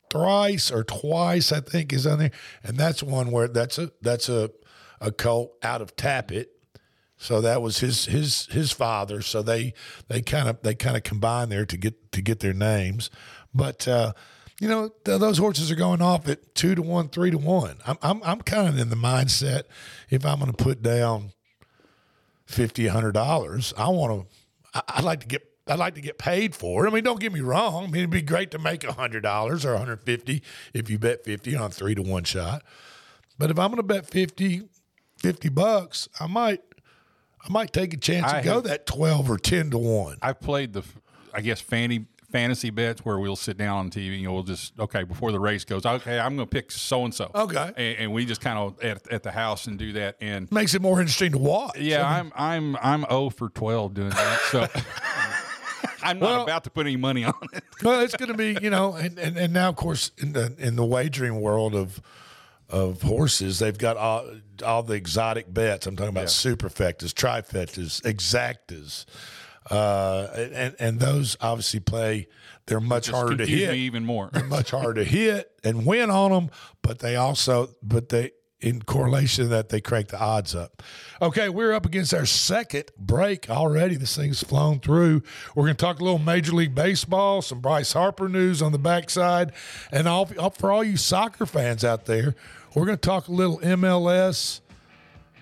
thrice 0.10 0.72
or 0.72 0.84
twice, 0.84 1.52
I 1.52 1.60
think 1.60 1.94
is 1.94 2.08
on 2.08 2.20
there, 2.20 2.32
and 2.64 2.78
that's 2.78 3.04
one 3.04 3.32
where 3.32 3.48
that's 3.48 3.78
a 3.78 3.92
that's 4.02 4.28
a 4.30 4.50
a 5.00 5.12
colt 5.12 5.54
out 5.64 5.82
of 5.82 5.96
Tapit. 5.96 6.48
So 7.18 7.42
that 7.42 7.62
was 7.62 7.80
his 7.80 8.06
his 8.06 8.48
his 8.48 8.72
father. 8.72 9.22
So 9.22 9.42
they 9.42 9.74
they 10.08 10.22
kind 10.22 10.50
of 10.50 10.62
they 10.62 10.76
kind 10.76 10.98
of 10.98 11.04
combine 11.04 11.50
there 11.50 11.66
to 11.66 11.78
get 11.78 12.12
to 12.14 12.22
get 12.22 12.40
their 12.40 12.54
names, 12.54 13.10
but. 13.54 13.88
uh 13.88 14.14
you 14.62 14.68
know 14.68 14.90
th- 15.06 15.22
those 15.22 15.38
horses 15.38 15.72
are 15.72 15.76
going 15.76 16.02
off 16.02 16.28
at 16.28 16.54
two 16.54 16.76
to 16.76 16.82
one, 16.82 17.08
three 17.08 17.32
to 17.32 17.38
one. 17.38 17.78
I'm 17.88 17.98
I'm 18.02 18.22
I'm 18.24 18.42
kind 18.42 18.68
of 18.68 18.78
in 18.78 18.90
the 18.90 18.98
mindset 18.98 19.62
if 20.10 20.26
I'm 20.26 20.40
going 20.40 20.52
to 20.52 20.64
put 20.64 20.82
down 20.82 21.32
fifty, 22.50 22.88
a 22.88 22.92
hundred 22.92 23.14
dollars, 23.14 23.74
I 23.78 23.88
want 23.90 24.28
to. 24.74 24.84
I'd 24.88 25.04
like 25.04 25.22
to 25.22 25.28
get. 25.28 25.46
I'd 25.68 25.78
like 25.78 25.94
to 25.96 26.02
get 26.02 26.18
paid 26.18 26.56
for 26.56 26.86
it. 26.86 26.90
I 26.90 26.94
mean, 26.94 27.04
don't 27.04 27.20
get 27.20 27.32
me 27.32 27.42
wrong. 27.42 27.84
I 27.84 27.86
mean, 27.88 27.98
it'd 27.98 28.10
be 28.10 28.24
great 28.24 28.50
to 28.52 28.58
make 28.60 28.84
a 28.84 28.92
hundred 28.94 29.22
dollars 29.22 29.66
or 29.66 29.74
150 29.74 30.42
if 30.74 30.90
you 30.90 30.98
bet 30.98 31.24
50 31.24 31.56
on 31.56 31.70
three 31.70 31.94
to 31.94 32.02
one 32.02 32.24
shot. 32.24 32.64
But 33.38 33.52
if 33.52 33.60
I'm 33.60 33.68
going 33.70 33.78
to 33.78 33.84
bet 33.84 34.08
50, 34.10 34.64
50 35.20 35.50
bucks, 35.50 36.10
I 36.20 36.26
might, 36.26 36.64
I 37.48 37.52
might 37.52 37.72
take 37.72 37.94
a 37.94 37.98
chance 37.98 38.26
I 38.34 38.40
to 38.40 38.46
go 38.46 38.54
have- 38.56 38.64
that 38.64 38.88
12 38.88 39.30
or 39.30 39.38
10 39.38 39.70
to 39.70 39.78
one. 39.78 40.18
I've 40.24 40.40
played 40.42 40.74
the, 40.74 40.82
I 41.36 41.42
guess, 41.42 41.62
fanny, 41.62 42.08
fantasy 42.32 42.70
bets 42.70 43.04
where 43.04 43.20
we'll 43.20 43.36
sit 43.36 43.58
down 43.58 43.78
on 43.78 43.90
TV 43.90 44.20
and 44.24 44.34
we'll 44.34 44.44
just, 44.44 44.80
okay, 44.80 45.04
before 45.04 45.32
the 45.32 45.40
race 45.40 45.66
goes, 45.66 45.86
okay, 45.86 46.20
I'm 46.20 46.36
going 46.36 46.48
to 46.48 46.52
pick 46.52 46.72
so 46.72 47.06
and 47.06 47.14
so. 47.14 47.32
Okay. 47.34 47.72
And, 47.76 47.98
and 48.00 48.14
we 48.14 48.26
just 48.26 48.42
kind 48.42 48.58
of 48.58 48.80
at, 48.84 49.12
at 49.12 49.24
the 49.24 49.32
house 49.32 49.68
and 49.68 49.78
do 49.78 49.94
that. 49.94 50.18
And 50.22 50.52
Makes 50.52 50.76
it 50.76 50.82
more 50.82 51.00
interesting 51.00 51.32
to 51.34 51.38
watch. 51.38 51.78
yeah, 51.78 52.08
I 52.08 52.22
mean, 52.22 52.32
I'm, 52.36 52.76
I'm, 52.76 53.04
I'm 53.04 53.10
0 53.10 53.30
for 53.32 53.50
12 53.50 53.94
doing 53.94 54.10
that. 54.10 54.40
So 54.52 54.68
I'm 56.04 56.20
not 56.20 56.44
about 56.44 56.64
to 56.66 56.70
put 56.70 56.86
any 56.86 56.98
money 56.98 57.24
on 57.26 57.34
it. 57.54 57.64
well, 57.84 58.02
it's 58.02 58.16
going 58.16 58.32
to 58.32 58.38
be, 58.38 58.58
you 58.62 58.70
know, 58.70 58.94
and, 58.94 59.18
and, 59.20 59.38
and 59.38 59.54
now, 59.54 59.70
of 59.70 59.76
course, 59.76 60.12
in 60.18 60.34
the 60.34 60.54
in 60.58 60.76
the 60.76 60.86
wagering 60.86 61.42
world 61.42 61.76
of 61.76 62.02
of 62.70 63.02
horses, 63.02 63.60
they've 63.60 63.78
got 63.78 63.98
all, 63.98 64.26
all 64.64 64.84
the 64.84 64.94
exotic 64.94 65.52
bets. 65.52 65.88
I'm 65.88 65.96
talking 65.96 66.10
about 66.10 66.28
superfectas, 66.28 67.14
trifectas, 67.14 68.02
exactas, 68.04 69.06
uh, 69.70 70.28
and 70.36 70.76
and 70.80 71.00
those 71.00 71.38
obviously 71.42 71.80
play. 71.80 72.28
They're 72.66 72.80
much 72.80 73.06
Just 73.06 73.16
harder 73.16 73.38
to 73.38 73.46
hit. 73.46 73.72
me 73.72 73.80
even 73.80 74.06
more. 74.06 74.30
They're 74.32 74.44
much 74.44 74.72
harder 74.72 75.04
to 75.04 75.04
hit 75.04 75.52
and 75.64 75.88
win 75.88 76.12
on 76.12 76.32
them, 76.32 76.50
but 76.84 77.00
they 77.00 77.16
also, 77.16 77.70
but 77.82 78.10
they 78.10 78.32
in 78.62 78.82
correlation 78.82 79.46
to 79.46 79.50
that 79.50 79.70
they 79.70 79.80
crank 79.80 80.10
the 80.10 80.20
odds 80.20 80.54
up. 80.54 80.84
Okay, 81.22 81.50
we're 81.50 81.74
up 81.74 81.86
against 81.86 82.14
our 82.14 82.26
second 82.26 82.92
break 82.98 83.50
already. 83.50 83.96
This 83.96 84.16
thing's 84.16 84.44
flown 84.44 84.80
through. 84.80 85.24
We're 85.56 85.64
going 85.64 85.76
to 85.76 85.82
talk 85.82 86.00
a 86.00 86.04
little 86.04 86.20
Major 86.20 86.52
League 86.52 86.76
Baseball, 86.76 87.42
some 87.42 87.60
Bryce 87.62 87.94
Harper 87.94 88.28
news 88.28 88.62
on 88.62 88.72
the 88.72 88.78
backside, 88.78 89.54
and 89.92 90.08
all, 90.08 90.26
for 90.26 90.72
all 90.72 90.84
you 90.84 90.98
soccer 90.98 91.46
fans 91.46 91.84
out 91.84 92.06
there, 92.06 92.36
we're 92.76 92.86
going 92.86 92.98
to 92.98 93.02
talk 93.10 93.28
a 93.30 93.32
little 93.32 93.60
MLS 93.60 94.60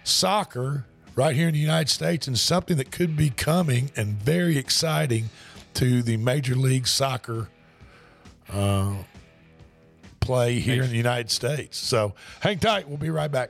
soccer 0.03 0.85
right 1.17 1.35
here 1.35 1.47
in 1.47 1.53
the 1.53 1.59
United 1.59 1.89
States 1.89 2.27
and 2.27 2.37
something 2.37 2.77
that 2.77 2.91
could 2.91 3.17
be 3.17 3.31
coming 3.31 3.91
and 3.95 4.13
very 4.21 4.57
exciting 4.57 5.29
to 5.73 6.03
the 6.03 6.15
Major 6.15 6.55
League 6.55 6.87
Soccer 6.87 7.49
uh, 8.53 8.93
play 10.19 10.59
here 10.59 10.83
in 10.83 10.91
the 10.91 10.95
United 10.95 11.31
States. 11.31 11.75
So 11.77 12.13
hang 12.39 12.59
tight. 12.59 12.87
We'll 12.87 12.97
be 12.97 13.09
right 13.09 13.31
back. 13.31 13.49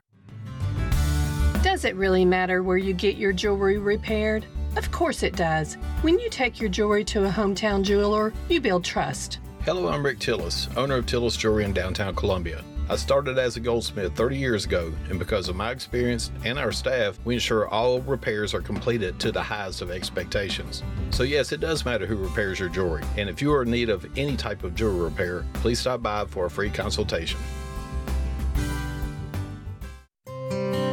Does 1.63 1.85
it 1.85 1.95
really 1.95 2.25
matter 2.25 2.63
where 2.63 2.77
you 2.77 2.91
get 2.91 3.17
your 3.17 3.31
jewelry 3.31 3.77
repaired? 3.77 4.47
Of 4.77 4.91
course 4.91 5.21
it 5.21 5.35
does. 5.35 5.75
When 6.01 6.17
you 6.17 6.27
take 6.27 6.59
your 6.59 6.71
jewelry 6.71 7.03
to 7.05 7.25
a 7.25 7.29
hometown 7.29 7.83
jeweler, 7.83 8.33
you 8.49 8.59
build 8.59 8.83
trust. 8.83 9.37
Hello, 9.63 9.87
I'm 9.87 10.03
Rick 10.03 10.17
Tillis, 10.17 10.75
owner 10.75 10.95
of 10.95 11.05
Tillis 11.05 11.37
Jewelry 11.37 11.63
in 11.63 11.71
downtown 11.71 12.15
Columbia. 12.15 12.63
I 12.89 12.95
started 12.95 13.37
as 13.37 13.57
a 13.57 13.59
goldsmith 13.59 14.15
30 14.15 14.37
years 14.37 14.65
ago, 14.65 14.91
and 15.11 15.19
because 15.19 15.49
of 15.49 15.55
my 15.55 15.69
experience 15.69 16.31
and 16.43 16.57
our 16.57 16.71
staff, 16.71 17.19
we 17.25 17.35
ensure 17.35 17.67
all 17.67 18.01
repairs 18.01 18.55
are 18.55 18.61
completed 18.61 19.19
to 19.19 19.31
the 19.31 19.43
highest 19.43 19.83
of 19.83 19.91
expectations. 19.91 20.81
So, 21.11 21.21
yes, 21.21 21.51
it 21.51 21.59
does 21.59 21.85
matter 21.85 22.07
who 22.07 22.15
repairs 22.15 22.59
your 22.59 22.69
jewelry, 22.69 23.03
and 23.17 23.29
if 23.29 23.39
you 23.39 23.53
are 23.53 23.61
in 23.61 23.69
need 23.69 23.89
of 23.91 24.07
any 24.17 24.35
type 24.35 24.63
of 24.63 24.73
jewelry 24.73 25.03
repair, 25.03 25.45
please 25.53 25.79
stop 25.79 26.01
by 26.01 26.25
for 26.25 26.47
a 26.47 26.49
free 26.49 26.71
consultation. 26.71 27.39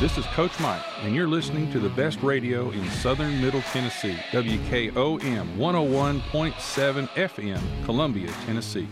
This 0.00 0.16
is 0.16 0.24
Coach 0.26 0.58
Mike, 0.58 0.80
and 1.02 1.14
you're 1.14 1.28
listening 1.28 1.70
to 1.72 1.78
the 1.78 1.90
best 1.90 2.22
radio 2.22 2.70
in 2.70 2.88
southern 2.90 3.42
Middle 3.42 3.60
Tennessee, 3.60 4.16
WKOM 4.30 5.56
101.7 5.56 7.08
FM, 7.08 7.84
Columbia, 7.84 8.30
Tennessee. 8.46 8.88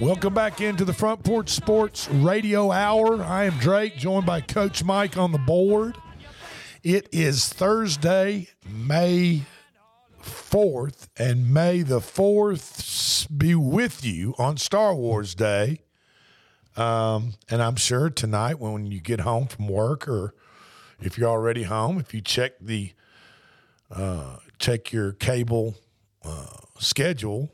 Welcome 0.00 0.34
back 0.34 0.60
into 0.60 0.84
the 0.84 0.92
Front 0.92 1.22
Porch 1.22 1.50
Sports 1.50 2.08
Radio 2.10 2.72
Hour. 2.72 3.22
I 3.22 3.44
am 3.44 3.56
Drake, 3.58 3.96
joined 3.96 4.26
by 4.26 4.40
Coach 4.40 4.82
Mike 4.82 5.16
on 5.16 5.30
the 5.30 5.38
board. 5.38 5.96
It 6.82 7.08
is 7.12 7.48
Thursday, 7.48 8.48
May 8.68 9.42
4th, 10.20 11.06
and 11.16 11.54
May 11.54 11.82
the 11.82 12.00
4th 12.00 13.28
be 13.38 13.54
with 13.54 14.04
you 14.04 14.34
on 14.36 14.56
Star 14.56 14.92
Wars 14.92 15.36
Day. 15.36 15.82
Um, 16.76 17.34
and 17.48 17.62
I'm 17.62 17.76
sure 17.76 18.10
tonight 18.10 18.58
when 18.58 18.90
you 18.90 19.00
get 19.00 19.20
home 19.20 19.46
from 19.46 19.68
work 19.68 20.08
or 20.08 20.34
if 21.00 21.16
you're 21.16 21.30
already 21.30 21.62
home, 21.62 22.00
if 22.00 22.12
you 22.12 22.20
check 22.20 22.54
the 22.60 22.94
uh, 23.88 24.38
check 24.58 24.90
your 24.90 25.12
cable 25.12 25.76
uh, 26.24 26.56
schedule, 26.80 27.52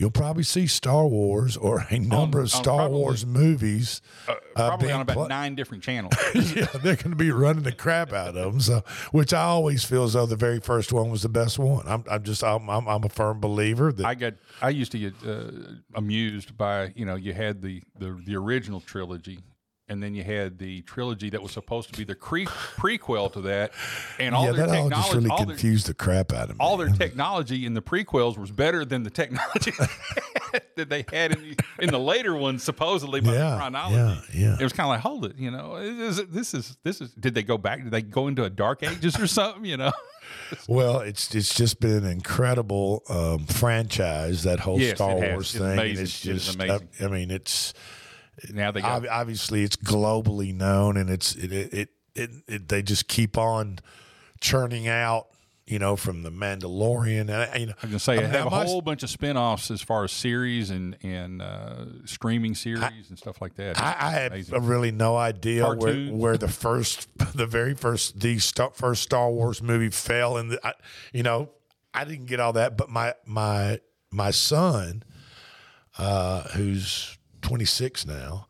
you'll 0.00 0.10
probably 0.10 0.42
see 0.42 0.66
Star 0.66 1.06
Wars 1.06 1.58
or 1.58 1.84
a 1.90 1.98
number 1.98 2.38
On- 2.38 2.44
of 2.46 2.54
on 2.54 2.62
Star 2.62 2.76
probably- 2.78 2.98
Wars 2.98 3.26
movies. 3.26 4.00
Uh, 4.26 4.32
uh, 4.56 4.68
probably 4.68 4.86
being 4.86 4.94
on 4.96 5.02
about 5.02 5.14
pla- 5.14 5.26
nine 5.28 5.54
different 5.54 5.82
channels. 5.82 6.14
yeah, 6.34 6.66
they're 6.82 6.96
going 6.96 7.10
to 7.10 7.16
be 7.16 7.30
running 7.30 7.62
the 7.64 7.72
crap 7.72 8.12
out 8.12 8.36
of 8.36 8.52
them. 8.52 8.60
So, 8.60 8.82
which 9.12 9.34
I 9.34 9.42
always 9.42 9.84
feel 9.84 10.04
as 10.04 10.14
though 10.14 10.24
the 10.26 10.36
very 10.36 10.58
first 10.58 10.90
one 10.92 11.10
was 11.10 11.22
the 11.22 11.28
best 11.28 11.58
one. 11.58 11.86
I'm, 11.86 12.02
I'm 12.10 12.22
just, 12.22 12.42
I'm, 12.42 12.68
I'm, 12.70 12.88
I'm 12.88 13.04
a 13.04 13.08
firm 13.10 13.40
believer 13.40 13.92
that 13.92 14.06
I 14.06 14.14
get, 14.14 14.38
I 14.62 14.70
used 14.70 14.92
to 14.92 14.98
get 14.98 15.14
uh, 15.26 15.50
amused 15.94 16.56
by, 16.56 16.92
you 16.96 17.04
know, 17.04 17.16
you 17.16 17.34
had 17.34 17.60
the, 17.60 17.82
the 17.98 18.18
the 18.24 18.36
original 18.36 18.80
trilogy, 18.80 19.40
and 19.90 20.02
then 20.02 20.14
you 20.14 20.24
had 20.24 20.58
the 20.58 20.80
trilogy 20.82 21.28
that 21.30 21.42
was 21.42 21.52
supposed 21.52 21.92
to 21.92 21.98
be 21.98 22.04
the 22.04 22.14
cre- 22.14 22.44
prequel 22.44 23.30
to 23.34 23.40
that, 23.42 23.72
and 24.18 24.34
all 24.34 24.46
yeah, 24.46 24.52
their 24.52 24.66
that 24.68 24.78
all 24.78 24.88
just 24.90 25.12
really 25.14 25.28
all, 25.28 25.38
their, 25.44 25.46
confused 25.56 25.86
the 25.86 25.94
crap 25.94 26.32
out 26.32 26.44
of 26.48 26.50
me. 26.50 26.56
all 26.60 26.76
their 26.78 26.88
technology 26.88 27.66
in 27.66 27.74
the 27.74 27.82
prequels 27.82 28.38
was 28.38 28.50
better 28.50 28.84
than 28.84 29.02
the 29.02 29.10
technology 29.10 29.72
that 30.76 30.88
they 30.88 31.04
had 31.12 31.32
in 31.32 31.42
the, 31.42 31.56
in 31.80 31.90
the 31.90 31.98
later 31.98 32.34
ones, 32.34 32.62
supposedly 32.62 33.20
by 33.20 33.34
Yeah, 33.34 33.56
chronology. 33.58 33.96
yeah, 34.32 34.48
yeah. 34.50 34.56
It 34.58 34.62
was 34.62 34.72
kind 34.72 34.86
of 34.86 34.90
like, 34.90 35.00
hold 35.00 35.24
it, 35.26 35.36
you 35.36 35.50
know, 35.50 35.76
is 35.76 36.24
this 36.26 36.54
is 36.54 36.76
this 36.84 37.00
is. 37.00 37.10
Did 37.14 37.34
they 37.34 37.42
go 37.42 37.58
back? 37.58 37.82
Did 37.82 37.90
they 37.90 38.02
go 38.02 38.28
into 38.28 38.44
a 38.44 38.50
dark 38.50 38.82
ages 38.82 39.18
or 39.18 39.26
something? 39.26 39.64
You 39.64 39.76
know. 39.76 39.92
Well, 40.68 41.00
it's 41.00 41.34
it's 41.34 41.54
just 41.54 41.80
been 41.80 42.04
an 42.04 42.06
incredible 42.06 43.02
um, 43.08 43.46
franchise 43.46 44.44
that 44.44 44.60
whole 44.60 44.78
Yes, 44.80 44.96
Star. 44.96 45.14
Wars 45.14 45.54
It's 45.54 45.58
thing. 45.58 45.72
amazing. 45.72 46.04
It's 46.04 46.20
just, 46.20 46.54
amazing. 46.54 46.88
I, 47.00 47.04
I 47.04 47.08
mean, 47.08 47.30
it's 47.30 47.72
Now 48.52 48.70
they 48.70 48.80
got 48.80 49.06
obviously 49.08 49.62
it's 49.64 49.76
globally 49.76 50.54
known, 50.54 50.96
and 50.96 51.10
it's 51.10 51.34
it 51.34 51.52
it, 51.52 51.72
it, 51.74 51.88
it, 52.14 52.30
it 52.48 52.68
they 52.68 52.82
just 52.82 53.08
keep 53.08 53.36
on 53.38 53.78
churning 54.40 54.88
out. 54.88 55.26
You 55.66 55.78
know, 55.78 55.94
from 55.94 56.24
the 56.24 56.32
Mandalorian, 56.32 57.20
and 57.20 57.30
I- 57.30 57.54
you 57.56 57.66
know, 57.66 57.74
I 57.80 57.86
was 57.86 57.90
gonna 57.90 57.98
say 58.00 58.14
I 58.14 58.16
I 58.16 58.20
mean, 58.22 58.30
have 58.32 58.46
a 58.48 58.50
my- 58.50 58.64
whole 58.64 58.82
bunch 58.82 59.04
of 59.04 59.10
spin-offs 59.10 59.70
as 59.70 59.80
far 59.80 60.02
as 60.02 60.10
series 60.10 60.70
and 60.70 60.96
and 61.04 61.40
uh, 61.40 61.84
streaming 62.06 62.56
series 62.56 63.08
and 63.08 63.16
stuff 63.16 63.40
like 63.40 63.54
that. 63.54 63.80
I, 63.80 63.94
I 64.00 64.10
have 64.10 64.32
Amazing. 64.32 64.66
really 64.66 64.90
no 64.90 65.16
idea 65.16 65.64
where, 65.68 65.76
Cartoons. 65.76 66.10
where 66.12 66.36
the 66.36 66.48
first, 66.48 67.06
the 67.36 67.46
very 67.46 67.74
first, 67.74 68.18
the 68.18 68.40
star, 68.40 68.72
first 68.74 69.04
Star 69.04 69.30
Wars 69.30 69.62
movie 69.62 69.90
fell 69.90 70.38
and 70.38 70.50
The, 70.50 70.66
I, 70.66 70.72
you 71.12 71.22
know, 71.22 71.50
I 71.94 72.04
didn't 72.04 72.26
get 72.26 72.40
all 72.40 72.54
that, 72.54 72.76
but 72.76 72.88
my 72.90 73.14
my 73.24 73.78
my 74.10 74.32
son, 74.32 75.04
uh, 75.98 76.48
who's 76.48 77.16
26 77.42 78.06
now, 78.06 78.46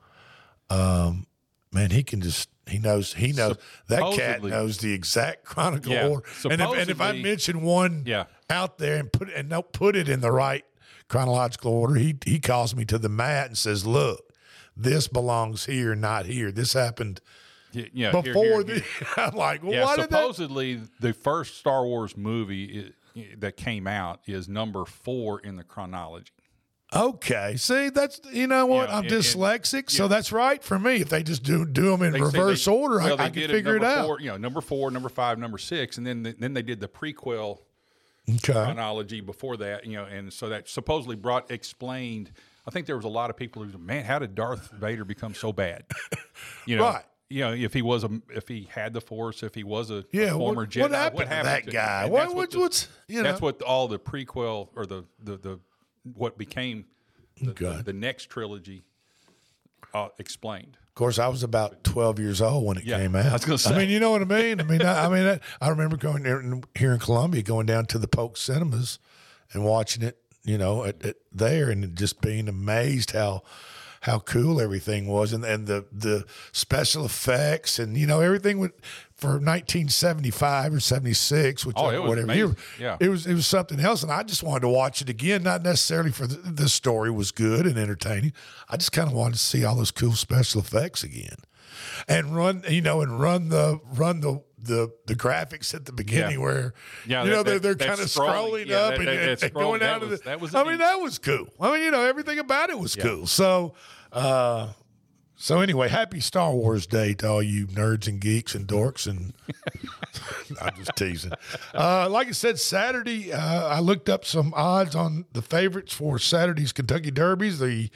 um, 0.68 1.26
man, 1.72 1.90
he 1.90 2.02
can 2.02 2.20
just 2.20 2.48
he 2.66 2.78
knows 2.78 3.14
he 3.14 3.32
knows 3.32 3.56
that 3.88 4.12
cat 4.12 4.42
knows 4.42 4.78
the 4.78 4.92
exact 4.92 5.44
chronicle 5.44 5.92
Yeah, 5.92 6.06
order. 6.06 6.24
And 6.44 6.60
if, 6.60 6.70
and 6.70 6.90
if 6.90 7.00
I 7.00 7.12
mention 7.12 7.62
one 7.62 8.04
Yeah. 8.06 8.24
out 8.48 8.78
there 8.78 8.96
and 8.96 9.12
put 9.12 9.28
and 9.30 9.50
don't 9.50 9.72
put 9.72 9.96
it 9.96 10.08
in 10.08 10.20
the 10.20 10.30
right 10.30 10.64
chronological 11.08 11.72
order, 11.72 11.96
he 11.96 12.16
he 12.24 12.38
calls 12.38 12.74
me 12.76 12.84
to 12.86 12.98
the 12.98 13.08
mat 13.08 13.48
and 13.48 13.58
says, 13.58 13.84
"Look, 13.84 14.32
this 14.76 15.08
belongs 15.08 15.66
here, 15.66 15.94
not 15.96 16.26
here. 16.26 16.52
This 16.52 16.72
happened 16.74 17.20
Yeah, 17.72 17.86
yeah, 17.92 18.10
here, 18.12 18.22
before 18.22 18.42
here, 18.44 18.62
the." 18.62 18.74
here. 18.74 18.84
I'm 19.16 19.34
like, 19.34 19.62
well, 19.64 19.72
yeah, 19.72 19.84
why 19.84 19.96
did 19.96 20.04
that? 20.04 20.10
supposedly 20.12 20.80
the 21.00 21.12
first 21.12 21.56
Star 21.56 21.84
Wars 21.84 22.16
movie 22.16 22.92
i 23.16 23.26
that 23.38 23.56
came 23.56 23.88
out 23.88 24.20
is 24.26 24.48
number 24.48 24.84
four 24.84 25.40
in 25.40 25.56
the 25.56 25.64
chronology. 25.64 26.30
Okay, 26.94 27.54
see, 27.56 27.88
that's 27.90 28.20
you 28.32 28.46
know 28.48 28.66
what 28.66 28.88
Yeah, 28.88 28.98
I'm 28.98 29.04
it- 29.04 29.12
dyslexic, 29.12 29.90
so 29.90 30.08
that's 30.08 30.32
right 30.32 30.62
for 30.62 30.78
me. 30.78 30.96
If 30.96 31.08
they 31.08 31.22
just 31.22 31.42
do 31.44 31.64
do 31.64 31.84
them 31.90 32.02
in 32.02 32.12
They 32.12 32.20
reverse 32.20 32.64
they- 32.64 32.72
order, 32.72 32.96
well, 32.98 33.20
I, 33.20 33.26
I 33.26 33.30
can 33.30 33.48
figure 33.48 33.76
it 33.76 33.84
out. 33.84 34.06
Four, 34.06 34.20
you 34.20 34.30
know, 34.30 34.36
number 34.36 34.60
four, 34.60 34.90
number 34.90 35.08
five, 35.08 35.38
number 35.38 35.58
six, 35.58 35.98
and 35.98 36.06
then 36.06 36.34
then 36.38 36.52
they 36.52 36.62
did 36.62 36.80
the 36.80 36.88
prequel 36.88 37.58
Okay. 38.28 38.52
chronology 38.52 39.20
before 39.20 39.56
that. 39.58 39.86
You 39.86 39.98
know, 39.98 40.04
and 40.04 40.32
so 40.32 40.48
that 40.48 40.68
supposedly 40.68 41.14
brought 41.16 41.50
explained. 41.50 42.32
I 42.66 42.70
think 42.70 42.86
there 42.86 42.96
was 42.96 43.04
a 43.06 43.08
lot 43.08 43.30
of 43.30 43.36
people 43.36 43.62
who, 43.64 43.70
said, 43.70 43.80
man, 43.80 44.04
how 44.04 44.18
did 44.18 44.34
Darth 44.34 44.70
Vader 44.72 45.04
become 45.04 45.34
so 45.34 45.52
bad? 45.52 45.84
You 46.66 46.76
know, 46.76 46.84
Right. 46.84 47.04
You 47.28 47.40
know, 47.42 47.52
if 47.52 47.72
he 47.72 47.80
was 47.82 48.02
a, 48.02 48.10
if 48.30 48.48
he 48.48 48.68
had 48.72 48.92
the 48.92 49.00
Force, 49.00 49.42
if 49.44 49.54
he 49.54 49.62
was 49.62 49.90
a, 49.90 49.96
a 49.98 50.04
Yeah, 50.10 50.32
former 50.32 50.62
what- 50.62 50.70
Jedi, 50.70 50.80
what 50.80 50.90
happened 50.90 51.28
to 51.28 51.44
that 51.44 51.64
him? 51.64 51.72
guy? 51.72 52.02
And 52.04 52.12
What- 52.12 52.34
what's- 52.34 52.54
the- 52.54 52.60
what's- 52.60 52.88
you 53.08 53.22
that's 53.22 53.40
what 53.40 53.62
all 53.62 53.86
the 53.88 53.98
prequel 54.00 54.68
or 54.74 54.84
the 54.86 55.04
the, 55.22 55.36
the 55.36 55.60
what 56.02 56.38
became 56.38 56.86
the, 57.40 57.52
the, 57.52 57.82
the 57.86 57.92
next 57.92 58.26
trilogy 58.30 58.82
uh, 59.94 60.08
explained. 60.18 60.76
Of 60.88 60.94
course, 60.94 61.18
I 61.18 61.28
was 61.28 61.42
about 61.42 61.82
12 61.84 62.18
years 62.18 62.42
old 62.42 62.66
when 62.66 62.76
it 62.76 62.84
Yeah, 62.84 62.98
came 62.98 63.16
out. 63.16 63.26
I 63.26 63.32
was 63.32 63.44
gonna 63.44 63.58
say. 63.58 63.74
I 63.74 63.78
mean, 63.78 63.88
you 63.88 64.00
know 64.00 64.10
what 64.10 64.22
I 64.22 64.26
mean? 64.26 64.60
I 64.60 64.64
mean, 64.64 64.82
I, 64.82 65.06
I 65.06 65.08
mean, 65.08 65.26
I, 65.26 65.40
I 65.64 65.68
remember 65.70 65.96
going 65.96 66.22
there 66.24 66.40
in, 66.40 66.62
here 66.76 66.92
in 66.92 66.98
Columbia, 66.98 67.42
going 67.42 67.66
down 67.66 67.86
to 67.86 67.98
the 67.98 68.08
Polk 68.08 68.36
Cinemas 68.36 68.98
and 69.52 69.64
watching 69.64 70.02
it, 70.02 70.18
you 70.44 70.58
know, 70.58 70.84
at, 70.84 71.04
at 71.04 71.16
there 71.32 71.70
and 71.70 71.96
just 71.96 72.20
being 72.20 72.48
amazed 72.48 73.12
how 73.12 73.42
how 74.00 74.18
cool 74.20 74.60
everything 74.60 75.06
was, 75.06 75.32
and 75.32 75.44
and 75.44 75.66
the 75.66 75.84
the 75.92 76.24
special 76.52 77.04
effects, 77.04 77.78
and 77.78 77.96
you 77.96 78.06
know 78.06 78.20
everything 78.20 78.58
would 78.58 78.72
for 79.14 79.32
1975 79.32 80.72
or 80.74 80.80
76, 80.80 81.66
which 81.66 81.76
Oh, 81.78 81.88
uh, 81.88 81.90
it 81.90 81.98
was 82.02 82.08
whatever 82.08 82.34
year. 82.34 82.56
Yeah. 82.78 82.96
it 83.00 83.10
was 83.10 83.26
it 83.26 83.34
was 83.34 83.46
something 83.46 83.78
else, 83.80 84.02
and 84.02 84.10
I 84.10 84.22
just 84.22 84.42
wanted 84.42 84.60
to 84.62 84.68
watch 84.68 85.02
it 85.02 85.08
again. 85.10 85.42
Not 85.42 85.62
necessarily 85.62 86.10
for 86.10 86.26
the, 86.26 86.36
the 86.36 86.68
story 86.68 87.10
was 87.10 87.30
good 87.30 87.66
and 87.66 87.76
entertaining. 87.78 88.32
I 88.68 88.76
just 88.76 88.92
kind 88.92 89.08
of 89.08 89.14
wanted 89.14 89.34
to 89.34 89.40
see 89.40 89.64
all 89.64 89.76
those 89.76 89.90
cool 89.90 90.12
special 90.12 90.60
effects 90.62 91.02
again, 91.04 91.36
and 92.08 92.34
run 92.34 92.64
you 92.68 92.80
know 92.80 93.02
and 93.02 93.20
run 93.20 93.50
the 93.50 93.80
run 93.92 94.20
the 94.20 94.42
the 94.62 94.90
the 95.06 95.14
graphics 95.14 95.74
at 95.74 95.86
the 95.86 95.92
beginning 95.92 96.38
Yeah. 96.38 96.44
where 96.44 96.74
Yeah, 97.06 97.22
you 97.24 97.30
that- 97.30 97.36
know 97.36 97.42
they're 97.42 97.58
they're 97.58 97.74
kind 97.74 98.00
of 98.00 98.06
scrolling, 98.06 98.64
scrolling 98.64 98.66
yeah, 98.66 98.76
up 98.78 98.90
that- 98.98 99.08
and, 99.08 99.08
that- 99.38 99.42
and- 99.42 99.54
going 99.54 99.82
out 99.82 100.02
of 100.02 100.10
the. 100.10 100.16
that 100.18 100.40
was 100.40 100.54
I 100.54 100.64
mean 100.64 100.78
that 100.78 100.96
was 100.96 101.18
cool. 101.18 101.48
I 101.60 101.72
mean 101.74 101.84
you 101.84 101.90
know 101.90 102.04
everything 102.04 102.38
about 102.38 102.70
it 102.70 102.78
was 102.78 102.94
cool. 102.96 103.26
So. 103.26 103.74
uh 104.12 104.72
so 105.42 105.60
anyway, 105.60 105.88
happy 105.88 106.20
Star 106.20 106.52
Wars 106.52 106.86
Day 106.86 107.14
to 107.14 107.26
all 107.30 107.42
you 107.42 107.66
nerds 107.66 108.06
and 108.06 108.20
geeks 108.20 108.54
and 108.54 108.66
dorks 108.68 109.06
and 109.06 109.32
I'm 110.60 110.76
just 110.76 110.94
teasing. 110.96 111.32
Uh, 111.72 112.08
like 112.10 112.28
I 112.28 112.32
said, 112.32 112.58
Saturday, 112.58 113.32
uh, 113.32 113.66
I 113.68 113.80
looked 113.80 114.10
up 114.10 114.26
some 114.26 114.52
odds 114.54 114.94
on 114.94 115.24
the 115.32 115.40
favorites 115.40 115.94
for 115.94 116.18
Saturday's 116.18 116.72
Kentucky 116.72 117.10
Derbies, 117.10 117.58
the 117.58 117.88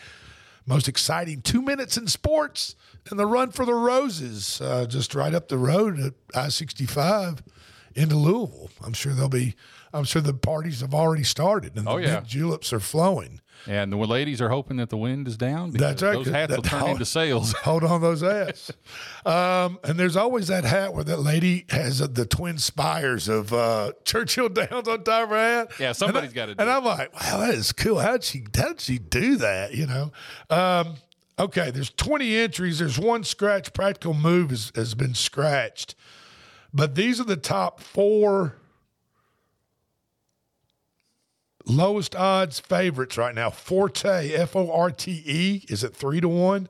most 0.66 0.88
exciting 0.88 1.42
two 1.42 1.62
minutes 1.62 1.96
in 1.96 2.06
sports, 2.06 2.74
and 3.10 3.18
the 3.18 3.26
run 3.26 3.50
for 3.50 3.64
the 3.64 3.74
roses, 3.74 4.60
uh, 4.60 4.86
just 4.86 5.14
right 5.14 5.34
up 5.34 5.48
the 5.48 5.58
road 5.58 6.00
at 6.00 6.14
I 6.34 6.48
65 6.48 7.42
into 7.94 8.16
Louisville. 8.16 8.70
I'm 8.84 8.92
sure 8.92 9.12
they'll 9.12 9.28
be, 9.28 9.54
I'm 9.92 10.04
sure 10.04 10.20
the 10.22 10.34
parties 10.34 10.80
have 10.80 10.94
already 10.94 11.24
started 11.24 11.76
and 11.76 11.86
the 11.86 11.90
Oh, 11.90 11.96
yeah. 11.98 12.20
juleps 12.26 12.72
are 12.72 12.80
flowing. 12.80 13.40
And 13.66 13.90
the 13.90 13.96
ladies 13.96 14.42
are 14.42 14.50
hoping 14.50 14.76
that 14.76 14.90
the 14.90 14.96
wind 14.98 15.26
is 15.26 15.36
down. 15.38 15.70
Because 15.70 15.88
That's 15.92 16.02
right. 16.02 16.12
Those 16.12 16.26
hats 16.26 16.54
will 16.54 16.62
That- 16.62 16.68
turn 16.68 16.88
into 16.90 17.04
sails. 17.06 17.52
Hold 17.62 17.84
on 17.84 18.02
those 18.02 18.20
hats. 18.20 18.70
um, 19.26 19.78
and 19.84 19.98
there's 19.98 20.16
always 20.16 20.48
that 20.48 20.64
hat 20.64 20.92
where 20.92 21.04
that 21.04 21.20
lady 21.20 21.64
has 21.70 22.02
uh, 22.02 22.08
the 22.10 22.26
twin 22.26 22.58
spires 22.58 23.26
of 23.28 23.52
uh, 23.54 23.92
Churchill 24.04 24.48
Downs 24.50 24.86
on 24.88 25.02
top 25.04 25.24
of 25.24 25.28
her 25.30 25.36
hat. 25.36 25.68
Yeah, 25.80 25.92
somebody's 25.92 26.32
gotta 26.34 26.54
do 26.54 26.60
And. 26.60 26.70
I'm 26.70 26.84
like, 26.84 27.14
wow, 27.14 27.38
that 27.40 27.54
is 27.54 27.72
cool. 27.72 28.00
How'd 28.00 28.22
she? 28.24 28.44
How'd 28.54 28.80
she 28.80 28.98
do 28.98 29.36
that? 29.36 29.72
You 29.72 29.86
know. 29.86 30.12
Um, 30.50 30.96
okay, 31.38 31.70
there's 31.70 31.90
20 31.90 32.36
entries. 32.36 32.80
There's 32.80 32.98
one 32.98 33.24
scratch. 33.24 33.72
Practical 33.72 34.12
move 34.12 34.50
has, 34.50 34.72
has 34.74 34.94
been 34.94 35.14
scratched, 35.14 35.94
but 36.74 36.96
these 36.96 37.20
are 37.20 37.24
the 37.24 37.36
top 37.36 37.80
four 37.80 38.56
lowest 41.64 42.14
odds 42.16 42.58
favorites 42.60 43.16
right 43.16 43.34
now. 43.34 43.48
Forte, 43.48 44.32
F 44.32 44.56
O 44.56 44.70
R 44.70 44.90
T 44.90 45.22
E, 45.24 45.64
is 45.68 45.84
at 45.84 45.94
three 45.94 46.20
to 46.20 46.28
one, 46.28 46.68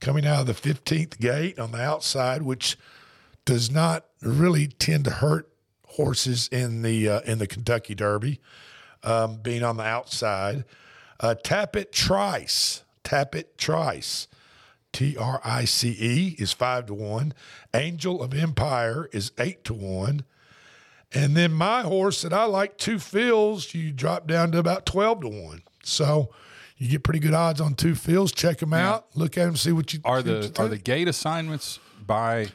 coming 0.00 0.24
out 0.24 0.40
of 0.40 0.46
the 0.46 0.74
15th 0.74 1.18
gate 1.18 1.58
on 1.58 1.72
the 1.72 1.80
outside, 1.80 2.42
which 2.42 2.78
does 3.44 3.70
not 3.70 4.06
really 4.22 4.68
tend 4.68 5.04
to 5.04 5.10
hurt 5.10 5.48
horses 5.88 6.48
in 6.48 6.82
the 6.82 7.08
uh, 7.08 7.20
in 7.22 7.38
the 7.38 7.46
Kentucky 7.46 7.94
Derby, 7.94 8.40
um, 9.02 9.36
being 9.36 9.62
on 9.62 9.76
the 9.76 9.84
outside. 9.84 10.64
Uh, 11.20 11.34
Tapit 11.42 11.92
Trice, 11.92 12.82
Tapit 13.04 13.56
Trice, 13.56 14.26
T 14.94 15.16
R 15.18 15.40
I 15.44 15.66
C 15.66 15.90
E 15.90 16.36
is 16.38 16.52
five 16.52 16.86
to 16.86 16.94
one. 16.94 17.34
Angel 17.74 18.22
of 18.22 18.32
Empire 18.32 19.10
is 19.12 19.30
eight 19.38 19.62
to 19.64 19.74
one. 19.74 20.24
And 21.12 21.36
then 21.36 21.52
my 21.52 21.82
horse 21.82 22.22
that 22.22 22.32
I 22.32 22.44
like, 22.46 22.78
Two 22.78 22.98
Phil's, 22.98 23.72
you 23.74 23.92
drop 23.92 24.26
down 24.26 24.50
to 24.52 24.58
about 24.58 24.84
12 24.84 25.20
to 25.20 25.28
1. 25.28 25.62
So 25.84 26.30
you 26.76 26.88
get 26.88 27.04
pretty 27.04 27.20
good 27.20 27.34
odds 27.34 27.60
on 27.60 27.74
Two 27.76 27.94
Phil's. 27.94 28.32
Check 28.32 28.58
them 28.58 28.72
out. 28.72 29.06
Look 29.14 29.38
at 29.38 29.44
them, 29.44 29.56
see 29.56 29.70
what 29.70 29.92
you 29.94 30.00
Are 30.04 30.16
what 30.16 30.26
you 30.26 30.48
the 30.48 30.60
are 30.62 30.66
the 30.68 30.78
gate 30.78 31.06
assignments 31.06 31.78
by 32.04 32.48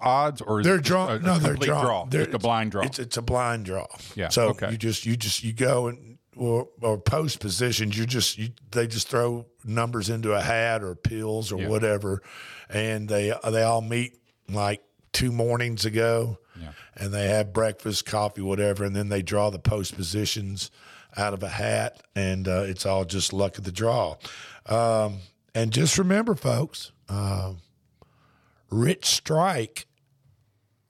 odds 0.00 0.40
or 0.40 0.62
They're 0.62 0.76
it 0.76 0.78
just 0.82 0.88
draw. 0.88 1.08
a- 1.08 1.16
a 1.16 1.18
No, 1.18 1.38
they're 1.38 1.56
drawn. 1.56 1.84
draw. 1.84 2.04
They're, 2.06 2.24
Just 2.24 2.34
a 2.34 2.38
blind 2.38 2.70
draw. 2.70 2.82
It's, 2.84 2.98
it's 2.98 3.16
a 3.18 3.22
blind 3.22 3.66
draw. 3.66 3.86
Yeah, 4.14 4.28
So 4.28 4.48
okay. 4.50 4.70
you 4.70 4.78
just 4.78 5.04
you 5.04 5.16
just 5.16 5.44
you 5.44 5.52
go 5.52 5.88
and 5.88 6.09
or, 6.40 6.68
or 6.80 6.96
post 6.98 7.38
positions. 7.38 7.96
You 7.98 8.06
just 8.06 8.38
you, 8.38 8.48
they 8.70 8.86
just 8.86 9.08
throw 9.08 9.46
numbers 9.64 10.08
into 10.08 10.32
a 10.32 10.40
hat 10.40 10.82
or 10.82 10.94
pills 10.94 11.52
or 11.52 11.60
Yeah. 11.60 11.68
whatever, 11.68 12.22
and 12.68 13.08
they 13.08 13.32
they 13.50 13.62
all 13.62 13.82
meet 13.82 14.18
like 14.48 14.82
two 15.12 15.30
mornings 15.32 15.84
ago, 15.84 16.38
Yeah. 16.60 16.72
and 16.96 17.12
they 17.12 17.28
have 17.28 17.52
breakfast, 17.52 18.06
coffee, 18.06 18.40
whatever, 18.40 18.84
and 18.84 18.96
then 18.96 19.08
they 19.10 19.22
draw 19.22 19.50
the 19.50 19.58
post 19.58 19.94
positions 19.94 20.70
out 21.16 21.34
of 21.34 21.42
a 21.42 21.48
hat, 21.48 22.00
and 22.16 22.48
uh, 22.48 22.62
it's 22.66 22.86
all 22.86 23.04
just 23.04 23.32
luck 23.32 23.58
of 23.58 23.64
the 23.64 23.72
draw. 23.72 24.16
Um, 24.66 25.18
and 25.54 25.72
just 25.72 25.98
remember, 25.98 26.34
folks, 26.36 26.92
uh, 27.08 27.54
Rich 28.70 29.04
Strike 29.06 29.86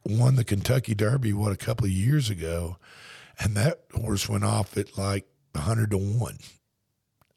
won 0.04 0.36
the 0.36 0.44
Kentucky 0.44 0.94
Derby 0.94 1.32
what 1.32 1.52
a 1.52 1.56
couple 1.56 1.86
of 1.86 1.92
years 1.92 2.28
ago, 2.30 2.76
and 3.38 3.56
that 3.56 3.80
horse 3.94 4.28
went 4.28 4.44
off 4.44 4.76
at 4.76 4.96
like 4.98 5.26
hundred 5.56 5.90
to 5.90 5.98
one, 5.98 6.38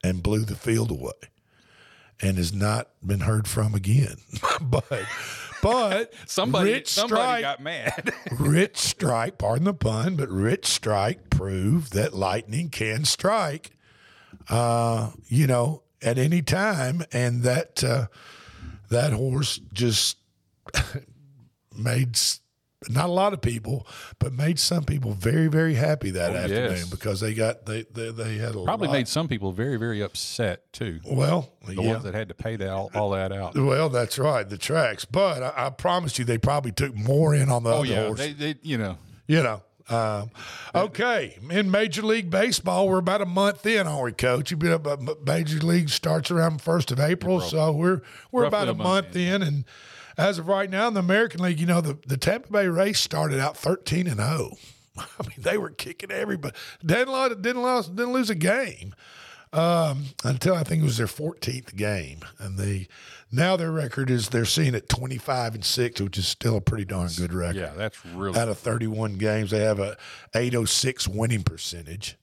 and 0.04 0.24
blew 0.24 0.46
the 0.46 0.56
field 0.56 0.92
away, 0.92 1.12
and 2.22 2.38
has 2.38 2.54
not 2.54 2.90
been 3.06 3.22
heard 3.22 3.48
from 3.48 3.74
again. 3.74 4.18
but 4.62 4.86
but 5.62 6.14
Somebody 6.26 6.74
Rich 6.74 6.90
somebody 6.90 7.22
Strike 7.22 7.42
got 7.42 7.62
mad. 7.62 8.14
Rich 8.38 8.78
Strike, 8.78 9.38
pardon 9.38 9.66
the 9.66 9.74
pun, 9.74 10.16
but 10.18 10.30
Rich 10.30 10.66
Strike 10.66 11.30
proved 11.30 11.94
that 11.94 12.14
lightning 12.14 12.70
can 12.70 13.06
strike, 13.06 13.72
uh, 14.50 15.12
you 15.28 15.48
know, 15.48 15.84
at 16.02 16.18
any 16.18 16.42
time, 16.42 17.04
and 17.14 17.44
that 17.44 17.84
uh, 17.84 18.08
that 18.90 19.14
horse 19.14 19.60
just 19.72 20.18
made 21.76 22.20
not 22.90 23.06
a 23.10 23.12
lot 23.12 23.34
of 23.34 23.42
people, 23.42 23.88
but 24.20 24.34
made 24.34 24.60
some 24.60 24.84
people 24.84 25.12
very, 25.14 25.48
very 25.48 25.74
happy 25.76 26.12
that 26.12 26.32
Oh, 26.34 26.36
afternoon 26.38 26.72
yes. 26.72 26.90
because 26.90 27.20
they 27.22 27.34
got 27.34 27.66
they 27.66 27.84
they, 27.94 28.12
they 28.12 28.38
had 28.38 28.54
Probably 28.54 28.88
lot. 28.88 28.94
made 28.94 29.08
some 29.08 29.28
people 29.28 29.52
very 29.52 29.78
very 29.78 30.02
upset 30.02 30.72
too. 30.74 31.00
Well, 31.06 31.52
the 31.66 31.76
yeah. 31.76 31.92
ones 31.94 32.04
that 32.04 32.14
had 32.14 32.28
to 32.30 32.34
pay 32.36 32.56
that 32.56 32.70
all, 32.70 32.92
all 32.94 33.10
that 33.12 33.32
out. 33.32 33.56
Well, 33.58 33.90
that's 33.90 34.18
right, 34.18 34.48
the 34.48 34.58
tracks. 34.58 35.06
But 35.06 35.44
I, 35.44 35.68
I 35.68 35.70
promise 35.70 36.18
you, 36.20 36.26
they 36.26 36.38
probably 36.38 36.72
took 36.72 36.96
more 36.96 37.34
in 37.36 37.50
on 37.50 37.64
the 37.64 37.70
Oh 37.72 37.78
other 37.80 37.86
yeah, 37.88 38.06
horse. 38.08 38.20
they, 38.20 38.34
they 38.34 38.56
you 38.62 38.78
know 38.78 38.98
you 39.28 39.42
know. 39.44 39.62
Um, 39.90 40.32
okay, 40.74 41.38
in 41.52 41.70
Major 41.70 42.04
League 42.04 42.30
Baseball, 42.30 42.88
we're 42.88 43.00
about 43.00 43.22
a 43.22 43.26
month 43.26 43.66
in, 43.66 43.86
aren't 43.86 44.04
we, 44.06 44.12
Coach? 44.14 44.50
You've 44.50 44.60
been 44.62 44.72
up. 44.72 44.88
Major 45.26 45.60
League 45.60 45.90
starts 45.90 46.32
around 46.32 46.62
first 46.62 46.90
of 46.92 47.02
April, 47.02 47.42
so 47.42 47.72
we're 47.74 48.02
we're 48.32 48.44
Roughly 48.44 48.48
about 48.48 48.70
a 48.70 48.74
month, 48.76 49.06
month 49.08 49.16
in, 49.18 49.42
and 49.44 49.66
as 50.18 50.40
of 50.40 50.48
right 50.48 50.70
now, 50.70 50.88
in 50.88 50.94
the 50.94 51.00
American 51.00 51.42
League, 51.42 51.60
you 51.60 51.66
know, 51.66 51.82
the, 51.82 51.98
the 52.08 52.18
Tampa 52.18 52.52
Bay 52.52 52.68
Rays 52.68 53.00
started 53.00 53.40
out 53.40 53.58
thirteen 53.58 54.08
and 54.08 54.18
zero. 54.18 54.58
I 54.98 55.28
mean, 55.28 55.38
they 55.38 55.58
were 55.58 55.72
kicking 55.72 56.12
everybody. 56.12 56.56
Didn't 56.86 57.42
didn't 57.42 57.64
lose, 57.64 57.88
didn't 57.88 58.14
lose 58.14 58.30
a 58.30 58.36
game 58.36 58.94
um, 59.54 60.06
until 60.24 60.56
I 60.56 60.64
think 60.64 60.82
it 60.82 60.86
was 60.86 60.98
their 60.98 61.06
14th 61.08 61.76
game, 61.76 62.20
and 62.40 62.58
they 62.58 62.88
now 63.32 63.56
their 63.56 63.72
record 63.72 64.10
is 64.10 64.30
they're 64.30 64.46
seeing 64.46 64.76
at 64.76 64.90
25 64.90 65.56
and 65.56 65.66
six, 65.66 66.02
which 66.02 66.18
is 66.18 66.28
still 66.28 66.58
a 66.58 66.62
pretty 66.62 66.86
darn 66.86 67.10
good 67.18 67.34
record. 67.34 67.56
yeah 67.56 67.72
that's 67.76 68.04
really 68.06 68.38
Out 68.40 68.50
of 68.50 68.58
31 68.58 69.16
games, 69.16 69.52
they 69.52 69.62
have 69.62 69.80
a 69.80 69.98
806 70.36 71.08
winning 71.08 71.44
percentage. 71.44 72.18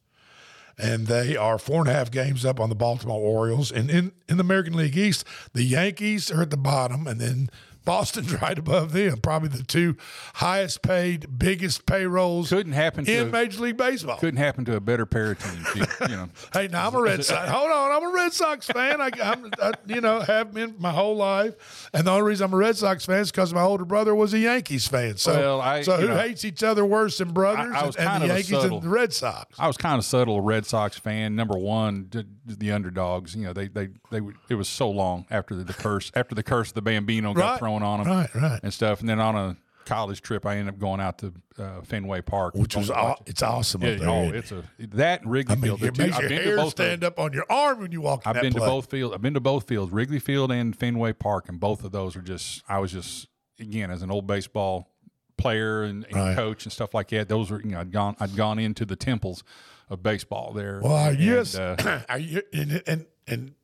And 0.78 1.08
they 1.08 1.36
are 1.36 1.58
four 1.58 1.80
and 1.80 1.88
a 1.88 1.92
half 1.92 2.10
games 2.10 2.46
up 2.46 2.58
on 2.58 2.70
the 2.70 2.74
Baltimore 2.74 3.20
Orioles. 3.20 3.70
And 3.70 3.90
in, 3.90 4.12
in 4.30 4.38
the 4.38 4.42
American 4.42 4.72
League 4.72 4.96
East, 4.96 5.24
the 5.52 5.62
Yankees 5.62 6.30
are 6.30 6.40
at 6.40 6.50
the 6.50 6.56
bottom, 6.56 7.06
and 7.06 7.20
then 7.20 7.50
Boston's 7.84 8.32
right 8.42 8.58
above 8.58 8.92
them. 8.92 9.18
Probably 9.18 9.48
the 9.48 9.62
two 9.62 9.96
highest 10.34 10.82
paid, 10.82 11.38
biggest 11.38 11.86
payrolls 11.86 12.48
couldn't 12.50 12.72
happen 12.72 13.04
to 13.04 13.12
in 13.18 13.30
Major 13.30 13.62
League 13.62 13.76
Baseball. 13.76 14.16
couldn't 14.18 14.38
happen 14.38 14.64
to 14.66 14.76
a 14.76 14.80
better 14.80 15.06
pair 15.06 15.32
of 15.32 15.38
teams. 15.42 15.66
You, 15.74 15.84
you 16.08 16.16
know, 16.16 16.28
Hey, 16.52 16.68
now 16.68 16.88
I'm 16.88 16.94
a 16.94 17.00
Red 17.00 17.24
Sox. 17.24 17.48
Hold 17.50 17.70
on, 17.70 17.92
I'm 17.92 18.08
a 18.10 18.12
Red 18.12 18.32
Sox 18.32 18.66
fan. 18.66 19.00
I, 19.00 19.10
I'm, 19.22 19.50
I, 19.60 19.72
you 19.86 20.00
know, 20.00 20.20
have 20.20 20.52
been 20.54 20.74
my 20.78 20.90
whole 20.90 21.16
life, 21.16 21.88
and 21.94 22.06
the 22.06 22.10
only 22.10 22.22
reason 22.24 22.44
I'm 22.46 22.54
a 22.54 22.56
Red 22.56 22.76
Sox 22.76 23.04
fan 23.06 23.20
is 23.20 23.30
because 23.30 23.52
my 23.54 23.62
older 23.62 23.84
brother 23.84 24.14
was 24.14 24.34
a 24.34 24.38
Yankees 24.38 24.86
fan. 24.86 25.16
So, 25.16 25.32
Well, 25.32 25.60
I- 25.60 25.82
so 25.82 25.96
who 25.96 26.08
know, 26.08 26.18
hates 26.18 26.44
each 26.44 26.62
other 26.62 26.84
worse 26.84 27.18
than 27.18 27.32
brothers? 27.32 27.72
I 27.74 27.86
was 27.86 27.96
and, 27.96 28.06
kind 28.06 28.22
and 28.22 28.30
the 28.30 28.34
Yankees 28.34 28.50
subtle- 28.60 28.76
and 28.78 28.86
the 28.86 28.90
Red 28.90 29.12
Sox. 29.12 29.58
I 29.58 29.66
was 29.66 29.76
kind 29.76 29.98
of 29.98 30.04
subtle 30.04 30.36
a 30.36 30.40
Red 30.42 30.66
Sox 30.66 30.98
fan. 30.98 31.34
Number 31.36 31.56
one, 31.58 32.10
the 32.46 32.72
underdogs. 32.72 33.34
You 33.34 33.44
know, 33.44 33.52
they 33.52 33.68
they 33.68 33.88
they 34.10 34.20
it 34.48 34.54
was 34.54 34.68
so 34.68 34.90
long 34.90 35.26
after 35.30 35.54
the, 35.54 35.64
the 35.64 35.72
curse 35.72 36.10
after 36.14 36.34
the 36.34 36.42
curse 36.42 36.68
of 36.68 36.74
the 36.74 36.82
Bambino 36.82 37.32
got 37.32 37.50
Right, 37.52 37.58
thrown 37.58 37.69
on 37.78 38.02
them, 38.02 38.08
right, 38.08 38.34
right. 38.34 38.60
and 38.62 38.72
stuff. 38.74 39.00
And 39.00 39.08
then 39.08 39.18
on 39.20 39.34
a 39.36 39.56
college 39.86 40.20
trip, 40.22 40.46
I 40.46 40.56
ended 40.56 40.74
up 40.74 40.78
going 40.80 41.00
out 41.00 41.18
to 41.18 41.32
uh, 41.58 41.80
Fenway 41.82 42.20
Park, 42.22 42.54
Which 42.54 42.76
was 42.76 42.90
Watch 42.90 42.98
aw- 42.98 43.12
it. 43.12 43.18
it's 43.30 43.42
awesome 43.42 43.82
Yeah, 43.82 43.90
up 43.92 43.98
there, 43.98 44.08
oh, 44.08 44.22
it's 44.30 44.52
a 44.52 44.62
that 44.78 45.26
Wrigley 45.26 45.52
I 45.52 45.56
mean, 45.56 45.64
Field. 45.76 45.82
it 45.82 45.98
makes 45.98 46.16
I've 46.16 46.20
your 46.22 46.28
been 46.28 46.38
to 46.42 46.56
hair 46.56 46.70
stand 46.70 47.04
up 47.04 47.18
on 47.18 47.32
your 47.32 47.46
arm 47.50 47.80
when 47.80 47.92
you 47.92 48.00
walk. 48.00 48.22
I've 48.26 48.34
been 48.40 48.52
place. 48.52 48.62
to 48.64 48.70
both 48.70 48.90
fields. 48.90 49.14
I've 49.14 49.22
been 49.22 49.34
to 49.34 49.40
both 49.40 49.66
fields, 49.66 49.92
Wrigley 49.92 50.18
Field 50.20 50.52
and 50.52 50.76
Fenway 50.76 51.12
Park, 51.14 51.48
and 51.48 51.58
both 51.58 51.82
of 51.84 51.92
those 51.92 52.14
are 52.16 52.22
just. 52.22 52.62
I 52.68 52.78
was 52.78 52.92
just 52.92 53.28
again 53.58 53.90
as 53.90 54.02
an 54.02 54.10
old 54.10 54.26
baseball 54.26 54.88
player 55.36 55.82
and, 55.82 56.04
and 56.06 56.14
Right. 56.16 56.36
coach 56.36 56.64
and 56.64 56.72
stuff 56.72 56.94
like 56.94 57.08
that. 57.08 57.28
Those 57.28 57.50
were 57.50 57.60
you 57.60 57.70
know 57.70 57.80
I'd 57.80 57.90
gone 57.92 58.14
I'd 58.20 58.36
gone 58.36 58.58
into 58.58 58.84
the 58.84 58.96
temples 58.96 59.42
of 59.88 60.02
baseball 60.02 60.52
there. 60.52 60.80
Well? 60.82 60.96
And, 60.96 61.56
uh, 61.56 62.00
are 62.08 62.18
you? 62.18 62.42
And 62.52 62.82
and, 62.86 63.06
and 63.26 63.54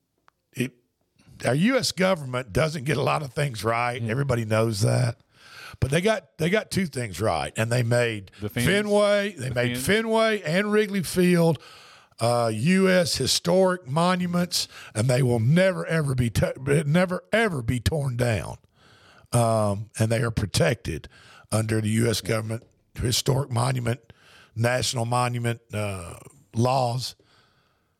our 1.44 1.54
U.S. 1.54 1.92
government 1.92 2.52
doesn't 2.52 2.84
get 2.84 2.96
a 2.96 3.02
lot 3.02 3.22
of 3.22 3.32
things 3.32 3.62
right. 3.64 4.02
Everybody 4.02 4.44
knows 4.44 4.80
that. 4.80 5.16
But 5.80 5.90
they 5.90 6.00
got 6.00 6.38
they 6.38 6.48
got 6.48 6.70
two 6.70 6.86
things 6.86 7.20
right, 7.20 7.52
and 7.56 7.70
they 7.70 7.82
made 7.82 8.30
The. 8.40 8.48
Fenway. 8.48 9.34
They 9.36 9.48
The 9.50 9.54
made 9.54 9.72
fence. 9.76 9.86
Fenway 9.86 10.40
and 10.42 10.72
Wrigley 10.72 11.02
Field 11.02 11.58
uh, 12.18 12.50
U.S. 12.54 13.16
historic 13.16 13.86
monuments, 13.86 14.68
and 14.94 15.06
they 15.08 15.22
will 15.22 15.40
never 15.40 15.84
ever 15.86 16.14
be 16.14 16.30
t- 16.30 16.52
never 16.86 17.24
ever 17.32 17.62
be 17.62 17.78
torn 17.80 18.16
down. 18.16 18.56
Um, 19.32 19.90
and 19.98 20.10
they 20.10 20.22
are 20.22 20.30
protected 20.30 21.08
under 21.52 21.80
the 21.82 21.90
U.S. 21.90 22.20
government 22.22 22.62
historic 22.94 23.50
monument, 23.50 24.00
national 24.54 25.04
monument 25.04 25.60
uh, 25.74 26.14
laws. 26.54 27.16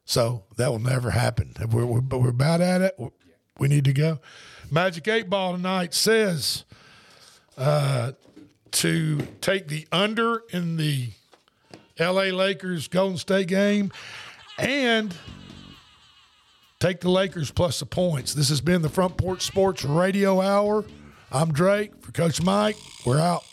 So 0.07 0.45
that 0.57 0.71
will 0.71 0.79
never 0.79 1.11
happen. 1.11 1.53
We're, 1.71 1.85
we're, 1.85 2.01
but 2.01 2.21
we're 2.21 2.31
about 2.31 2.61
at 2.61 2.81
it. 2.81 2.95
We 3.59 3.69
need 3.69 3.85
to 3.87 3.93
go. 3.93 4.19
Magic 4.71 5.07
Eight 5.09 5.31
Ball 5.31 5.53
tonight 5.57 5.95
says 5.95 6.65
uh, 7.57 8.13
to 8.73 9.19
take 9.41 9.69
the 9.69 9.87
under 9.93 10.43
in 10.51 10.77
the 10.77 11.11
L.A. 11.99 12.31
Lakers 12.33 12.89
Golden 12.89 13.17
State 13.17 13.49
game 13.49 13.91
and 14.59 15.15
take 16.79 17.01
the 17.01 17.11
Lakers 17.11 17.51
plus 17.51 17.81
the 17.81 17.87
points. 17.87 18.35
This 18.35 18.49
has 18.51 18.61
been 18.61 18.83
the 18.83 18.89
Front 18.89 19.17
Porch 19.17 19.43
Sports 19.43 19.85
Radio 19.85 20.41
Hour. 20.41 20.85
I'm 21.31 21.53
Drake 21.53 21.93
for 22.03 22.13
Coach 22.13 22.43
Mike. 22.43 22.77
We're 23.05 23.21
out. 23.21 23.45